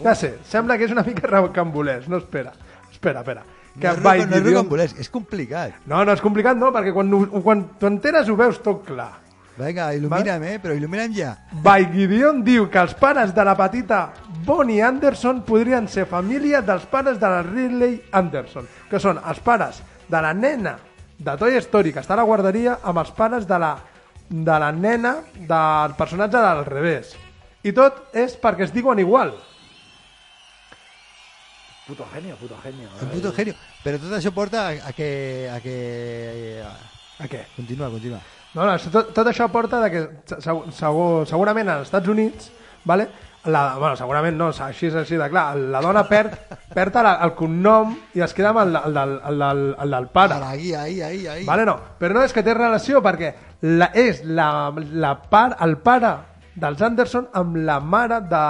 Ja 0.03 0.15
sé, 0.15 0.37
sembla 0.49 0.79
que 0.79 0.87
és 0.89 0.95
una 0.95 1.03
mica 1.07 1.29
rocambolès, 1.29 2.09
no 2.09 2.19
espera. 2.23 2.55
Espera, 2.91 3.21
espera. 3.21 3.43
Que 3.81 3.89
no, 3.91 4.03
By 4.05 4.21
roca- 4.23 4.63
no 4.77 4.83
és 4.83 4.95
és 5.03 5.09
complicat. 5.11 5.73
No, 5.87 6.05
no 6.05 6.13
és 6.15 6.21
complicat, 6.23 6.57
no, 6.57 6.71
perquè 6.73 6.93
quan, 6.95 7.11
quan 7.43 7.65
t'ho 7.79 7.89
enteres 7.91 8.29
ho 8.29 8.37
veus 8.39 8.61
tot 8.63 8.85
clar. 8.87 9.13
Vinga, 9.57 9.93
il·lumina'm, 9.95 10.43
eh? 10.43 10.59
Però 10.59 10.75
il·lumina'm 10.75 11.13
ja. 11.15 11.33
By 11.63 11.85
Gideon 11.93 12.41
diu 12.43 12.69
que 12.71 12.79
els 12.83 12.95
pares 12.99 13.33
de 13.35 13.45
la 13.47 13.55
petita 13.59 14.09
Bonnie 14.45 14.83
Anderson 14.83 15.43
podrien 15.47 15.87
ser 15.89 16.07
família 16.11 16.61
dels 16.63 16.87
pares 16.91 17.21
de 17.21 17.29
la 17.31 17.43
Ridley 17.43 18.01
Anderson, 18.11 18.67
que 18.91 18.99
són 18.99 19.21
els 19.23 19.39
pares 19.41 19.79
de 20.09 20.21
la 20.23 20.33
nena 20.35 20.77
de 21.19 21.37
Toy 21.39 21.55
Story, 21.63 21.93
que 21.95 22.03
està 22.03 22.15
a 22.15 22.23
la 22.23 22.27
guarderia, 22.27 22.81
amb 22.83 22.99
els 22.99 23.13
pares 23.15 23.47
de 23.47 23.59
la, 23.63 23.77
de 24.29 24.59
la 24.59 24.73
nena 24.73 25.17
del 25.39 25.95
personatge 25.99 26.39
del 26.43 26.65
revés. 26.67 27.15
I 27.63 27.73
tot 27.73 28.11
és 28.13 28.35
perquè 28.43 28.67
es 28.67 28.75
diuen 28.75 28.99
igual. 28.99 29.37
Puto 31.87 32.07
genio, 32.13 32.37
puto 32.37 32.57
genio. 32.63 32.89
Un 33.03 33.09
puto 33.13 33.33
genio. 33.37 33.55
Però 33.85 33.99
tot 34.01 34.17
això 34.17 34.33
porta 34.33 34.69
a, 34.71 34.89
a 34.89 34.93
que... 34.97 35.11
A 35.53 35.61
que 35.61 35.77
A 37.21 37.29
què? 37.31 37.45
Continua, 37.55 37.91
continua. 37.93 38.19
No, 38.55 38.65
no, 38.67 38.73
tot, 38.91 39.13
tot 39.15 39.29
això 39.31 39.47
porta 39.53 39.79
de 39.83 39.91
que 39.93 40.01
segu, 40.43 40.65
segu, 40.75 41.05
segurament 41.31 41.69
als 41.71 41.89
Estats 41.89 42.11
Units 42.11 42.51
vale, 42.85 43.09
La, 43.45 43.77
bueno, 43.77 43.93
segurament 43.97 44.39
no, 44.41 44.47
així 44.65 44.87
és 44.89 44.95
així 44.97 45.19
de 45.21 45.27
clar. 45.29 45.51
La 45.69 45.83
dona 45.85 46.07
perd, 46.09 46.33
perd 46.77 46.95
el, 46.97 47.09
el 47.27 47.35
cognom 47.37 47.91
i 48.17 48.23
es 48.25 48.33
queda 48.33 48.55
amb 48.55 48.63
el, 48.63 48.79
el, 48.79 48.95
del, 48.97 49.13
el, 49.29 49.43
del, 49.43 49.63
el 49.85 49.97
del 49.99 50.07
pare. 50.15 50.39
Ahí, 50.41 50.73
ahí, 50.73 51.03
ahí, 51.03 51.27
ahí. 51.27 51.45
Vale, 51.45 51.67
no. 51.69 51.75
Però 52.01 52.17
no 52.17 52.23
és 52.25 52.33
que 52.33 52.43
té 52.47 52.55
relació 52.57 53.03
perquè 53.05 53.35
la, 53.69 53.91
és 53.93 54.23
la, 54.25 54.49
la 54.97 55.13
part, 55.29 55.61
el 55.61 55.77
pare 55.85 56.15
dels 56.57 56.81
Anderson 56.89 57.29
amb 57.37 57.59
la 57.69 57.81
mare 57.85 58.23
de, 58.33 58.45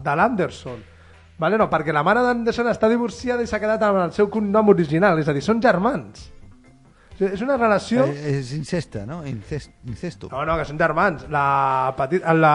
de 0.00 0.16
l'Anderson. 0.16 0.80
Vale, 1.38 1.58
no, 1.58 1.68
perquè 1.70 1.94
la 1.94 2.02
mare 2.02 2.24
d'Anderson 2.24 2.66
està 2.72 2.88
divorciada 2.90 3.44
i 3.44 3.46
s'ha 3.46 3.60
quedat 3.62 3.82
amb 3.86 4.02
el 4.02 4.14
seu 4.16 4.26
cognom 4.32 4.74
original, 4.74 5.20
és 5.22 5.28
a 5.30 5.34
dir, 5.36 5.42
són 5.44 5.62
germans. 5.62 6.24
O 7.18 7.18
sigui, 7.18 7.32
És 7.34 7.42
una 7.42 7.56
relació... 7.56 8.04
Eh, 8.06 8.38
és 8.38 8.50
incesta, 8.54 9.04
no? 9.06 9.20
Incest, 9.26 9.70
incesto. 9.86 10.28
No, 10.30 10.44
no, 10.46 10.56
que 10.58 10.66
són 10.66 10.78
germans. 10.78 11.24
La, 11.34 11.94
petit, 11.98 12.22
la, 12.22 12.52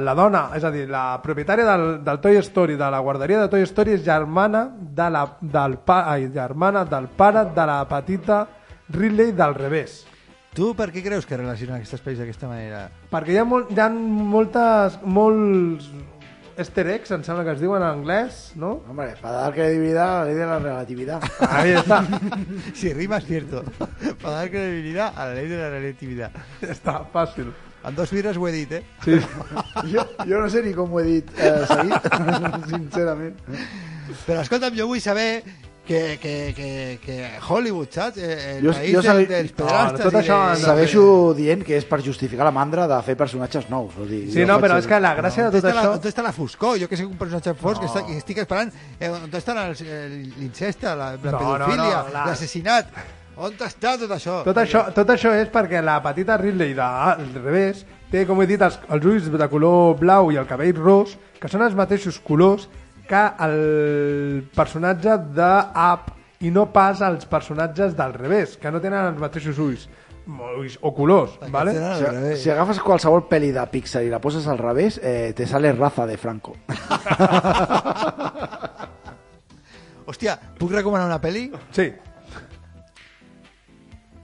la 0.00 0.14
dona, 0.16 0.46
és 0.56 0.64
a 0.64 0.70
dir, 0.72 0.86
la 0.92 1.18
propietària 1.24 1.64
del, 1.68 1.84
del 2.04 2.20
Toy 2.24 2.40
Story, 2.44 2.76
de 2.80 2.88
la 2.92 3.00
guarderia 3.04 3.40
de 3.40 3.50
Toy 3.52 3.64
Story, 3.68 3.96
és 3.96 4.04
germana, 4.04 4.66
de 4.80 5.10
la, 5.12 5.26
del, 5.40 5.76
pa, 5.84 6.02
ai, 6.12 6.30
germana 6.32 6.86
del 6.88 7.08
pare 7.16 7.46
de 7.52 7.68
la 7.68 7.82
petita 7.88 8.46
Ridley 8.92 9.32
del 9.36 9.56
revés. 9.56 10.02
Tu 10.52 10.74
per 10.76 10.90
què 10.92 11.00
creus 11.00 11.24
que 11.24 11.36
relacionen 11.40 11.78
aquests 11.78 12.04
pel·lis 12.04 12.18
d'aquesta 12.20 12.48
manera? 12.48 12.82
Perquè 13.12 13.32
hi 13.32 13.38
ha, 13.40 13.44
molt, 13.48 13.70
hi 13.72 13.80
ha 13.80 13.88
moltes, 13.88 14.98
molts 15.04 15.88
easter 16.56 16.86
eggs, 16.92 17.10
em 17.14 17.24
sembla 17.24 17.44
que 17.46 17.54
es 17.56 17.60
diuen 17.62 17.82
en 17.82 17.88
anglès, 17.88 18.52
no? 18.56 18.82
Hombre, 18.88 19.14
para 19.20 19.44
dar 19.44 19.54
credibilidad 19.54 20.08
a 20.08 20.18
la 20.20 20.24
ley 20.26 20.34
de 20.34 20.46
la 20.46 20.58
relatividad. 20.58 21.22
Ahí 21.48 21.70
está. 21.70 22.04
Si 22.74 22.92
rima 22.92 23.18
es 23.18 23.26
cierto. 23.26 23.64
Para 24.22 24.36
dar 24.36 24.50
credibilidad 24.50 25.12
a 25.16 25.26
la 25.26 25.34
ley 25.34 25.48
de 25.48 25.58
la 25.58 25.70
relatividad. 25.70 26.32
Està 26.60 27.00
fàcil. 27.12 27.52
En 27.82 27.96
dos 27.96 28.12
vidres 28.14 28.36
ho 28.38 28.46
he 28.46 28.52
dit, 28.52 28.72
eh? 28.72 28.84
Sí. 29.02 29.18
jo, 29.92 30.06
jo 30.22 30.38
no 30.38 30.48
sé 30.50 30.62
ni 30.62 30.72
com 30.74 30.92
ho 30.92 31.00
he 31.00 31.08
dit 31.08 31.32
eh, 31.38 31.64
seguit, 31.66 32.06
sincerament. 32.70 33.40
Però 34.26 34.44
escolta'm, 34.44 34.76
jo 34.78 34.86
vull 34.90 35.02
saber 35.02 35.42
que, 35.86 36.16
que, 36.22 36.52
que, 36.54 36.98
que 37.04 37.28
Hollywood, 37.48 37.88
saps? 37.90 38.16
Eh, 38.18 38.58
El 38.58 38.64
Jo- 38.66 38.72
país 38.72 38.92
jo 38.94 39.00
del, 39.02 39.06
sabe- 39.10 39.26
dels 39.26 39.50
No, 39.50 39.56
pederastes 39.64 40.04
tot 40.06 40.12
i 40.12 40.16
això 40.20 40.36
de- 40.38 40.60
no. 40.60 40.66
Segueixo 40.66 41.34
dient 41.34 41.64
que 41.66 41.76
és 41.76 41.84
per 41.84 41.98
justificar 42.04 42.44
la 42.46 42.52
mandra 42.54 42.86
de 42.86 43.00
fer 43.02 43.16
personatges 43.16 43.68
nous. 43.68 43.94
Vull 43.96 44.08
dir, 44.08 44.20
Sí, 44.32 44.44
no, 44.46 44.60
però 44.62 44.78
és 44.78 44.86
que 44.86 45.00
la 45.00 45.14
gràcia 45.18 45.46
On 45.46 45.50
de 45.50 45.60
tot 45.60 45.68
està, 45.70 45.74
la, 45.74 45.82
això... 45.82 45.96
on 45.98 46.08
està 46.12 46.22
la 46.22 46.32
foscor? 46.32 46.78
Jo 46.78 46.88
que 46.88 46.96
sé 46.96 47.02
que 47.02 47.10
un 47.10 47.18
personatge 47.18 47.54
fosc 47.58 47.80
que, 47.82 47.86
està, 47.90 48.04
que 48.06 48.16
estic 48.16 48.38
esperant 48.38 48.70
eh, 49.00 49.10
on 49.10 49.26
està 49.32 49.54
l'inceste, 50.08 50.86
la, 50.86 50.94
la 50.94 51.16
No, 51.16 51.30
no, 51.32 51.38
pedofília, 51.38 52.02
no, 52.06 52.12
la- 52.12 52.26
l'assassinat 52.28 52.86
on 53.36 53.54
està 53.64 53.94
tot 53.98 54.10
això? 54.12 54.42
Tot 54.44 54.58
això, 54.60 54.84
tot 54.94 55.08
això 55.14 55.32
és 55.34 55.48
perquè 55.52 55.80
la 55.82 55.98
petita 56.04 56.36
Ridley 56.36 56.74
de, 56.76 56.82
al 56.84 57.22
revés 57.42 57.84
té, 58.12 58.26
com 58.28 58.40
he 58.42 58.46
dit, 58.46 58.60
els, 58.60 58.78
els 58.92 59.04
ulls 59.08 59.30
de 59.32 59.48
color 59.48 59.96
blau 59.98 60.30
i 60.30 60.36
el 60.36 60.46
cabell 60.46 60.74
ros, 60.76 61.16
que 61.40 61.48
són 61.48 61.62
els 61.64 61.74
mateixos 61.74 62.18
colors 62.20 62.68
que 63.08 63.22
el 63.46 64.48
personatge 64.54 65.18
d'Up 65.36 66.10
i 66.42 66.50
no 66.50 66.66
pas 66.74 67.00
els 67.06 67.26
personatges 67.30 67.96
del 67.98 68.14
revés, 68.14 68.56
que 68.58 68.70
no 68.74 68.80
tenen 68.82 69.12
els 69.12 69.20
mateixos 69.22 69.58
ulls, 69.62 69.88
ulls 70.26 70.78
o 70.82 70.92
colors, 70.94 71.38
vale? 71.54 71.72
Si, 71.98 72.04
si 72.44 72.50
agafes 72.50 72.80
qualsevol 72.82 73.22
pel·li 73.30 73.52
de 73.54 73.64
Pixar 73.70 74.02
i 74.06 74.10
la 74.10 74.20
poses 74.22 74.46
al 74.50 74.58
revés, 74.58 74.98
eh, 75.02 75.32
te 75.36 75.46
sale 75.46 75.72
raza 75.74 76.06
de 76.06 76.16
Franco. 76.18 76.56
Hòstia, 80.06 80.34
puc 80.58 80.72
recomanar 80.74 81.06
una 81.06 81.20
pel·li 81.22 81.46
Sí, 81.70 81.92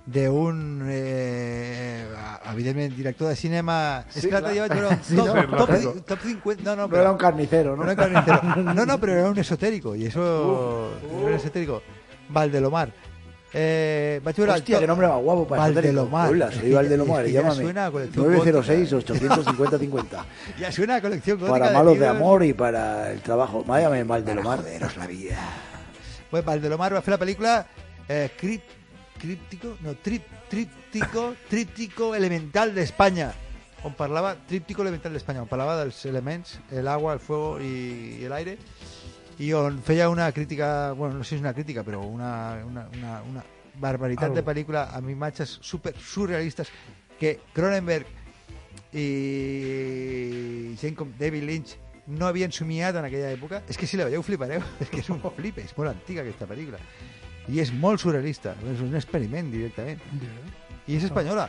d'un, 0.09 0.86
eh, 0.88 2.06
evidentment, 2.52 2.94
director 2.96 3.28
de 3.28 3.36
cinema... 3.36 4.04
és 4.14 4.24
dia 4.24 4.40
vaig 4.40 4.72
veure 4.72 4.88
un 4.88 5.02
Sí, 5.04 5.16
top, 5.16 5.36
no? 5.36 5.56
top, 5.59 5.68
top, 5.82 6.04
top 6.14 6.18
50... 6.24 6.62
No, 6.64 6.76
no, 6.76 6.88
No 6.88 6.96
era 6.96 7.11
un 7.12 7.18
carnicero, 7.18 7.76
¿no? 7.76 7.84
No, 7.84 7.90
era 7.90 8.06
un 8.06 8.12
carnicero. 8.12 8.72
no, 8.74 8.86
no, 8.86 8.98
pero 8.98 9.12
era 9.12 9.30
un 9.30 9.38
esotérico, 9.38 9.94
y 9.94 10.06
eso... 10.06 10.90
era 11.12 11.26
un 11.26 11.34
esotérico. 11.34 11.82
Valdelomar. 12.30 12.90
Eh, 13.52 14.20
el 14.24 14.50
Hostia, 14.50 14.78
qué 14.78 14.86
nombre 14.86 15.09
más 15.09 15.22
guapo 15.22 15.46
para 15.48 15.62
Valdelomar. 15.62 16.30
Hola, 16.30 16.52
soy 16.52 16.70
Valdelomar, 16.72 17.20
Es 17.24 17.32
que 17.32 17.32
llámame. 17.38 17.62
suena 17.62 17.86
a 17.86 17.90
colección 17.90 18.34
gótica. 18.34 18.59
906-850-50. 18.61 20.24
Ya 20.61 20.72
suena 20.72 20.96
a 20.96 21.00
colección 21.00 21.38
gótica 21.38 21.59
Para 21.59 21.72
malos 21.72 21.94
de 21.94 22.00
libros. 22.00 22.16
amor 22.16 22.44
y 22.44 22.52
para 22.52 23.11
el 23.12 23.20
trabajo. 23.20 23.64
Váyame 23.64 24.04
Valdelomar. 24.04 24.61
la 24.96 25.06
vida. 25.06 25.38
Pues 26.30 26.44
Valdelomar 26.44 26.92
va 26.92 27.00
fer 27.00 27.14
la 27.14 27.18
pel·lícula 27.18 27.52
eh, 28.06 28.28
críptico, 29.19 29.77
no, 29.83 29.95
tri, 29.95 30.21
tríptico, 30.49 31.35
tríptico 31.51 32.14
elemental 32.14 32.75
d'Espanya 32.75 33.33
on 33.87 33.95
parlava, 33.95 34.35
tríptico 34.49 34.83
elemental 34.83 35.14
d'Espanya 35.14 35.45
on 35.45 35.51
parlava 35.51 35.77
dels 35.83 36.01
elements, 36.07 36.59
el 36.71 36.89
agua, 36.89 37.14
el 37.14 37.23
fuego 37.23 37.59
i, 37.62 38.19
i 38.23 38.31
l'aire 38.31 38.57
i 39.39 39.53
on 39.55 39.79
feia 39.87 40.09
una 40.11 40.31
crítica, 40.33 40.93
bueno, 40.93 41.19
no 41.19 41.25
sé 41.25 41.37
si 41.37 41.39
és 41.39 41.45
una 41.45 41.55
crítica, 41.55 41.85
però 41.87 42.03
una, 42.03 42.59
una, 42.66 42.89
una, 42.97 43.19
una 43.23 43.45
barbaritat 43.79 44.33
Algo. 44.33 44.41
de 44.41 44.47
pel·lícula 44.47 44.89
amb 44.99 45.11
imatges 45.12 45.59
super 45.62 45.95
surrealistes 45.95 46.73
que 47.19 47.39
Cronenberg 47.55 48.07
i 48.99 50.75
gent 50.81 50.97
com 50.99 51.12
David 51.19 51.47
Lynch 51.47 51.77
no 52.09 52.27
havien 52.27 52.53
somiat 52.53 52.97
en 52.97 53.05
aquella 53.05 53.31
època. 53.35 53.62
És 53.69 53.77
que 53.77 53.87
si 53.87 53.99
la 54.01 54.09
veieu 54.09 54.25
flipareu, 54.25 54.64
és 54.83 54.91
que 54.91 55.03
és 55.05 55.11
un 55.12 55.21
flip, 55.23 55.61
és 55.61 55.75
molt 55.77 55.93
antiga 55.93 56.25
aquesta 56.25 56.49
pel·lícula. 56.49 56.81
I 57.49 57.61
és 57.62 57.70
molt 57.72 58.01
surrealista, 58.03 58.53
és 58.72 58.80
un 58.84 58.94
experiment 58.99 59.49
directament. 59.53 60.03
I 60.88 60.96
és 60.99 61.05
espanyola. 61.09 61.49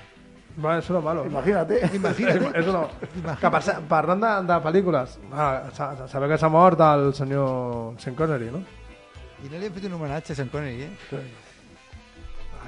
va, 0.59 0.77
és 0.79 0.89
una 0.89 0.99
malo. 0.99 1.25
Imagínate. 1.27 1.77
Imagina't. 1.95 2.49
És 2.59 2.67
una... 2.67 2.81
Imagina't. 3.15 3.39
Que 3.39 3.49
per, 3.53 3.75
parlant 3.87 4.19
de, 4.23 4.31
de 4.49 4.57
pel·lícules, 4.65 5.13
ah, 5.31 5.69
sa- 5.75 6.07
sabeu 6.11 6.27
que 6.31 6.37
s'ha 6.41 6.49
mort 6.51 6.79
el 6.83 7.13
senyor 7.15 7.93
Sean 7.99 8.15
Connery, 8.15 8.49
no? 8.51 8.63
I 9.43 9.47
no 9.53 9.59
li 9.61 9.69
hem 9.69 9.73
fet 9.77 9.85
un 9.87 9.93
homenatge 9.95 10.33
a 10.33 10.39
Sean 10.39 10.49
Connery, 10.51 10.89
eh? 10.89 11.21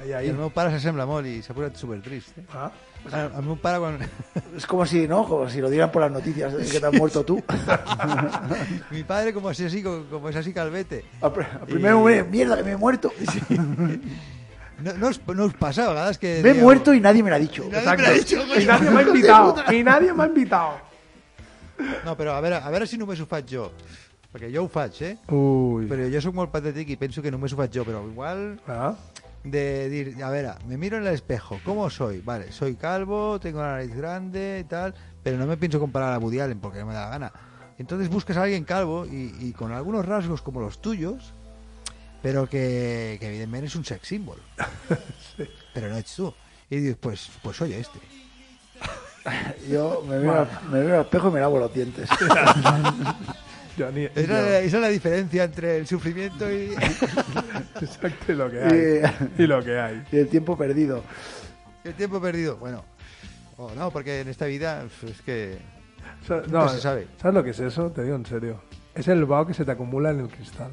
Ai, 0.02 0.08
I 0.10 0.14
ai. 0.18 0.28
el 0.32 0.34
meu 0.38 0.50
pare 0.50 0.72
s'assembla 0.74 1.04
molt 1.06 1.28
i 1.30 1.36
s'ha 1.44 1.54
posat 1.54 1.76
supertrist, 1.78 2.38
eh? 2.38 2.44
Ah, 2.58 2.70
El, 3.06 3.32
el 3.38 3.44
meu 3.46 3.56
pare 3.58 3.78
quan... 3.82 3.96
Es 4.56 4.66
como 4.66 4.84
si, 4.86 5.06
¿no? 5.08 5.24
Como 5.26 5.48
si 5.50 5.60
lo 5.60 5.70
dieran 5.70 5.90
por 5.90 6.02
las 6.02 6.10
noticias 6.12 6.52
de 6.52 6.64
que 6.66 6.78
te 6.80 6.86
has 6.86 6.92
muerto 6.94 7.24
tú. 7.24 7.42
Mi 8.90 9.02
padre 9.04 9.32
como 9.32 9.50
es 9.50 9.60
así, 9.60 9.82
como, 9.82 10.04
como 10.10 10.28
es 10.28 10.36
así 10.36 10.52
calvete. 10.52 11.04
Al 11.20 11.32
primer 11.66 11.94
mierda, 12.26 12.56
que 12.56 12.62
me 12.64 12.72
he 12.72 12.76
muerto. 12.76 13.12
No, 14.82 14.92
no, 14.94 15.08
us, 15.10 15.20
no 15.28 15.44
us 15.44 15.54
passa 15.54 15.84
a 15.86 15.90
vegades 15.90 16.18
que... 16.18 16.40
Me 16.42 16.50
he 16.50 16.54
muerto 16.54 16.92
y 16.92 16.98
nadie 16.98 17.22
me 17.22 17.30
lo 17.30 17.36
ha 17.36 17.38
dicho. 17.38 17.62
exacte. 17.70 18.02
I 18.60 18.64
nadie 18.66 18.90
m'ha 18.90 19.02
invitat. 19.02 19.70
I 19.70 19.82
nadie 19.84 20.12
m'ha 20.12 20.26
invitat. 20.26 20.82
No, 22.04 22.16
però 22.18 22.34
a 22.34 22.40
veure, 22.42 22.58
a 22.58 22.70
veure 22.72 22.88
si 22.90 22.98
només 22.98 23.20
ho 23.22 23.26
faig 23.30 23.46
jo. 23.46 23.68
Perquè 24.32 24.50
jo 24.50 24.64
ho 24.64 24.70
faig, 24.72 24.98
eh? 25.06 25.12
Ui. 25.30 25.86
Però 25.86 26.08
jo 26.10 26.22
sóc 26.24 26.34
molt 26.34 26.50
patètic 26.50 26.90
i 26.90 26.96
penso 26.98 27.22
que 27.22 27.30
només 27.30 27.54
ho 27.54 27.60
faig 27.60 27.70
jo, 27.78 27.84
però 27.86 28.00
igual 28.08 28.42
Ah, 28.66 28.90
de 29.44 29.88
dir, 29.88 30.22
a 30.22 30.30
ver, 30.30 30.50
me 30.66 30.76
miro 30.76 30.96
en 30.98 31.06
el 31.06 31.14
espejo, 31.14 31.60
¿cómo 31.64 31.90
soy? 31.90 32.20
Vale, 32.20 32.52
soy 32.52 32.74
calvo, 32.76 33.40
tengo 33.40 33.60
la 33.60 33.72
nariz 33.72 33.94
grande 33.94 34.60
y 34.64 34.64
tal, 34.68 34.94
pero 35.22 35.36
no 35.36 35.46
me 35.46 35.56
pienso 35.56 35.80
comparar 35.80 36.12
a 36.14 36.18
Woody 36.18 36.40
Allen 36.40 36.60
porque 36.60 36.78
no 36.78 36.86
me 36.86 36.94
da 36.94 37.02
la 37.06 37.10
gana. 37.10 37.32
Entonces 37.78 38.08
buscas 38.08 38.36
a 38.36 38.42
alguien 38.44 38.64
calvo 38.64 39.04
y, 39.06 39.34
y 39.40 39.52
con 39.52 39.72
algunos 39.72 40.06
rasgos 40.06 40.42
como 40.42 40.60
los 40.60 40.80
tuyos, 40.80 41.32
pero 42.22 42.48
que, 42.48 43.16
que 43.18 43.26
evidentemente 43.28 43.66
es 43.66 43.74
un 43.76 43.84
sex 43.84 44.06
symbol. 44.06 44.38
Pero 45.74 45.88
no 45.88 45.94
eres 45.96 46.14
tú. 46.14 46.32
Y 46.70 46.76
dices, 46.76 46.96
pues, 47.00 47.30
pues 47.42 47.56
soy 47.56 47.72
este. 47.72 47.98
Yo 49.70 50.04
me 50.06 50.18
miro, 50.18 50.40
al- 50.40 50.48
me 50.70 50.80
miro 50.82 50.96
al 50.96 51.00
espejo 51.02 51.28
y 51.28 51.32
me 51.32 51.40
lavo 51.40 51.58
los 51.58 51.72
dientes. 51.74 52.08
ni... 53.94 54.04
Esa, 54.04 54.20
es 54.20 54.28
la- 54.28 54.58
esa 54.60 54.76
es 54.76 54.82
la 54.82 54.88
diferencia 54.88 55.44
entre 55.44 55.78
el 55.78 55.86
sufrimiento 55.86 56.50
y... 56.50 56.74
Exacte 57.80 58.34
lo 58.34 58.50
que 58.50 58.62
hay. 58.62 59.02
Y 59.38 59.46
lo 59.46 59.62
que 59.62 59.78
hay. 59.78 60.04
y 60.12 60.18
el 60.18 60.28
tiempo 60.28 60.56
perdido. 60.56 61.02
el 61.84 61.94
tiempo 61.94 62.20
perdido. 62.20 62.56
Bueno, 62.56 62.84
o 63.56 63.70
no, 63.74 63.90
porque 63.90 64.20
en 64.20 64.28
esta 64.28 64.46
vida 64.46 64.84
pues, 65.00 65.12
es 65.12 65.22
que... 65.22 65.58
Nunca 66.28 66.68
se 66.68 66.80
sabe. 66.80 67.08
¿Sabes 67.20 67.34
lo 67.34 67.44
que 67.44 67.50
es 67.50 67.60
eso? 67.60 67.90
Te 67.90 68.02
digo 68.02 68.16
en 68.16 68.26
serio. 68.26 68.62
Es 68.94 69.08
el 69.08 69.24
vaho 69.24 69.46
que 69.46 69.54
se 69.54 69.64
te 69.64 69.72
acumula 69.72 70.10
en 70.10 70.20
el 70.20 70.28
cristal. 70.28 70.70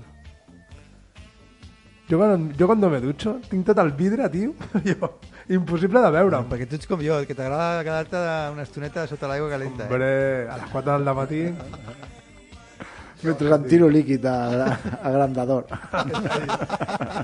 Jo 2.09 2.17
quan, 2.17 2.47
jo 2.57 2.65
quan 2.65 2.81
me 2.81 2.99
ducho 2.99 3.35
tinc 3.51 3.67
tot 3.67 3.77
el 3.83 3.91
vidre, 3.93 4.25
tio, 4.33 4.55
jo, 4.87 5.19
impossible 5.47 6.01
de 6.01 6.09
veure'm. 6.15 6.47
Perquè 6.49 6.65
tu 6.65 6.79
ets 6.79 6.89
com 6.89 7.03
jo, 7.05 7.19
que 7.29 7.35
t'agrada 7.37 7.83
quedar-te 7.85 8.21
una 8.55 8.65
estoneta 8.65 9.05
sota 9.05 9.29
l'aigua 9.29 9.51
calenta. 9.51 9.85
Eh? 9.85 9.91
Hombre, 9.93 10.09
a 10.49 10.57
les 10.57 10.71
4 10.73 10.97
del 10.97 11.13
matí... 11.21 11.43
Mientras 13.21 13.67
tiro 13.67 13.89
líquido 13.89 14.29
a- 14.29 14.79
agrandador. 15.03 15.67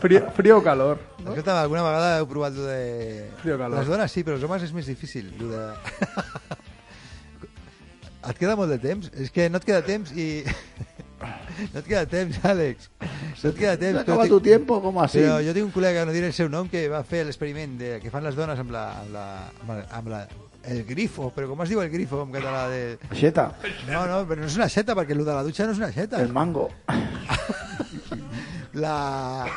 Frío, 0.01 0.29
frío 0.35 0.57
o 0.57 0.63
calor. 0.63 0.99
No? 1.23 1.29
Escolta, 1.31 1.61
alguna 1.61 1.83
vegada 1.83 2.17
heu 2.19 2.27
provat 2.27 2.53
lo 2.53 2.65
de... 2.67 3.29
Frío 3.41 3.57
calor. 3.57 3.79
Les 3.79 3.87
dones 3.87 4.11
sí, 4.11 4.23
però 4.27 4.35
els 4.35 4.43
homes 4.43 4.63
és 4.67 4.73
més 4.75 4.85
difícil. 4.91 5.31
Lo 5.39 5.47
de... 5.53 5.63
et 8.29 8.37
queda 8.41 8.55
molt 8.59 8.71
de 8.73 8.79
temps? 8.81 9.11
És 9.15 9.31
que 9.31 9.47
no 9.49 9.61
et 9.61 9.65
queda 9.67 9.83
temps 9.85 10.11
i... 10.17 10.43
no 11.71 11.79
et 11.79 11.87
queda 11.87 12.05
temps, 12.09 12.39
Àlex. 12.43 12.89
No 12.99 13.49
et 13.51 13.57
queda 13.57 13.75
¿Se 13.75 13.81
temps. 13.85 13.99
acaba 14.01 14.27
tu 14.27 14.41
tiempo? 14.41 14.81
¿Cómo 14.81 15.01
así? 15.03 15.21
Però 15.23 15.37
jo 15.45 15.53
tinc 15.55 15.69
un 15.69 15.73
col·lega, 15.75 16.03
no 16.05 16.11
diré 16.15 16.27
el 16.31 16.35
seu 16.35 16.49
nom, 16.51 16.67
que 16.71 16.87
va 16.91 17.03
fer 17.07 17.23
l'experiment 17.27 17.77
de, 17.79 17.95
que 18.03 18.11
fan 18.11 18.25
les 18.25 18.35
dones 18.35 18.59
amb 18.59 18.73
la, 18.75 18.85
amb 19.03 19.13
la, 19.15 19.25
amb 19.61 19.69
la, 19.71 19.79
amb 20.01 20.11
la 20.11 20.21
El 20.67 20.83
grifo, 20.87 21.29
però 21.35 21.47
com 21.51 21.61
es 21.61 21.69
diu 21.69 21.81
el 21.83 21.89
grifo 21.93 22.23
en 22.23 22.31
català? 22.33 22.63
De... 22.71 22.97
Aixeta, 23.11 23.51
No, 23.89 24.05
no, 24.09 24.23
però 24.25 24.41
no 24.41 24.47
és 24.49 24.55
una 24.57 24.67
xeta, 24.71 24.95
perquè 24.97 25.13
el 25.13 25.21
de 25.25 25.33
la 25.33 25.43
dutxa 25.45 25.65
no 25.67 25.71
és 25.75 25.81
una 25.81 25.91
xeta. 25.93 26.21
el 26.21 26.33
mango. 26.33 26.69
La, 28.75 29.47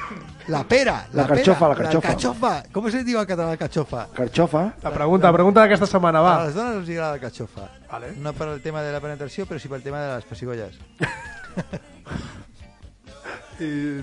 la 0.46 0.60
pera. 0.62 1.08
La 1.12 1.24
pera, 1.26 1.34
carxofa, 1.34 1.68
la 1.68 1.74
carxofa. 1.74 2.06
carxofa. 2.06 2.50
Com 2.70 2.84
se 2.86 3.00
diu 3.02 3.18
en 3.18 3.26
català 3.26 3.56
carxofa? 3.58 4.04
Carxofa. 4.14 4.60
La 4.84 4.92
pregunta, 4.94 5.26
la 5.26 5.34
pregunta 5.34 5.64
d'aquesta 5.64 5.88
setmana, 5.90 6.20
va. 6.22 6.36
A 6.36 6.44
les 6.46 6.54
dones 6.54 6.76
els 6.78 6.88
agrada 6.94 7.16
la 7.16 7.22
carxofa. 7.24 7.64
Vale. 7.90 8.12
No 8.22 8.30
per 8.38 8.46
el 8.52 8.60
tema 8.62 8.78
de 8.86 8.92
la 8.94 9.00
penetració, 9.02 9.42
però 9.50 9.58
sí 9.58 9.66
pel 9.72 9.82
tema 9.82 9.98
de 10.04 10.12
les 10.14 10.24
pessigolles. 10.30 10.78
I 13.58 13.98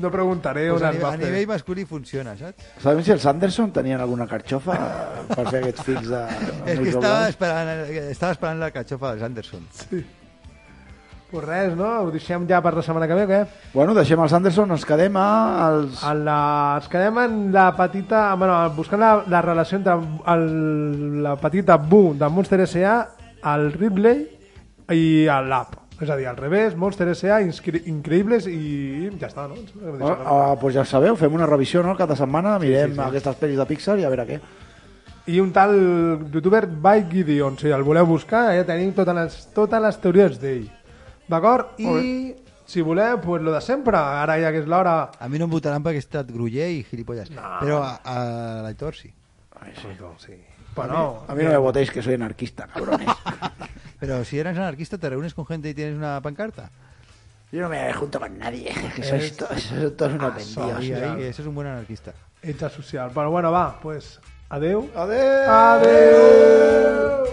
no 0.00 0.10
preguntaré 0.10 0.68
Pues 0.70 0.82
on 0.82 0.88
a, 0.88 0.92
es 0.92 1.02
va 1.02 1.08
a 1.14 1.16
fer. 1.18 1.26
nivell 1.26 1.46
masculí 1.50 1.84
funciona, 1.88 2.36
saps? 2.38 2.70
Sabem 2.82 3.02
si 3.06 3.12
els 3.14 3.26
Anderson 3.26 3.70
tenien 3.72 4.00
alguna 4.00 4.26
carxofa 4.30 4.76
per 5.28 5.44
fer 5.50 5.60
aquests 5.62 5.84
fills 5.86 6.08
de... 6.10 6.22
És 6.70 6.78
que 6.78 6.80
Nois 6.80 6.94
estava 6.94 7.28
esperant, 7.28 7.70
estava 8.10 8.32
esperant 8.38 8.60
la 8.64 8.70
carxofa 8.74 9.12
dels 9.14 9.28
Anderson. 9.28 9.68
Pues 11.30 11.44
res, 11.46 11.76
no? 11.78 11.86
Ho 12.02 12.10
deixem 12.10 12.42
ja 12.50 12.58
per 12.58 12.72
la 12.74 12.82
setmana 12.82 13.06
que 13.06 13.14
ve, 13.14 13.22
o 13.22 13.30
què? 13.30 13.40
Bueno, 13.72 13.92
deixem 13.94 14.18
els 14.18 14.32
Anderson, 14.34 14.72
ens 14.74 14.82
quedem 14.88 15.14
a... 15.20 15.26
Els... 15.68 16.00
En 16.10 16.24
la... 16.26 16.38
Ens 16.80 16.88
quedem 16.90 17.20
en 17.22 17.36
la 17.54 17.68
petita... 17.78 18.24
Bueno, 18.34 18.56
buscant 18.74 18.98
la, 18.98 19.12
la 19.30 19.42
relació 19.46 19.78
entre 19.78 19.94
el, 20.34 21.22
la 21.22 21.36
petita 21.38 21.76
Bu 21.78 22.16
de 22.18 22.28
Monster 22.34 22.58
S.A., 22.66 22.96
el 23.54 23.70
Ripley 23.78 24.24
i 24.90 25.04
l'App. 25.46 25.78
És 26.00 26.08
a 26.08 26.16
dir, 26.16 26.24
al 26.30 26.36
revés, 26.38 26.76
Monster 26.80 27.08
S.A., 27.12 27.42
Inscri- 27.44 27.82
Increïbles 27.92 28.46
i 28.48 29.10
ja 29.20 29.28
està, 29.28 29.44
no? 29.50 29.58
Deixat- 29.60 30.22
ah, 30.24 30.54
pues 30.60 30.74
ja 30.74 30.84
sabeu, 30.88 31.16
fem 31.20 31.34
una 31.36 31.46
revisió 31.46 31.82
no? 31.84 31.92
cada 31.96 32.16
setmana, 32.16 32.58
mirem 32.58 32.94
sí, 32.94 32.96
sí. 32.96 33.04
aquestes 33.04 33.36
pel·lis 33.36 33.60
de 33.60 33.66
Pixar 33.68 33.98
i 34.00 34.06
a 34.08 34.12
veure 34.12 34.26
què. 34.26 34.40
I 35.30 35.38
un 35.44 35.52
tal 35.52 35.74
youtuber 36.32 36.64
By 36.66 37.04
Gideon, 37.10 37.58
si 37.60 37.68
el 37.68 37.84
voleu 37.84 38.06
buscar, 38.08 38.46
ja 38.56 38.64
tenim 38.64 38.94
totes 38.96 39.14
les, 39.14 39.36
totes 39.54 39.82
les 39.84 39.98
teories 40.00 40.40
d'ell. 40.40 40.70
D'acord? 41.28 41.76
I 41.78 42.34
si 42.64 42.80
voleu, 42.80 43.20
pues 43.20 43.42
lo 43.42 43.52
de 43.52 43.60
sempre, 43.60 43.98
ara 43.98 44.38
ja 44.40 44.50
que 44.54 44.62
és 44.64 44.66
l'hora... 44.66 45.10
A 45.20 45.28
mi 45.28 45.38
no 45.38 45.46
em 45.48 45.52
votaran 45.52 45.82
perquè 45.84 46.00
he 46.00 46.04
estat 46.04 46.32
gruller 46.32 46.70
i 46.72 46.84
gilipolles. 46.88 47.28
Però 47.60 47.82
a, 47.84 47.92
a 48.04 48.16
l'Aitor 48.64 48.96
sí. 48.96 49.12
Sí. 50.22 50.38
A 51.28 51.34
mí 51.34 51.42
no 51.44 51.50
me 51.50 51.56
votéis 51.56 51.90
que 51.90 52.02
soy 52.02 52.14
anarquista, 52.14 52.66
cabrones. 52.66 53.08
Pero 54.00 54.24
si 54.24 54.38
eres 54.38 54.56
anarquista, 54.56 54.96
te 54.98 55.10
reúnes 55.10 55.34
con 55.34 55.44
gente 55.46 55.68
y 55.68 55.74
tienes 55.74 55.96
una 55.96 56.20
pancarta. 56.20 56.70
Yo 57.52 57.60
no 57.62 57.68
me 57.68 57.92
junto 57.92 58.18
con 58.20 58.38
nadie, 58.38 58.72
que 58.96 59.02
sois 59.02 59.36
to- 59.36 59.46
sois 59.58 59.96
todos 59.96 60.12
unos 60.14 60.34
vendidos. 60.34 60.78
Ahí, 60.78 61.22
ese 61.24 61.42
es 61.42 61.48
un 61.48 61.54
buen 61.54 61.66
anarquista. 61.66 62.12
ets 62.42 62.72
social. 62.72 63.10
Però 63.12 63.28
bueno, 63.30 63.50
va, 63.52 63.78
pues, 63.80 64.20
adeu. 64.48 64.88
Adeu! 64.94 65.50
Adeu! 65.50 67.24